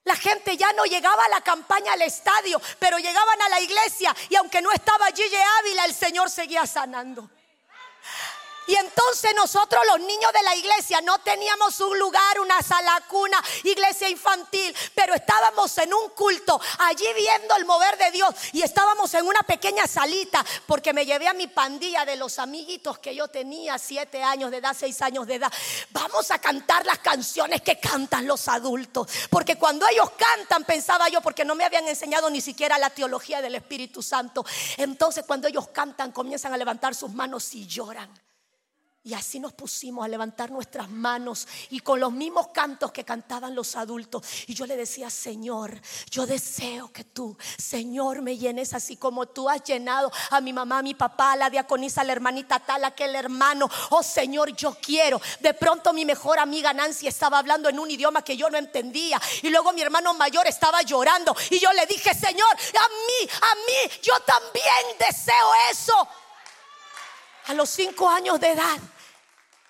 La 0.05 0.17
gente 0.17 0.57
ya 0.57 0.73
no 0.73 0.85
llegaba 0.85 1.25
a 1.25 1.29
la 1.29 1.41
campaña 1.41 1.93
al 1.93 2.03
estadio, 2.03 2.61
pero 2.79 2.99
llegaban 2.99 3.41
a 3.43 3.49
la 3.49 3.61
iglesia 3.61 4.15
y 4.29 4.37
aunque 4.37 4.61
no 4.61 4.73
estaba 4.73 5.07
Gille 5.15 5.43
Ávila, 5.61 5.85
el 5.85 5.95
Señor 5.95 6.29
seguía 6.29 6.67
sanando. 6.67 7.31
Y 8.67 8.75
entonces 8.75 9.33
nosotros 9.37 9.83
los 9.87 10.01
niños 10.01 10.33
de 10.33 10.43
la 10.43 10.55
iglesia 10.55 11.01
no 11.01 11.19
teníamos 11.19 11.81
un 11.81 11.99
lugar, 11.99 12.41
una 12.41 12.63
sala 12.63 13.03
cuna, 13.09 13.43
iglesia 13.65 14.09
infantil, 14.09 14.75
pero 14.95 15.15
estábamos 15.15 15.77
en 15.79 15.93
un 15.93 16.11
culto, 16.11 16.61
allí 16.79 17.07
viendo 17.17 17.57
el 17.57 17.65
mover 17.65 17.99
de 17.99 18.11
Dios 18.13 18.35
y 18.53 18.63
estábamos 18.63 19.13
en 19.15 19.27
una 19.27 19.41
pequeña 19.41 19.87
salita 19.87 20.45
porque 20.67 20.93
me 20.93 21.05
llevé 21.05 21.29
a 21.29 21.33
mi 21.33 21.49
pandilla 21.49 22.05
de 22.05 22.17
los 22.17 22.39
amiguitos 22.39 22.99
que 22.99 23.15
yo 23.15 23.29
tenía, 23.29 23.79
siete 23.79 24.23
años 24.23 24.51
de 24.51 24.59
edad, 24.59 24.77
seis 24.79 25.03
años 25.03 25.27
de 25.27 25.37
edad. 25.37 25.53
Vamos 25.91 26.31
a 26.31 26.39
cantar 26.39 26.87
las 26.87 26.99
canciones 26.99 27.63
que 27.63 27.81
cantan 27.81 28.27
los 28.27 28.49
adultos, 28.49 29.09
porque 29.31 29.57
cuando 29.57 29.87
ellos 29.89 30.11
cantan, 30.17 30.65
pensaba 30.65 31.09
yo, 31.09 31.21
porque 31.21 31.45
no 31.45 31.55
me 31.55 31.65
habían 31.65 31.87
enseñado 31.89 32.31
ni 32.31 32.41
siquiera 32.41 32.79
la 32.79 32.91
teología 32.91 33.43
del 33.43 33.55
Espíritu 33.55 34.03
Santo, 34.03 34.45
entonces 34.77 35.25
cuando 35.27 35.49
ellos 35.49 35.69
cantan 35.69 36.13
comienzan 36.13 36.53
a 36.53 36.57
levantar 36.57 36.95
sus 36.95 37.11
manos 37.13 37.55
y 37.55 37.67
lloran. 37.67 38.32
Y 39.05 39.15
así 39.15 39.41
nos 39.41 39.53
pusimos 39.53 40.05
a 40.05 40.09
levantar 40.09 40.53
nuestras 40.53 40.89
manos 40.89 41.49
y 41.71 41.81
con 41.81 41.99
los 41.99 42.13
mismos 42.13 42.49
cantos 42.55 42.93
que 42.93 43.05
cantaban 43.05 43.53
los 43.53 43.75
adultos. 43.75 44.25
Y 44.47 44.55
yo 44.55 44.65
le 44.65 44.77
decía, 44.77 45.11
Señor, 45.11 45.81
yo 46.09 46.25
deseo 46.25 46.93
que 46.93 47.03
tú, 47.03 47.37
Señor, 47.59 48.23
me 48.23 48.39
llenes 48.39 48.75
así 48.75 48.97
como 48.97 49.27
tú 49.27 49.51
has 49.51 49.65
llenado 49.65 50.13
a 50.31 50.41
mi 50.41 50.53
mamá, 50.53 50.79
a 50.79 50.83
mi 50.83 50.95
papá, 50.95 51.33
a 51.33 51.37
la 51.37 51.51
diaconisa, 51.51 52.03
a 52.03 52.05
la 52.05 52.13
hermanita 52.13 52.61
tal, 52.61 52.85
aquel 52.85 53.17
hermano. 53.17 53.69
Oh 53.91 54.05
Señor, 54.05 54.55
yo 54.55 54.77
quiero. 54.81 55.21
De 55.41 55.53
pronto 55.53 55.93
mi 55.93 56.05
mejor 56.05 56.39
amiga 56.39 56.73
Nancy 56.73 57.09
estaba 57.09 57.39
hablando 57.39 57.69
en 57.69 57.81
un 57.81 57.91
idioma 57.91 58.23
que 58.23 58.37
yo 58.37 58.51
no 58.51 58.57
entendía. 58.57 59.21
Y 59.43 59.51
luego 59.51 59.73
mi 59.73 59.83
hermano 59.83 60.15
mayor 60.15 60.47
estaba 60.47 60.81
llorando. 60.83 61.35
Y 61.51 61.59
yo 61.59 61.73
le 61.73 61.87
dije, 61.87 62.15
Señor, 62.15 62.53
a 62.53 62.89
mí, 62.89 63.31
a 63.35 63.55
mí, 63.67 63.99
yo 64.01 64.15
también 64.21 64.97
deseo 64.97 65.51
eso. 65.73 66.09
A 67.47 67.55
los 67.55 67.69
cinco 67.69 68.09
años 68.09 68.39
de 68.41 68.51
edad 68.51 68.79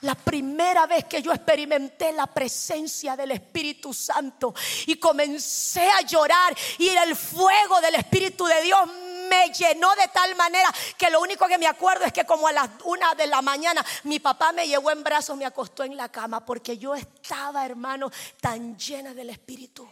la 0.02 0.14
primera 0.16 0.86
vez 0.86 1.04
que 1.04 1.22
yo 1.22 1.32
experimenté 1.32 2.12
la 2.12 2.26
presencia 2.26 3.16
del 3.16 3.30
Espíritu 3.30 3.94
Santo 3.94 4.52
y 4.86 4.96
comencé 4.96 5.88
a 5.88 6.00
llorar 6.02 6.56
y 6.78 6.88
el 6.88 7.14
fuego 7.14 7.80
del 7.80 7.94
Espíritu 7.94 8.44
de 8.44 8.62
Dios 8.62 8.80
me 9.28 9.52
llenó 9.52 9.94
de 9.94 10.08
tal 10.08 10.34
manera 10.34 10.68
que 10.98 11.08
lo 11.08 11.20
único 11.20 11.46
que 11.46 11.56
me 11.56 11.68
acuerdo 11.68 12.04
es 12.04 12.12
que 12.12 12.24
como 12.24 12.48
a 12.48 12.52
las 12.52 12.68
una 12.84 13.14
de 13.14 13.28
la 13.28 13.42
mañana 13.42 13.84
mi 14.02 14.18
papá 14.18 14.52
me 14.52 14.66
llevó 14.66 14.90
en 14.90 15.04
brazos, 15.04 15.36
me 15.36 15.46
acostó 15.46 15.84
en 15.84 15.96
la 15.96 16.10
cama 16.10 16.44
porque 16.44 16.76
yo 16.76 16.96
estaba, 16.96 17.64
hermano, 17.64 18.10
tan 18.40 18.76
llena 18.76 19.14
del 19.14 19.30
Espíritu. 19.30 19.88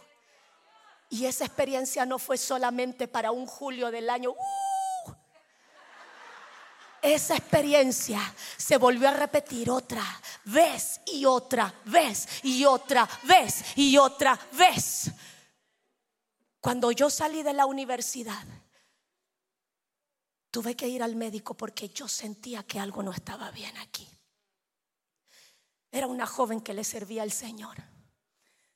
Y 1.09 1.25
esa 1.25 1.45
experiencia 1.45 2.05
no 2.05 2.19
fue 2.19 2.37
solamente 2.37 3.07
para 3.07 3.31
un 3.31 3.45
julio 3.45 3.91
del 3.91 4.09
año. 4.09 4.31
¡uh! 4.31 4.70
Esa 7.01 7.35
experiencia 7.35 8.21
se 8.57 8.77
volvió 8.77 9.09
a 9.09 9.13
repetir 9.13 9.69
otra 9.69 10.03
vez 10.45 11.01
y 11.07 11.25
otra 11.25 11.73
vez 11.85 12.27
y 12.43 12.65
otra 12.65 13.07
vez 13.23 13.63
y 13.75 13.97
otra 13.97 14.39
vez. 14.53 15.11
Cuando 16.59 16.91
yo 16.91 17.09
salí 17.09 17.41
de 17.41 17.53
la 17.53 17.65
universidad, 17.65 18.45
tuve 20.51 20.75
que 20.75 20.87
ir 20.87 21.01
al 21.01 21.15
médico 21.15 21.55
porque 21.55 21.89
yo 21.89 22.07
sentía 22.07 22.63
que 22.63 22.79
algo 22.79 23.01
no 23.01 23.11
estaba 23.11 23.49
bien 23.51 23.75
aquí. 23.77 24.07
Era 25.91 26.07
una 26.07 26.27
joven 26.27 26.61
que 26.61 26.73
le 26.73 26.83
servía 26.83 27.23
al 27.23 27.31
Señor. 27.31 27.77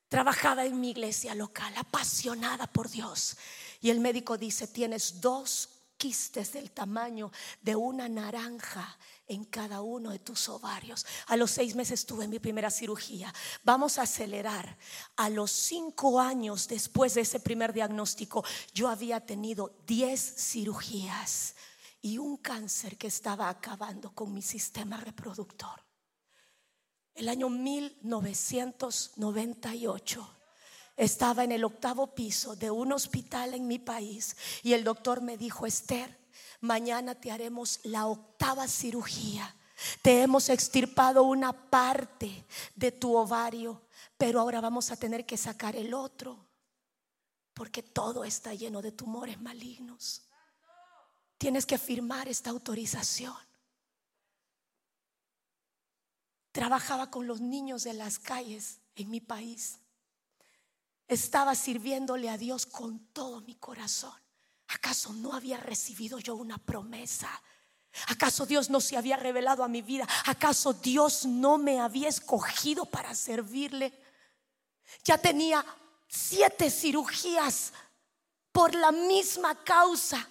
Trabajaba 0.10 0.66
en 0.66 0.80
mi 0.80 0.92
iglesia 0.92 1.36
local, 1.36 1.74
apasionada 1.78 2.68
por 2.68 2.90
Dios. 2.90 3.38
Y 3.82 3.90
el 3.90 4.00
médico 4.00 4.38
dice, 4.38 4.68
tienes 4.68 5.22
dos 5.22 5.70
del 6.06 6.70
tamaño 6.70 7.32
de 7.62 7.76
una 7.76 8.08
naranja 8.08 8.96
en 9.28 9.44
cada 9.44 9.82
uno 9.82 10.12
de 10.12 10.20
tus 10.20 10.48
ovarios. 10.50 11.04
A 11.26 11.36
los 11.36 11.50
seis 11.50 11.74
meses 11.74 12.06
tuve 12.06 12.28
mi 12.28 12.38
primera 12.38 12.70
cirugía. 12.70 13.34
Vamos 13.64 13.98
a 13.98 14.04
acelerar. 14.04 14.78
A 15.16 15.32
los 15.32 15.50
cinco 15.50 16.20
años 16.20 16.68
después 16.68 17.16
de 17.16 17.22
ese 17.22 17.40
primer 17.40 17.74
diagnóstico, 17.74 18.46
yo 18.72 18.88
había 18.88 19.26
tenido 19.26 19.76
diez 19.88 20.36
cirugías 20.38 21.56
y 22.04 22.20
un 22.20 22.38
cáncer 22.38 22.98
que 22.98 23.08
estaba 23.08 23.50
acabando 23.50 24.14
con 24.14 24.32
mi 24.32 24.44
sistema 24.44 24.98
reproductor. 24.98 25.84
El 27.16 27.30
año 27.30 27.50
1998 27.50 30.36
estaba 30.98 31.44
en 31.44 31.52
el 31.52 31.64
octavo 31.64 32.08
piso 32.08 32.56
de 32.56 32.72
un 32.72 32.94
hospital 32.94 33.54
en 33.54 33.68
mi 33.68 33.80
país 33.80 34.36
y 34.64 34.74
el 34.74 34.84
doctor 34.84 35.22
me 35.22 35.38
dijo, 35.38 35.66
Esther, 35.66 36.18
mañana 36.62 37.16
te 37.16 37.32
haremos 37.32 37.80
la 37.84 38.08
octava 38.08 38.68
cirugía. 38.68 39.56
Te 40.02 40.22
hemos 40.22 40.50
extirpado 40.50 41.24
una 41.24 41.52
parte 41.52 42.46
de 42.76 42.92
tu 42.92 43.16
ovario, 43.16 43.82
pero 44.18 44.40
ahora 44.40 44.62
vamos 44.62 44.90
a 44.92 44.96
tener 44.96 45.26
que 45.26 45.36
sacar 45.36 45.76
el 45.76 45.94
otro, 45.94 46.46
porque 47.54 47.84
todo 47.84 48.24
está 48.24 48.54
lleno 48.54 48.82
de 48.82 48.94
tumores 48.94 49.40
malignos. 49.42 50.22
Tienes 51.38 51.66
que 51.66 51.78
firmar 51.78 52.30
esta 52.30 52.52
autorización. 52.52 53.36
Trabajaba 56.54 57.12
con 57.12 57.28
los 57.28 57.42
niños 57.42 57.84
de 57.84 57.92
las 57.92 58.18
calles 58.18 58.80
en 58.96 59.10
mi 59.10 59.20
país 59.20 59.80
estaba 61.08 61.56
sirviéndole 61.56 62.30
a 62.30 62.38
Dios 62.38 62.66
con 62.66 63.00
todo 63.14 63.42
mi 63.42 63.56
corazón. 63.56 64.14
¿Acaso 64.68 65.14
no 65.14 65.34
había 65.34 65.58
recibido 65.58 66.20
yo 66.20 66.36
una 66.36 66.58
promesa? 66.58 67.30
¿Acaso 68.08 68.46
Dios 68.46 68.70
no 68.70 68.82
se 68.82 68.98
había 68.98 69.16
revelado 69.16 69.64
a 69.64 69.68
mi 69.68 69.82
vida? 69.82 70.08
¿Acaso 70.26 70.74
Dios 70.74 71.26
no 71.26 71.58
me 71.58 71.80
había 71.80 72.10
escogido 72.10 72.86
para 72.86 73.14
servirle? 73.16 73.94
Ya 75.04 75.18
tenía 75.18 75.66
siete 76.08 76.70
cirugías 76.70 77.72
por 78.52 78.74
la 78.76 78.92
misma 78.92 79.64
causa. 79.64 80.28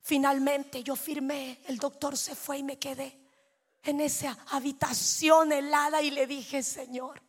Finalmente 0.00 0.82
yo 0.82 0.96
firmé, 0.96 1.60
el 1.66 1.78
doctor 1.78 2.16
se 2.16 2.34
fue 2.34 2.58
y 2.58 2.62
me 2.62 2.78
quedé 2.78 3.18
en 3.82 4.00
esa 4.00 4.36
habitación 4.50 5.52
helada 5.52 6.02
y 6.02 6.10
le 6.10 6.26
dije, 6.26 6.62
Señor, 6.62 7.22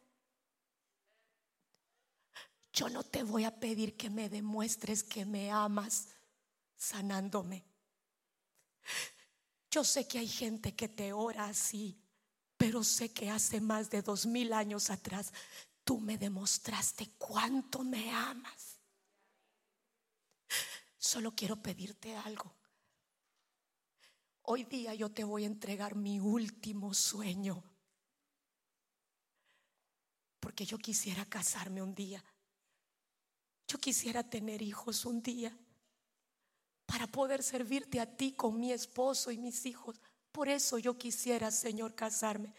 yo 2.79 2.87
no 2.87 3.03
te 3.03 3.23
voy 3.23 3.43
a 3.43 3.59
pedir 3.59 3.97
que 3.97 4.09
me 4.09 4.29
demuestres 4.29 5.03
que 5.03 5.25
me 5.25 5.51
amas 5.51 6.07
sanándome. 6.77 7.65
Yo 9.69 9.83
sé 9.83 10.07
que 10.07 10.19
hay 10.19 10.29
gente 10.29 10.73
que 10.73 10.87
te 10.87 11.11
ora 11.11 11.47
así, 11.47 12.01
pero 12.55 12.85
sé 12.85 13.11
que 13.11 13.29
hace 13.29 13.59
más 13.59 13.89
de 13.89 14.01
dos 14.01 14.25
mil 14.25 14.53
años 14.53 14.89
atrás 14.89 15.33
tú 15.83 15.99
me 15.99 16.17
demostraste 16.17 17.11
cuánto 17.17 17.83
me 17.83 18.11
amas. 18.11 18.79
Solo 20.97 21.35
quiero 21.35 21.61
pedirte 21.61 22.15
algo. 22.15 22.55
Hoy 24.43 24.63
día 24.63 24.93
yo 24.93 25.11
te 25.11 25.25
voy 25.25 25.43
a 25.43 25.47
entregar 25.47 25.95
mi 25.95 26.21
último 26.21 26.93
sueño. 26.93 27.61
Porque 30.39 30.65
yo 30.65 30.77
quisiera 30.77 31.25
casarme 31.25 31.81
un 31.81 31.93
día. 31.93 32.23
Yo 33.69 33.77
quisiera 33.77 34.23
tener 34.23 34.63
hijos 34.63 35.05
un 35.05 35.21
día 35.21 35.55
para 36.87 37.05
poder 37.05 37.43
servirte 37.43 37.99
a 37.99 38.17
ti 38.17 38.31
con 38.33 38.59
mi 38.59 38.71
esposo 38.71 39.29
y 39.29 39.37
mis 39.37 39.63
hijos. 39.67 40.01
Por 40.31 40.49
eso 40.49 40.79
yo 40.79 40.97
quisiera, 40.97 41.51
Señor, 41.51 41.93
casarme. 41.93 42.51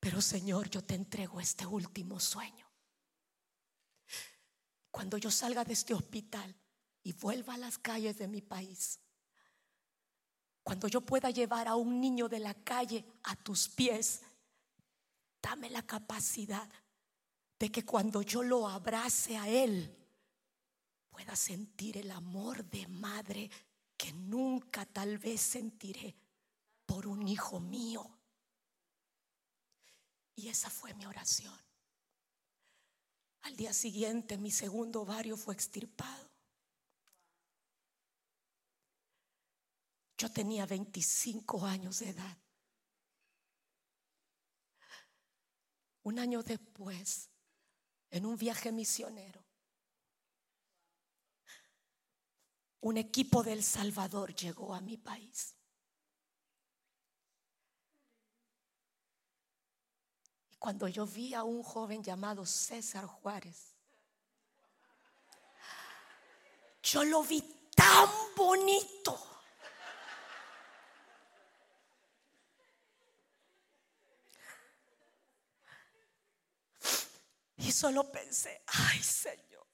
Pero 0.00 0.22
Señor, 0.22 0.70
yo 0.70 0.82
te 0.82 0.94
entrego 0.94 1.38
este 1.38 1.66
último 1.66 2.18
sueño. 2.18 2.66
Cuando 4.90 5.18
yo 5.18 5.30
salga 5.30 5.62
de 5.62 5.74
este 5.74 5.92
hospital 5.92 6.56
y 7.02 7.12
vuelva 7.12 7.54
a 7.54 7.58
las 7.58 7.76
calles 7.76 8.16
de 8.16 8.26
mi 8.26 8.40
país, 8.40 9.00
cuando 10.62 10.88
yo 10.88 11.02
pueda 11.02 11.28
llevar 11.28 11.68
a 11.68 11.76
un 11.76 12.00
niño 12.00 12.26
de 12.26 12.38
la 12.38 12.54
calle 12.54 13.04
a 13.24 13.36
tus 13.36 13.68
pies, 13.68 14.22
dame 15.42 15.68
la 15.68 15.82
capacidad 15.82 16.70
de 17.62 17.70
que 17.70 17.84
cuando 17.84 18.22
yo 18.22 18.42
lo 18.42 18.66
abrace 18.66 19.36
a 19.36 19.48
él, 19.48 19.96
pueda 21.08 21.36
sentir 21.36 21.96
el 21.96 22.10
amor 22.10 22.64
de 22.64 22.88
madre 22.88 23.48
que 23.96 24.12
nunca 24.12 24.84
tal 24.84 25.16
vez 25.18 25.40
sentiré 25.40 26.12
por 26.84 27.06
un 27.06 27.28
hijo 27.28 27.60
mío. 27.60 28.18
Y 30.34 30.48
esa 30.48 30.70
fue 30.70 30.92
mi 30.94 31.06
oración. 31.06 31.56
Al 33.42 33.54
día 33.54 33.72
siguiente 33.72 34.36
mi 34.38 34.50
segundo 34.50 35.02
ovario 35.02 35.36
fue 35.36 35.54
extirpado. 35.54 36.28
Yo 40.18 40.28
tenía 40.32 40.66
25 40.66 41.64
años 41.64 42.00
de 42.00 42.08
edad. 42.08 42.38
Un 46.02 46.18
año 46.18 46.42
después, 46.42 47.28
en 48.12 48.26
un 48.26 48.36
viaje 48.36 48.70
misionero, 48.70 49.42
un 52.80 52.98
equipo 52.98 53.42
del 53.42 53.64
Salvador 53.64 54.34
llegó 54.34 54.74
a 54.74 54.80
mi 54.82 54.98
país. 54.98 55.54
Y 60.50 60.56
cuando 60.56 60.88
yo 60.88 61.06
vi 61.06 61.32
a 61.32 61.42
un 61.42 61.62
joven 61.62 62.04
llamado 62.04 62.44
César 62.44 63.06
Juárez, 63.06 63.74
yo 66.82 67.04
lo 67.04 67.22
vi 67.22 67.40
tan 67.74 68.10
bonito. 68.36 69.31
Solo 77.72 78.12
pensé, 78.12 78.62
ay 78.66 79.02
Señor, 79.02 79.66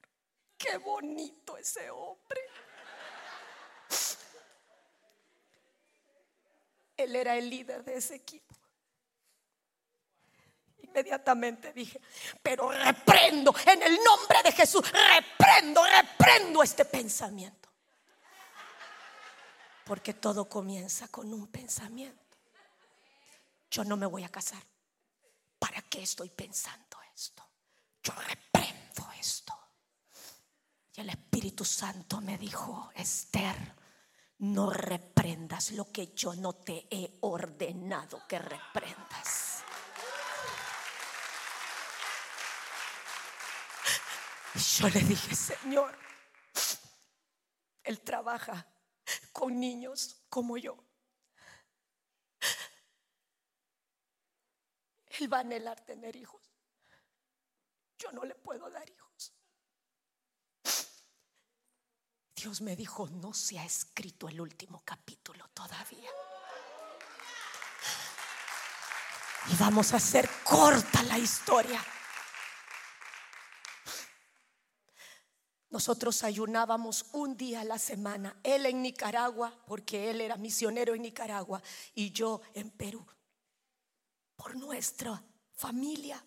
qué 0.56 0.78
bonito 0.78 1.58
ese 1.58 1.90
hombre. 1.90 2.40
Él 6.96 7.16
era 7.16 7.36
el 7.36 7.50
líder 7.50 7.84
de 7.84 7.96
ese 7.96 8.14
equipo. 8.14 8.54
Inmediatamente 10.78 11.72
dije, 11.72 12.00
pero 12.40 12.70
reprendo 12.70 13.54
en 13.66 13.82
el 13.82 13.98
nombre 14.02 14.42
de 14.44 14.52
Jesús, 14.52 14.84
reprendo, 14.90 15.82
reprendo 15.84 16.62
este 16.62 16.84
pensamiento. 16.84 17.68
Porque 19.84 20.14
todo 20.14 20.48
comienza 20.48 21.08
con 21.08 21.32
un 21.32 21.48
pensamiento. 21.48 22.36
Yo 23.70 23.84
no 23.84 23.96
me 23.96 24.06
voy 24.06 24.22
a 24.22 24.28
casar. 24.28 24.62
¿Para 25.58 25.82
qué 25.82 26.02
estoy 26.02 26.30
pensando 26.30 26.96
esto? 27.14 27.47
Yo 28.02 28.12
reprendo 28.14 29.10
esto. 29.18 29.54
Y 30.94 31.00
el 31.00 31.10
Espíritu 31.10 31.64
Santo 31.64 32.20
me 32.20 32.38
dijo, 32.38 32.90
Esther, 32.94 33.74
no 34.38 34.70
reprendas 34.70 35.72
lo 35.72 35.90
que 35.90 36.14
yo 36.14 36.34
no 36.34 36.54
te 36.54 36.86
he 36.90 37.18
ordenado 37.20 38.22
que 38.28 38.38
reprendas. 38.38 39.64
Yo 44.78 44.88
le 44.88 45.00
dije, 45.00 45.34
Señor, 45.34 45.96
Él 47.82 48.00
trabaja 48.00 48.66
con 49.32 49.58
niños 49.58 50.22
como 50.28 50.56
yo. 50.56 50.76
Él 55.06 55.32
va 55.32 55.38
a 55.38 55.40
anhelar 55.40 55.80
tener 55.84 56.14
hijos 56.14 56.40
yo 57.98 58.12
no 58.12 58.24
le 58.24 58.34
puedo 58.34 58.70
dar 58.70 58.88
hijos. 58.88 59.32
Dios 62.34 62.60
me 62.60 62.76
dijo, 62.76 63.08
no 63.08 63.34
se 63.34 63.58
ha 63.58 63.64
escrito 63.64 64.28
el 64.28 64.40
último 64.40 64.82
capítulo 64.84 65.48
todavía. 65.52 66.08
Y 69.50 69.56
vamos 69.56 69.92
a 69.92 69.96
hacer 69.96 70.28
corta 70.44 71.02
la 71.02 71.18
historia. 71.18 71.84
Nosotros 75.70 76.22
ayunábamos 76.22 77.06
un 77.12 77.36
día 77.36 77.60
a 77.60 77.64
la 77.64 77.78
semana, 77.78 78.38
él 78.42 78.66
en 78.66 78.82
Nicaragua, 78.82 79.52
porque 79.66 80.10
él 80.10 80.20
era 80.20 80.36
misionero 80.36 80.94
en 80.94 81.02
Nicaragua, 81.02 81.62
y 81.94 82.10
yo 82.10 82.40
en 82.54 82.70
Perú, 82.70 83.06
por 84.36 84.56
nuestra 84.56 85.22
familia. 85.52 86.24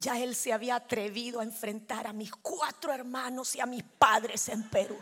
Ya 0.00 0.18
él 0.18 0.36
se 0.36 0.52
había 0.52 0.76
atrevido 0.76 1.40
a 1.40 1.44
enfrentar 1.44 2.06
a 2.06 2.12
mis 2.12 2.30
cuatro 2.30 2.92
hermanos 2.92 3.56
y 3.56 3.60
a 3.60 3.66
mis 3.66 3.82
padres 3.82 4.48
en 4.48 4.68
Perú. 4.68 4.96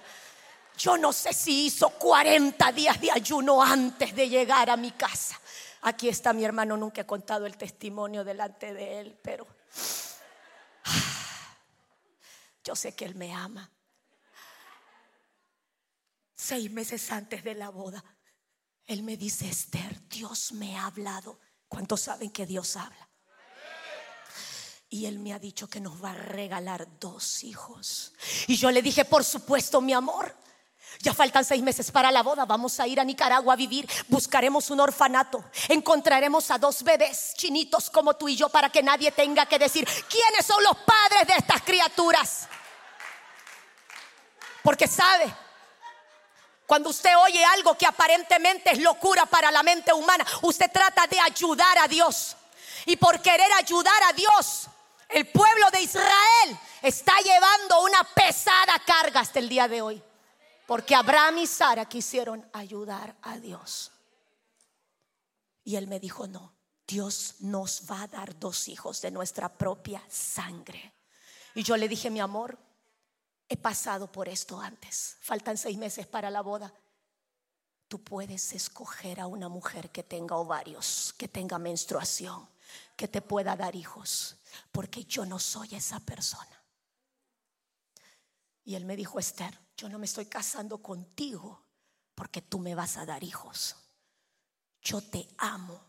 Yo 0.79 0.97
no 0.97 1.13
sé 1.13 1.33
si 1.33 1.67
hizo 1.67 1.91
40 1.91 2.73
días 2.73 3.01
de 3.01 3.11
ayuno 3.11 3.63
antes 3.63 4.15
de 4.15 4.29
llegar 4.29 4.71
a 4.71 4.77
mi 4.77 4.93
casa. 4.93 5.39
Aquí 5.83 6.09
está 6.09 6.33
mi 6.33 6.45
hermano, 6.45 6.77
nunca 6.77 7.03
he 7.03 7.07
contado 7.07 7.47
el 7.47 7.57
testimonio 7.57 8.25
delante 8.25 8.75
de 8.75 9.01
él, 9.01 9.19
pero 9.23 9.47
yo 12.65 12.75
sé 12.75 12.95
que 12.95 13.05
él 13.05 13.15
me 13.15 13.33
ama. 13.33 13.71
Seis 16.35 16.71
meses 16.71 17.11
antes 17.11 17.45
de 17.45 17.55
la 17.55 17.71
boda, 17.71 18.05
él 18.87 19.03
me 19.03 19.17
dice, 19.17 19.49
Esther, 19.49 20.09
Dios 20.09 20.53
me 20.53 20.77
ha 20.77 20.87
hablado. 20.87 21.41
¿Cuántos 21.69 22.03
saben 22.03 22.31
que 22.31 22.47
Dios 22.47 22.77
habla? 22.77 23.06
Y 24.89 25.07
él 25.07 25.19
me 25.19 25.33
ha 25.33 25.39
dicho 25.39 25.69
que 25.69 25.81
nos 25.81 26.03
va 26.03 26.13
a 26.13 26.15
regalar 26.15 26.87
dos 27.01 27.43
hijos. 27.43 28.13
Y 28.47 28.57
yo 28.57 28.71
le 28.71 28.83
dije, 28.83 29.05
por 29.05 29.25
supuesto, 29.25 29.81
mi 29.81 29.93
amor. 29.93 30.35
Ya 31.01 31.13
faltan 31.13 31.45
seis 31.45 31.63
meses 31.63 31.91
para 31.91 32.11
la 32.11 32.23
boda. 32.23 32.45
Vamos 32.45 32.79
a 32.81 32.87
ir 32.87 33.01
a 33.01 33.05
Nicaragua 33.05 33.55
a 33.55 33.57
vivir. 33.57 33.89
Buscaremos 34.09 34.71
un 34.71 34.81
orfanato. 34.81 35.45
Encontraremos 35.69 36.51
a 36.51 36.59
dos 36.59 36.83
bebés 36.83 37.35
chinitos 37.37 37.91
como 37.91 38.15
tú 38.15 38.29
y 38.29 38.37
yo 38.37 38.49
para 38.49 38.71
que 38.71 38.83
nadie 38.83 39.11
tenga 39.13 39.47
que 39.47 39.59
decir 39.59 39.87
quiénes 40.09 40.47
son 40.47 40.63
los 40.63 40.77
padres 40.79 41.27
de 41.27 41.35
estas 41.35 41.63
criaturas. 41.63 42.49
Porque 44.63 44.89
sabe, 44.89 45.33
cuando 46.67 46.91
usted 46.91 47.13
oye 47.25 47.45
algo 47.45 47.77
que 47.77 47.87
aparentemente 47.87 48.73
es 48.73 48.79
locura 48.79 49.27
para 49.27 49.51
la 49.51 49.63
mente 49.63 49.93
humana, 49.93 50.27
usted 50.43 50.71
trata 50.73 51.07
de 51.07 51.21
ayudar 51.21 51.79
a 51.79 51.89
Dios. 51.89 52.37
Y 52.87 52.97
por 52.97 53.21
querer 53.21 53.53
ayudar 53.53 54.03
a 54.09 54.13
Dios, 54.13 54.69
el 55.17 55.27
pueblo 55.29 55.71
de 55.73 55.81
Israel 55.81 56.59
está 56.83 57.15
llevando 57.25 57.83
una 57.85 58.05
pesada 58.15 58.79
carga 58.85 59.21
hasta 59.21 59.39
el 59.39 59.49
día 59.49 59.67
de 59.67 59.81
hoy. 59.81 60.03
Porque 60.67 60.95
Abraham 60.95 61.39
y 61.39 61.47
Sara 61.47 61.87
quisieron 61.87 62.47
ayudar 62.53 63.17
a 63.23 63.39
Dios. 63.39 63.93
Y 65.65 65.77
él 65.77 65.87
me 65.87 66.01
dijo, 66.01 66.27
no, 66.27 66.53
Dios 66.87 67.37
nos 67.41 67.91
va 67.91 68.03
a 68.03 68.07
dar 68.09 68.39
dos 68.39 68.69
hijos 68.69 69.01
de 69.01 69.11
nuestra 69.11 69.49
propia 69.49 70.03
sangre. 70.11 70.93
Y 71.55 71.63
yo 71.63 71.79
le 71.79 71.89
dije, 71.89 72.11
mi 72.11 72.21
amor, 72.21 72.59
he 73.49 73.57
pasado 73.57 74.13
por 74.13 74.29
esto 74.29 74.61
antes. 74.61 75.17
Faltan 75.21 75.57
seis 75.57 75.79
meses 75.79 76.07
para 76.07 76.29
la 76.29 76.43
boda. 76.43 76.75
Tú 77.89 78.05
puedes 78.05 78.53
escoger 78.53 79.21
a 79.21 79.29
una 79.29 79.49
mujer 79.49 79.89
que 79.89 80.03
tenga 80.03 80.37
ovarios, 80.37 81.15
que 81.17 81.27
tenga 81.27 81.59
menstruación, 81.59 82.47
que 82.97 83.09
te 83.09 83.23
pueda 83.23 83.55
dar 83.57 83.77
hijos 83.77 84.37
porque 84.73 85.05
yo 85.05 85.27
no 85.27 85.39
soy 85.39 85.75
esa 85.75 86.01
persona. 86.01 86.65
Y 88.65 88.75
él 88.75 88.85
me 88.85 88.97
dijo, 88.97 89.19
Esther, 89.19 89.57
yo 89.77 89.89
no 89.89 89.99
me 89.99 90.07
estoy 90.07 90.27
casando 90.27 90.79
contigo 90.79 91.63
porque 92.15 92.43
tú 92.43 92.59
me 92.59 92.75
vas 92.75 92.97
a 92.97 93.07
dar 93.07 93.23
hijos. 93.23 93.77
Yo 94.81 95.01
te 95.01 95.29
amo 95.39 95.81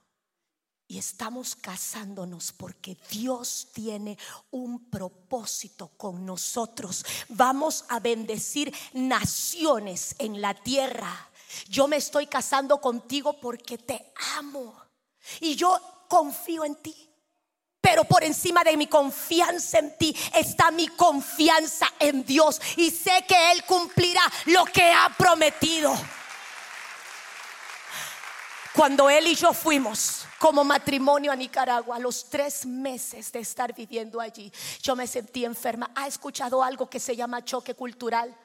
y 0.88 0.98
estamos 0.98 1.56
casándonos 1.56 2.54
porque 2.54 2.98
Dios 3.10 3.70
tiene 3.74 4.18
un 4.52 4.90
propósito 4.90 5.90
con 5.98 6.26
nosotros. 6.26 7.06
Vamos 7.30 7.86
a 7.90 8.00
bendecir 8.00 8.74
naciones 8.94 10.16
en 10.20 10.40
la 10.42 10.54
tierra. 10.54 11.30
Yo 11.70 11.88
me 11.88 11.98
estoy 11.98 12.28
casando 12.28 12.80
contigo 12.80 13.40
porque 13.40 13.78
te 13.78 14.14
amo 14.38 14.76
y 15.40 15.56
yo 15.56 15.80
confío 16.08 16.64
en 16.64 16.76
ti. 16.76 16.96
Pero 17.82 18.04
por 18.04 18.24
encima 18.24 18.64
de 18.64 18.76
mi 18.76 18.88
confianza 18.88 19.80
en 19.80 19.98
ti 19.98 20.16
está 20.34 20.72
mi 20.72 20.88
confianza 20.90 21.88
en 22.00 22.26
Dios. 22.26 22.60
Y 22.76 22.92
sé 22.92 23.24
que 23.28 23.52
Él 23.52 23.64
cumplirá 23.64 24.22
lo 24.46 24.66
que 24.66 24.92
ha 24.92 25.10
prometido. 25.18 25.96
Cuando 28.78 29.10
él 29.10 29.26
y 29.26 29.34
yo 29.34 29.54
fuimos 29.54 30.28
como 30.38 30.64
matrimonio 30.64 31.32
a 31.32 31.36
Nicaragua, 31.36 31.96
a 31.96 32.00
los 32.00 32.30
tres 32.30 32.64
meses 32.64 33.32
de 33.32 33.40
estar 33.40 33.74
viviendo 33.74 34.22
allí, 34.22 34.54
yo 34.84 34.96
me 34.96 35.08
sentí 35.08 35.46
enferma. 35.46 35.90
¿Ha 35.96 36.06
escuchado 36.06 36.64
algo 36.64 36.88
que 36.88 37.00
se 37.00 37.16
llama 37.16 37.44
choque 37.44 37.74
cultural? 37.74 38.38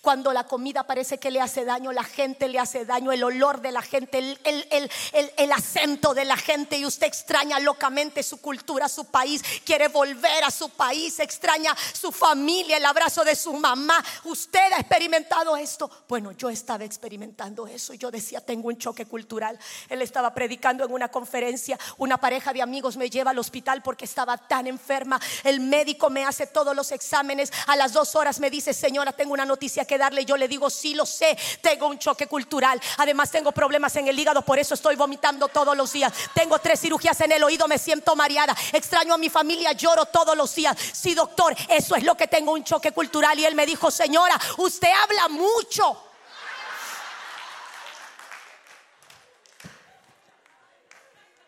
Cuando 0.00 0.32
la 0.32 0.44
comida 0.44 0.84
parece 0.84 1.18
que 1.18 1.30
le 1.30 1.40
hace 1.40 1.64
daño, 1.64 1.92
la 1.92 2.04
gente 2.04 2.48
le 2.48 2.58
hace 2.58 2.84
daño, 2.84 3.12
el 3.12 3.24
olor 3.24 3.60
de 3.60 3.72
la 3.72 3.82
gente, 3.82 4.18
el, 4.18 5.52
acento 5.52 6.14
de 6.14 6.24
la 6.24 6.36
gente 6.36 6.78
y 6.78 6.86
usted 6.86 7.06
extraña 7.06 7.58
locamente 7.60 8.22
su 8.22 8.40
cultura, 8.40 8.88
su 8.88 9.06
país, 9.06 9.42
quiere 9.64 9.88
volver 9.88 10.44
a 10.44 10.50
su 10.50 10.70
país, 10.70 11.18
extraña 11.20 11.74
su 11.92 12.12
familia, 12.12 12.76
el 12.76 12.84
abrazo 12.84 13.24
de 13.24 13.36
su 13.36 13.52
mamá. 13.54 14.04
¿Usted 14.24 14.72
ha 14.72 14.80
experimentado 14.80 15.56
esto? 15.56 15.90
Bueno, 16.08 16.32
yo 16.32 16.50
estaba 16.50 16.84
experimentando 16.84 17.66
eso. 17.66 17.94
Yo 17.94 18.10
decía, 18.10 18.40
tengo 18.40 18.68
un 18.68 18.78
choque 18.78 19.06
cultural. 19.06 19.58
Él 19.88 20.02
estaba 20.02 20.34
predicando 20.34 20.84
en 20.84 20.92
una 20.92 21.08
conferencia, 21.08 21.78
una 21.98 22.18
pareja 22.18 22.52
de 22.52 22.62
amigos 22.62 22.96
me 22.96 23.10
lleva 23.10 23.30
al 23.30 23.38
hospital 23.38 23.82
porque 23.82 24.04
estaba 24.04 24.36
tan 24.38 24.66
enferma. 24.66 25.20
El 25.42 25.60
médico 25.60 26.10
me 26.10 26.24
hace 26.24 26.46
todos 26.46 26.74
los 26.74 26.92
exámenes. 26.92 27.52
A 27.66 27.76
las 27.76 27.92
dos 27.92 28.14
horas 28.14 28.40
me 28.40 28.50
dice, 28.50 28.72
señora, 28.72 29.12
tengo 29.12 29.32
una 29.32 29.44
noticia 29.44 29.63
que 29.86 29.98
darle. 29.98 30.24
Yo 30.24 30.36
le 30.36 30.46
digo, 30.46 30.68
sí 30.68 30.94
lo 30.94 31.06
sé, 31.06 31.36
tengo 31.60 31.88
un 31.88 31.98
choque 31.98 32.26
cultural. 32.26 32.80
Además 32.98 33.30
tengo 33.30 33.52
problemas 33.52 33.96
en 33.96 34.08
el 34.08 34.18
hígado, 34.18 34.42
por 34.42 34.58
eso 34.58 34.74
estoy 34.74 34.96
vomitando 34.96 35.48
todos 35.48 35.76
los 35.76 35.92
días. 35.92 36.12
Tengo 36.34 36.58
tres 36.58 36.80
cirugías 36.80 37.18
en 37.20 37.32
el 37.32 37.42
oído, 37.42 37.66
me 37.66 37.78
siento 37.78 38.14
mareada. 38.14 38.54
Extraño 38.72 39.14
a 39.14 39.18
mi 39.18 39.30
familia, 39.30 39.72
lloro 39.72 40.06
todos 40.06 40.36
los 40.36 40.54
días. 40.54 40.76
Sí, 40.92 41.14
doctor, 41.14 41.56
eso 41.68 41.96
es 41.96 42.04
lo 42.04 42.16
que 42.16 42.28
tengo 42.28 42.52
un 42.52 42.62
choque 42.62 42.92
cultural. 42.92 43.38
Y 43.38 43.44
él 43.44 43.54
me 43.54 43.66
dijo, 43.66 43.90
señora, 43.90 44.38
usted 44.58 44.88
habla 45.02 45.28
mucho. 45.28 46.04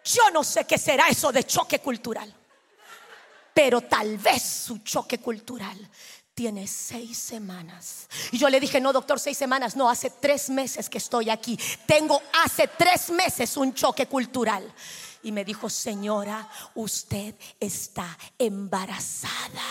Yo 0.05 0.31
no 0.31 0.45
sé 0.45 0.65
qué 0.65 0.79
será 0.79 1.09
eso 1.09 1.33
de 1.33 1.45
choque 1.45 1.81
cultural, 1.81 2.33
pero 3.53 3.81
tal 3.81 4.17
vez 4.19 4.41
su 4.41 4.79
choque 4.79 5.19
cultural 5.19 5.77
tiene 6.37 6.67
seis 6.67 7.17
semanas. 7.17 8.09
Y 8.31 8.37
yo 8.37 8.51
le 8.51 8.61
dije, 8.61 8.79
no, 8.79 8.93
doctor, 8.93 9.19
seis 9.19 9.39
semanas, 9.39 9.75
no, 9.75 9.89
hace 9.89 10.11
tres 10.11 10.51
meses 10.51 10.91
que 10.91 10.99
estoy 10.99 11.31
aquí. 11.31 11.59
Tengo 11.87 12.21
hace 12.45 12.69
tres 12.69 13.09
meses 13.09 13.57
un 13.57 13.73
choque 13.73 14.07
cultural. 14.07 14.71
Y 15.23 15.33
me 15.33 15.47
dijo, 15.47 15.71
señora, 15.71 16.47
usted 16.75 17.35
está 17.59 18.19
embarazada. 18.39 19.63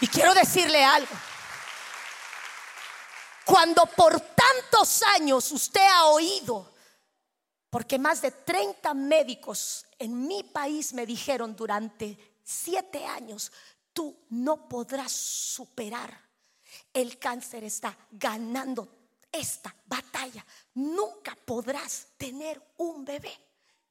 Y 0.00 0.06
quiero 0.06 0.32
decirle 0.32 0.82
algo. 0.82 1.14
Cuando 3.44 3.84
por 3.84 4.18
tantos 4.18 5.02
años 5.14 5.52
usted 5.52 5.86
ha 5.92 6.06
oído, 6.06 6.72
porque 7.68 7.98
más 7.98 8.22
de 8.22 8.30
30 8.30 8.94
médicos 8.94 9.84
en 9.98 10.26
mi 10.26 10.42
país 10.42 10.94
me 10.94 11.04
dijeron 11.04 11.54
durante 11.54 12.27
siete 12.48 13.04
años, 13.04 13.52
tú 13.92 14.24
no 14.30 14.68
podrás 14.68 15.12
superar. 15.12 16.18
El 16.92 17.18
cáncer 17.18 17.64
está 17.64 17.96
ganando 18.10 18.88
esta 19.30 19.74
batalla. 19.84 20.44
Nunca 20.74 21.36
podrás 21.36 22.06
tener 22.16 22.74
un 22.78 23.04
bebé. 23.04 23.36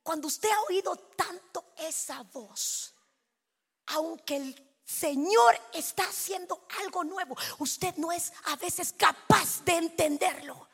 Cuando 0.01 0.27
usted 0.27 0.49
ha 0.49 0.61
oído 0.61 0.95
tanto 0.95 1.73
esa 1.77 2.23
voz, 2.23 2.95
aunque 3.87 4.37
el 4.37 4.79
Señor 4.83 5.59
está 5.73 6.03
haciendo 6.03 6.65
algo 6.81 7.03
nuevo, 7.03 7.37
usted 7.59 7.95
no 7.97 8.11
es 8.11 8.31
a 8.45 8.55
veces 8.55 8.93
capaz 8.93 9.63
de 9.65 9.73
entenderlo. 9.73 10.67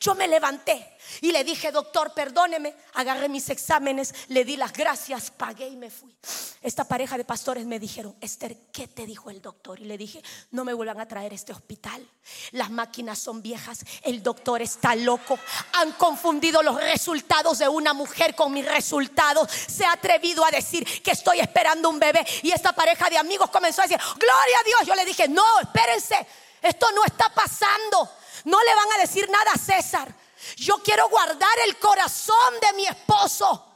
Yo 0.00 0.14
me 0.14 0.28
levanté 0.28 0.96
y 1.20 1.32
le 1.32 1.44
dije, 1.44 1.70
doctor, 1.70 2.12
perdóneme, 2.14 2.74
agarré 2.94 3.28
mis 3.28 3.48
exámenes, 3.50 4.14
le 4.28 4.44
di 4.44 4.56
las 4.56 4.72
gracias, 4.72 5.30
pagué 5.30 5.68
y 5.68 5.76
me 5.76 5.90
fui. 5.90 6.14
Esta 6.62 6.84
pareja 6.84 7.16
de 7.16 7.24
pastores 7.24 7.66
me 7.66 7.78
dijeron, 7.78 8.16
Esther, 8.20 8.56
¿qué 8.72 8.88
te 8.88 9.06
dijo 9.06 9.30
el 9.30 9.40
doctor? 9.42 9.80
Y 9.80 9.84
le 9.84 9.98
dije, 9.98 10.22
no 10.50 10.64
me 10.64 10.72
vuelvan 10.72 11.00
a 11.00 11.08
traer 11.08 11.32
este 11.32 11.52
hospital. 11.52 12.06
Las 12.52 12.70
máquinas 12.70 13.18
son 13.18 13.42
viejas, 13.42 13.84
el 14.02 14.22
doctor 14.22 14.62
está 14.62 14.94
loco. 14.94 15.38
Han 15.74 15.92
confundido 15.92 16.62
los 16.62 16.80
resultados 16.80 17.58
de 17.58 17.68
una 17.68 17.92
mujer 17.92 18.34
con 18.34 18.52
mis 18.52 18.64
resultados. 18.64 19.50
Se 19.50 19.84
ha 19.84 19.92
atrevido 19.92 20.44
a 20.44 20.50
decir 20.50 20.84
que 21.02 21.10
estoy 21.10 21.40
esperando 21.40 21.88
un 21.88 21.98
bebé. 21.98 22.24
Y 22.42 22.50
esta 22.50 22.72
pareja 22.72 23.10
de 23.10 23.18
amigos 23.18 23.50
comenzó 23.50 23.82
a 23.82 23.86
decir, 23.86 23.98
gloria 23.98 24.58
a 24.60 24.64
Dios. 24.64 24.80
Yo 24.86 24.94
le 24.94 25.04
dije, 25.04 25.28
no, 25.28 25.60
espérense, 25.60 26.26
esto 26.62 26.90
no 26.92 27.04
está 27.04 27.28
pasando. 27.28 28.10
No 28.44 28.62
le 28.62 28.74
van 28.74 28.92
a 28.92 28.98
decir 28.98 29.28
nada 29.30 29.52
a 29.52 29.58
César. 29.58 30.12
Yo 30.56 30.82
quiero 30.82 31.08
guardar 31.08 31.58
el 31.66 31.78
corazón 31.78 32.54
de 32.60 32.72
mi 32.74 32.86
esposo. 32.86 33.70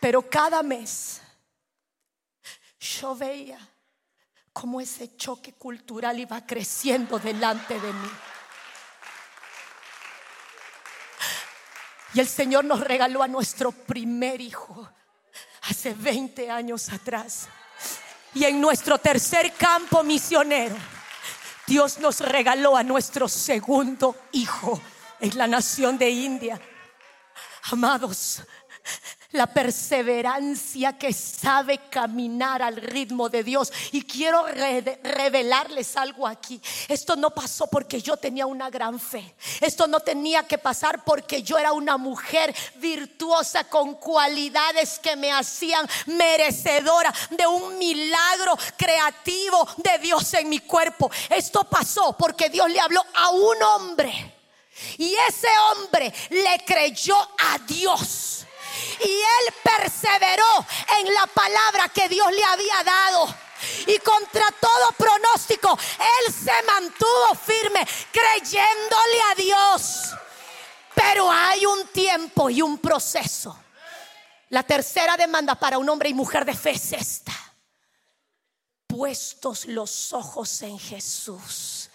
Pero 0.00 0.28
cada 0.28 0.62
mes 0.62 1.20
yo 2.80 3.14
veía 3.14 3.58
cómo 4.52 4.80
ese 4.80 5.16
choque 5.16 5.54
cultural 5.54 6.18
iba 6.18 6.44
creciendo 6.44 7.18
delante 7.18 7.78
de 7.78 7.92
mí. 7.92 8.10
Y 12.14 12.20
el 12.20 12.28
Señor 12.28 12.64
nos 12.64 12.80
regaló 12.80 13.22
a 13.22 13.28
nuestro 13.28 13.72
primer 13.72 14.40
hijo 14.40 14.90
hace 15.62 15.94
20 15.94 16.50
años 16.50 16.90
atrás. 16.90 17.48
Y 18.34 18.44
en 18.44 18.60
nuestro 18.60 18.98
tercer 18.98 19.52
campo 19.52 20.02
misionero, 20.02 20.76
Dios 21.66 21.98
nos 21.98 22.20
regaló 22.20 22.76
a 22.76 22.82
nuestro 22.82 23.28
segundo 23.28 24.16
hijo 24.32 24.80
en 25.20 25.36
la 25.38 25.46
nación 25.46 25.98
de 25.98 26.10
India. 26.10 26.60
Amados, 27.70 28.42
la 29.32 29.46
perseverancia 29.46 30.96
que 30.98 31.12
sabe 31.12 31.78
caminar 31.90 32.62
al 32.62 32.76
ritmo 32.76 33.28
de 33.28 33.42
Dios. 33.42 33.72
Y 33.92 34.02
quiero 34.02 34.46
revelarles 34.46 35.96
algo 35.96 36.26
aquí. 36.26 36.60
Esto 36.88 37.16
no 37.16 37.30
pasó 37.30 37.66
porque 37.66 38.00
yo 38.00 38.16
tenía 38.16 38.46
una 38.46 38.70
gran 38.70 38.98
fe. 39.00 39.34
Esto 39.60 39.86
no 39.86 40.00
tenía 40.00 40.46
que 40.46 40.58
pasar 40.58 41.04
porque 41.04 41.42
yo 41.42 41.58
era 41.58 41.72
una 41.72 41.96
mujer 41.96 42.54
virtuosa 42.76 43.64
con 43.64 43.94
cualidades 43.94 44.98
que 44.98 45.16
me 45.16 45.32
hacían 45.32 45.88
merecedora 46.06 47.12
de 47.30 47.46
un 47.46 47.78
milagro 47.78 48.56
creativo 48.76 49.66
de 49.78 49.98
Dios 49.98 50.32
en 50.34 50.48
mi 50.48 50.60
cuerpo. 50.60 51.10
Esto 51.30 51.64
pasó 51.64 52.16
porque 52.16 52.50
Dios 52.50 52.70
le 52.70 52.80
habló 52.80 53.04
a 53.14 53.30
un 53.30 53.62
hombre. 53.62 54.38
Y 54.98 55.14
ese 55.28 55.48
hombre 55.70 56.12
le 56.30 56.64
creyó 56.64 57.16
a 57.16 57.58
Dios. 57.66 58.46
Y 59.04 59.10
él 59.10 59.54
perseveró 59.62 60.66
en 61.00 61.14
la 61.14 61.26
palabra 61.26 61.88
que 61.88 62.08
Dios 62.08 62.30
le 62.30 62.44
había 62.44 62.84
dado. 62.84 63.34
Y 63.86 63.98
contra 63.98 64.46
todo 64.60 64.92
pronóstico, 64.96 65.78
él 65.98 66.32
se 66.32 66.52
mantuvo 66.66 67.34
firme, 67.44 67.86
creyéndole 68.12 69.20
a 69.30 69.34
Dios. 69.36 70.14
Pero 70.94 71.30
hay 71.30 71.64
un 71.66 71.86
tiempo 71.88 72.50
y 72.50 72.62
un 72.62 72.78
proceso. 72.78 73.56
La 74.50 74.62
tercera 74.62 75.16
demanda 75.16 75.54
para 75.54 75.78
un 75.78 75.88
hombre 75.88 76.10
y 76.10 76.14
mujer 76.14 76.44
de 76.44 76.54
fe 76.54 76.72
es 76.72 76.92
esta. 76.92 77.32
Puestos 78.86 79.64
los 79.66 80.12
ojos 80.12 80.60
en 80.62 80.78
Jesús, 80.78 81.88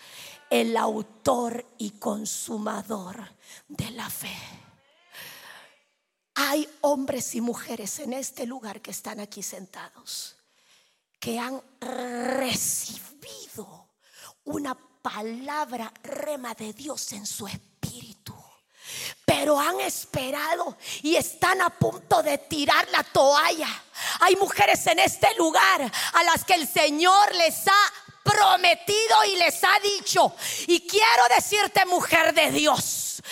el 0.50 0.76
autor 0.76 1.64
y 1.78 1.92
consumador 1.92 3.36
de 3.68 3.92
la 3.92 4.10
fe. 4.10 4.57
Hay 6.40 6.70
hombres 6.82 7.34
y 7.34 7.42
mujeres 7.42 8.00
en 8.00 8.14
este 8.14 8.46
lugar 8.46 8.80
que 8.80 8.92
están 8.92 9.20
aquí 9.20 9.42
sentados 9.42 10.38
que 11.20 11.40
han 11.40 11.60
recibido 11.82 13.90
una 14.44 14.78
palabra 15.02 15.92
rema 16.04 16.54
de 16.54 16.74
Dios 16.74 17.12
en 17.14 17.26
su 17.26 17.48
espíritu. 17.48 18.36
Pero 19.26 19.60
han 19.60 19.80
esperado 19.82 20.78
y 21.02 21.16
están 21.16 21.60
a 21.62 21.72
punto 21.72 22.22
de 22.22 22.38
tirar 22.38 22.88
la 22.92 23.04
toalla. 23.04 23.84
Hay 24.20 24.36
mujeres 24.36 24.86
en 24.88 25.00
este 25.00 25.34
lugar 25.36 25.92
a 26.14 26.24
las 26.24 26.46
que 26.46 26.54
el 26.54 26.68
Señor 26.68 27.34
les 27.34 27.68
ha 27.68 27.94
prometido 28.24 29.26
y 29.26 29.38
les 29.38 29.64
ha 29.64 29.80
dicho. 29.80 30.36
Y 30.68 30.88
quiero 30.88 31.24
decirte, 31.36 31.84
mujer 31.86 32.34
de 32.34 32.52
Dios, 32.52 33.24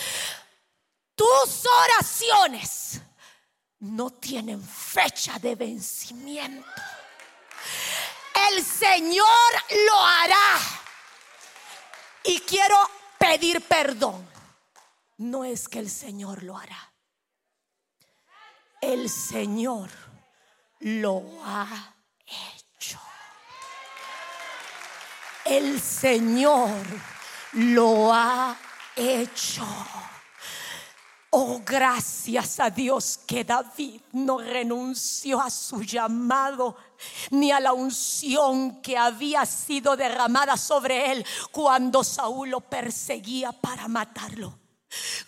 tus 1.16 1.66
oraciones 1.66 3.02
no 3.80 4.12
tienen 4.12 4.62
fecha 4.62 5.40
de 5.40 5.56
vencimiento. 5.56 6.68
El 8.52 8.64
Señor 8.64 9.28
lo 9.88 10.00
hará. 10.00 10.60
Y 12.24 12.40
quiero 12.42 12.78
pedir 13.18 13.62
perdón. 13.62 14.28
No 15.18 15.46
es 15.46 15.68
que 15.68 15.80
el 15.80 15.90
Señor 15.90 16.44
lo 16.44 16.58
hará. 16.58 16.94
El 18.82 19.10
Señor 19.10 19.90
lo 20.80 21.24
ha 21.44 21.96
hecho. 22.26 23.00
El 25.46 25.82
Señor 25.82 26.86
lo 27.54 28.14
ha 28.14 28.58
hecho. 28.96 29.66
Oh, 31.38 31.60
gracias 31.66 32.62
a 32.62 32.70
Dios 32.70 33.20
que 33.28 33.44
David 33.44 34.00
no 34.14 34.38
renunció 34.38 35.42
a 35.42 35.50
su 35.50 35.82
llamado 35.82 36.78
ni 37.30 37.52
a 37.52 37.60
la 37.60 37.74
unción 37.74 38.82
que 38.82 38.98
había 38.98 39.46
sido 39.46 39.98
derramada 39.98 40.56
sobre 40.56 41.12
él 41.12 41.26
cuando 41.52 42.06
Saúl 42.06 42.52
lo 42.52 42.62
perseguía 42.62 43.52
para 43.52 43.90
matarlo. 43.90 44.58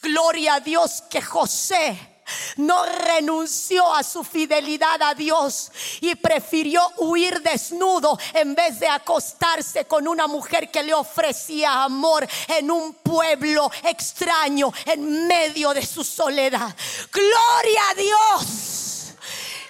Gloria 0.01 0.53
a 0.53 0.59
Dios 0.61 1.03
que 1.09 1.21
José 1.21 2.16
no 2.57 2.85
renunció 2.85 3.93
a 3.93 4.03
su 4.03 4.23
fidelidad 4.23 5.01
a 5.01 5.13
Dios 5.13 5.71
y 6.01 6.15
prefirió 6.15 6.81
huir 6.97 7.41
desnudo 7.41 8.17
en 8.33 8.55
vez 8.55 8.79
de 8.79 8.87
acostarse 8.87 9.85
con 9.85 10.07
una 10.07 10.27
mujer 10.27 10.69
que 10.71 10.83
le 10.83 10.93
ofrecía 10.93 11.83
amor 11.83 12.27
en 12.47 12.71
un 12.71 12.93
pueblo 12.95 13.71
extraño 13.83 14.71
en 14.85 15.27
medio 15.27 15.73
de 15.73 15.85
su 15.85 16.03
soledad. 16.03 16.75
Gloria 17.11 17.81
a 17.89 17.93
Dios 17.95 18.76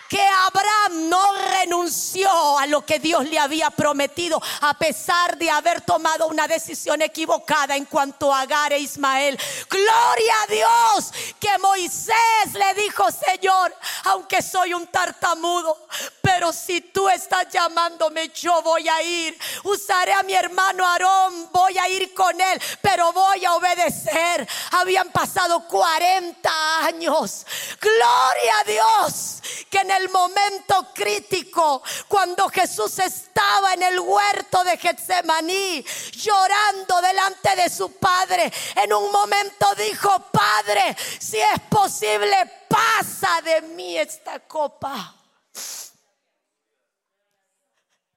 que 0.09 0.21
Abraham 0.21 1.09
no 1.09 1.33
renunció 1.59 2.57
a 2.57 2.65
lo 2.67 2.85
que 2.85 2.99
Dios 2.99 3.25
le 3.25 3.39
había 3.39 3.69
prometido, 3.69 4.41
a 4.61 4.73
pesar 4.75 5.37
de 5.37 5.49
haber 5.49 5.81
tomado 5.81 6.27
una 6.27 6.47
decisión 6.47 7.01
equivocada 7.01 7.75
en 7.75 7.85
cuanto 7.85 8.33
a 8.33 8.41
Agar 8.41 8.73
e 8.73 8.79
Ismael. 8.79 9.37
Gloria 9.69 10.33
a 10.43 10.47
Dios 10.47 11.13
que 11.39 11.57
Moisés 11.59 12.53
le 12.53 12.81
dijo, 12.81 13.05
Señor, 13.11 13.75
aunque 14.05 14.41
soy 14.41 14.73
un 14.73 14.87
tartamudo, 14.87 15.87
pero 16.21 16.53
si 16.53 16.81
tú 16.81 17.09
estás 17.09 17.47
llamándome, 17.51 18.29
yo 18.29 18.61
voy 18.61 18.87
a 18.87 19.01
ir. 19.01 19.37
Usaré 19.63 20.13
a 20.13 20.23
mi 20.23 20.33
hermano 20.33 20.85
Aarón, 20.85 21.49
voy 21.51 21.77
a 21.77 21.89
ir 21.89 22.13
con 22.13 22.39
él, 22.39 22.61
pero 22.81 23.11
voy 23.13 23.43
a 23.45 23.53
obedecer. 23.53 24.47
Habían 24.71 25.09
pasado 25.09 25.65
40 25.67 26.85
años. 26.85 27.45
Gloria 27.79 28.59
a 28.59 28.63
Dios 28.63 29.41
que 29.69 29.79
en 29.79 29.91
el 29.97 30.09
momento 30.09 30.87
crítico, 30.93 31.81
cuando 32.07 32.49
Jesús 32.49 32.99
estaba 32.99 33.73
en 33.73 33.83
el 33.83 33.99
huerto 33.99 34.63
de 34.63 34.77
Getsemaní, 34.77 35.83
llorando 36.13 37.01
delante 37.01 37.55
de 37.55 37.69
su 37.69 37.91
Padre, 37.93 38.51
en 38.75 38.93
un 38.93 39.11
momento 39.11 39.67
dijo, 39.75 40.09
Padre, 40.31 40.95
si 41.19 41.37
es 41.37 41.59
posible, 41.69 42.65
pasa 42.67 43.41
de 43.41 43.61
mí 43.61 43.97
esta 43.97 44.39
copa. 44.41 45.15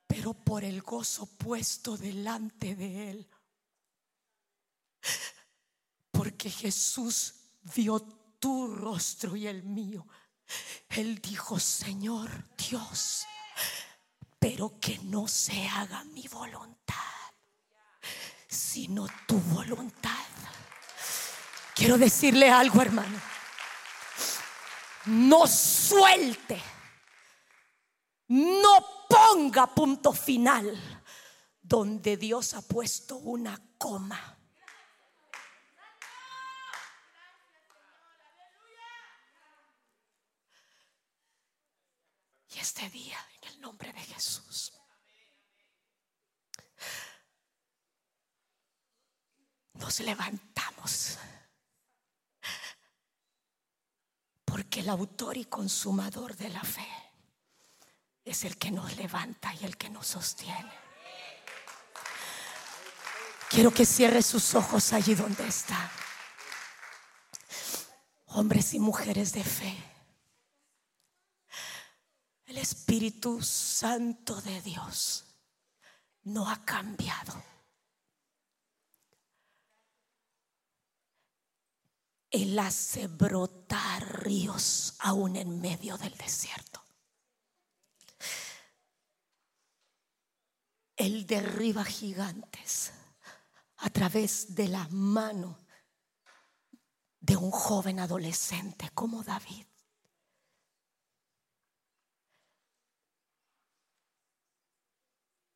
Pero 0.07 0.35
por 0.35 0.65
el 0.65 0.83
gozo 0.83 1.27
puesto 1.27 1.97
delante 1.97 2.75
de 2.75 3.11
él, 3.11 3.31
porque 6.11 6.51
Jesús 6.51 7.35
vio 7.75 8.01
tu 8.39 8.75
rostro 8.75 9.37
y 9.37 9.47
el 9.47 9.63
mío 9.63 10.07
él 10.89 11.21
dijo, 11.21 11.59
Señor 11.59 12.31
Dios, 12.57 13.27
pero 14.39 14.79
que 14.81 14.99
no 15.05 15.29
se 15.29 15.69
haga 15.69 16.05
mi 16.05 16.27
voluntad, 16.29 16.97
sino 18.49 19.07
tu 19.27 19.39
voluntad. 19.39 20.11
Quiero 21.75 21.97
decirle 21.97 22.51
algo, 22.51 22.83
hermano. 22.83 23.19
No 25.07 25.47
suelte, 25.47 26.61
no 28.29 29.07
ponga 29.09 29.75
punto 29.75 30.13
final 30.13 31.03
donde 31.63 32.17
Dios 32.17 32.55
ha 32.55 32.63
puesto 32.63 33.17
una 33.17 33.59
coma. 33.79 34.40
Este 42.61 42.89
día 42.91 43.19
en 43.41 43.49
el 43.49 43.61
nombre 43.61 43.93
de 43.93 44.01
Jesús. 44.01 44.73
Nos 49.75 50.01
levantamos 50.01 51.19
porque 54.45 54.81
el 54.81 54.89
autor 54.91 55.37
y 55.37 55.47
consumador 55.47 56.37
de 56.37 56.51
la 56.51 56.63
fe 56.63 56.87
es 58.25 58.45
el 58.45 58.59
que 58.59 58.71
nos 58.71 58.97
levanta 58.97 59.55
y 59.55 59.65
el 59.65 59.77
que 59.77 59.89
nos 59.89 60.07
sostiene. 60.07 60.73
Quiero 63.49 63.73
que 63.73 63.87
cierre 63.87 64.23
sus 64.23 64.55
ojos 64.55 64.93
allí 64.93 65.15
donde 65.15 65.47
está. 65.49 65.91
Hombres 68.27 68.75
y 68.75 68.79
mujeres 68.79 69.33
de 69.33 69.43
fe. 69.43 69.77
Espíritu 72.61 73.43
Santo 73.43 74.41
de 74.43 74.61
Dios 74.61 75.25
no 76.25 76.49
ha 76.49 76.65
cambiado. 76.65 77.43
Él 82.31 82.59
hace 82.59 83.09
brotar 83.09 84.23
ríos 84.23 84.95
aún 85.01 85.37
en 85.37 85.61
medio 85.61 85.99
del 85.99 86.17
desierto. 86.17 86.85
Él 90.97 91.27
derriba 91.27 91.85
gigantes 91.85 92.93
a 93.79 93.91
través 93.91 94.55
de 94.55 94.69
la 94.69 94.87
mano 94.89 95.59
de 97.19 97.37
un 97.37 97.51
joven 97.51 98.01
adolescente 98.01 98.91
como 98.95 99.25
David. 99.25 99.70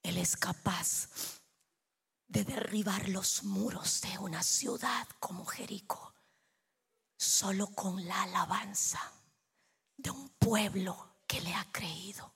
Él 0.05 0.19
es 0.19 0.37
capaz 0.37 1.09
de 2.29 2.45
derribar 2.45 3.09
los 3.09 3.43
muros 3.43 4.03
de 4.03 4.17
una 4.19 4.45
ciudad 4.45 5.09
como 5.19 5.45
Jericó 5.45 6.15
solo 7.17 7.69
con 7.69 8.07
la 8.07 8.23
alabanza 8.23 9.01
de 9.97 10.11
un 10.11 10.29
pueblo 10.31 11.17
que 11.27 11.41
le 11.41 11.55
ha 11.55 11.65
creído. 11.73 12.35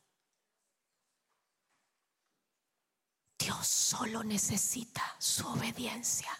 Dios 3.38 3.66
solo 3.66 4.24
necesita 4.24 5.16
su 5.18 5.46
obediencia 5.46 6.30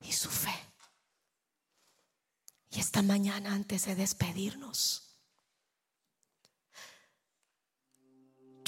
y 0.00 0.12
su 0.12 0.30
fe. 0.30 0.54
Y 2.70 2.80
esta 2.80 3.02
mañana 3.02 3.52
antes 3.52 3.86
de 3.86 3.94
despedirnos, 3.94 5.07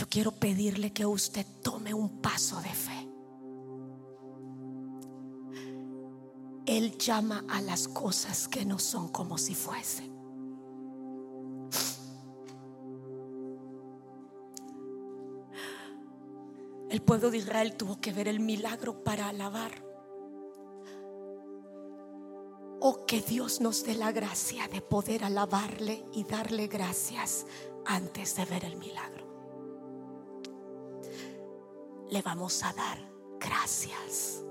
yo 0.00 0.08
quiero 0.08 0.32
pedirle 0.32 0.94
que 0.94 1.04
usted 1.04 1.44
tome 1.62 1.92
un 1.92 2.22
paso 2.22 2.58
de 2.62 2.70
fe. 2.70 3.06
Él 6.64 6.96
llama 6.96 7.44
a 7.50 7.60
las 7.60 7.86
cosas 7.86 8.48
que 8.48 8.64
no 8.64 8.78
son 8.78 9.08
como 9.08 9.36
si 9.36 9.54
fuesen. 9.54 10.10
El 16.88 17.02
pueblo 17.02 17.30
de 17.30 17.36
Israel 17.36 17.76
tuvo 17.76 18.00
que 18.00 18.14
ver 18.14 18.26
el 18.26 18.40
milagro 18.40 19.04
para 19.04 19.28
alabar. 19.28 19.84
Oh, 22.80 23.04
que 23.06 23.20
Dios 23.20 23.60
nos 23.60 23.84
dé 23.84 23.94
la 23.96 24.12
gracia 24.12 24.66
de 24.68 24.80
poder 24.80 25.24
alabarle 25.24 26.06
y 26.14 26.24
darle 26.24 26.68
gracias 26.68 27.44
antes 27.84 28.36
de 28.36 28.46
ver 28.46 28.64
el 28.64 28.76
milagro 28.76 29.29
le 32.10 32.22
vamos 32.22 32.62
a 32.64 32.72
dar 32.72 32.98
gracias. 33.38 34.44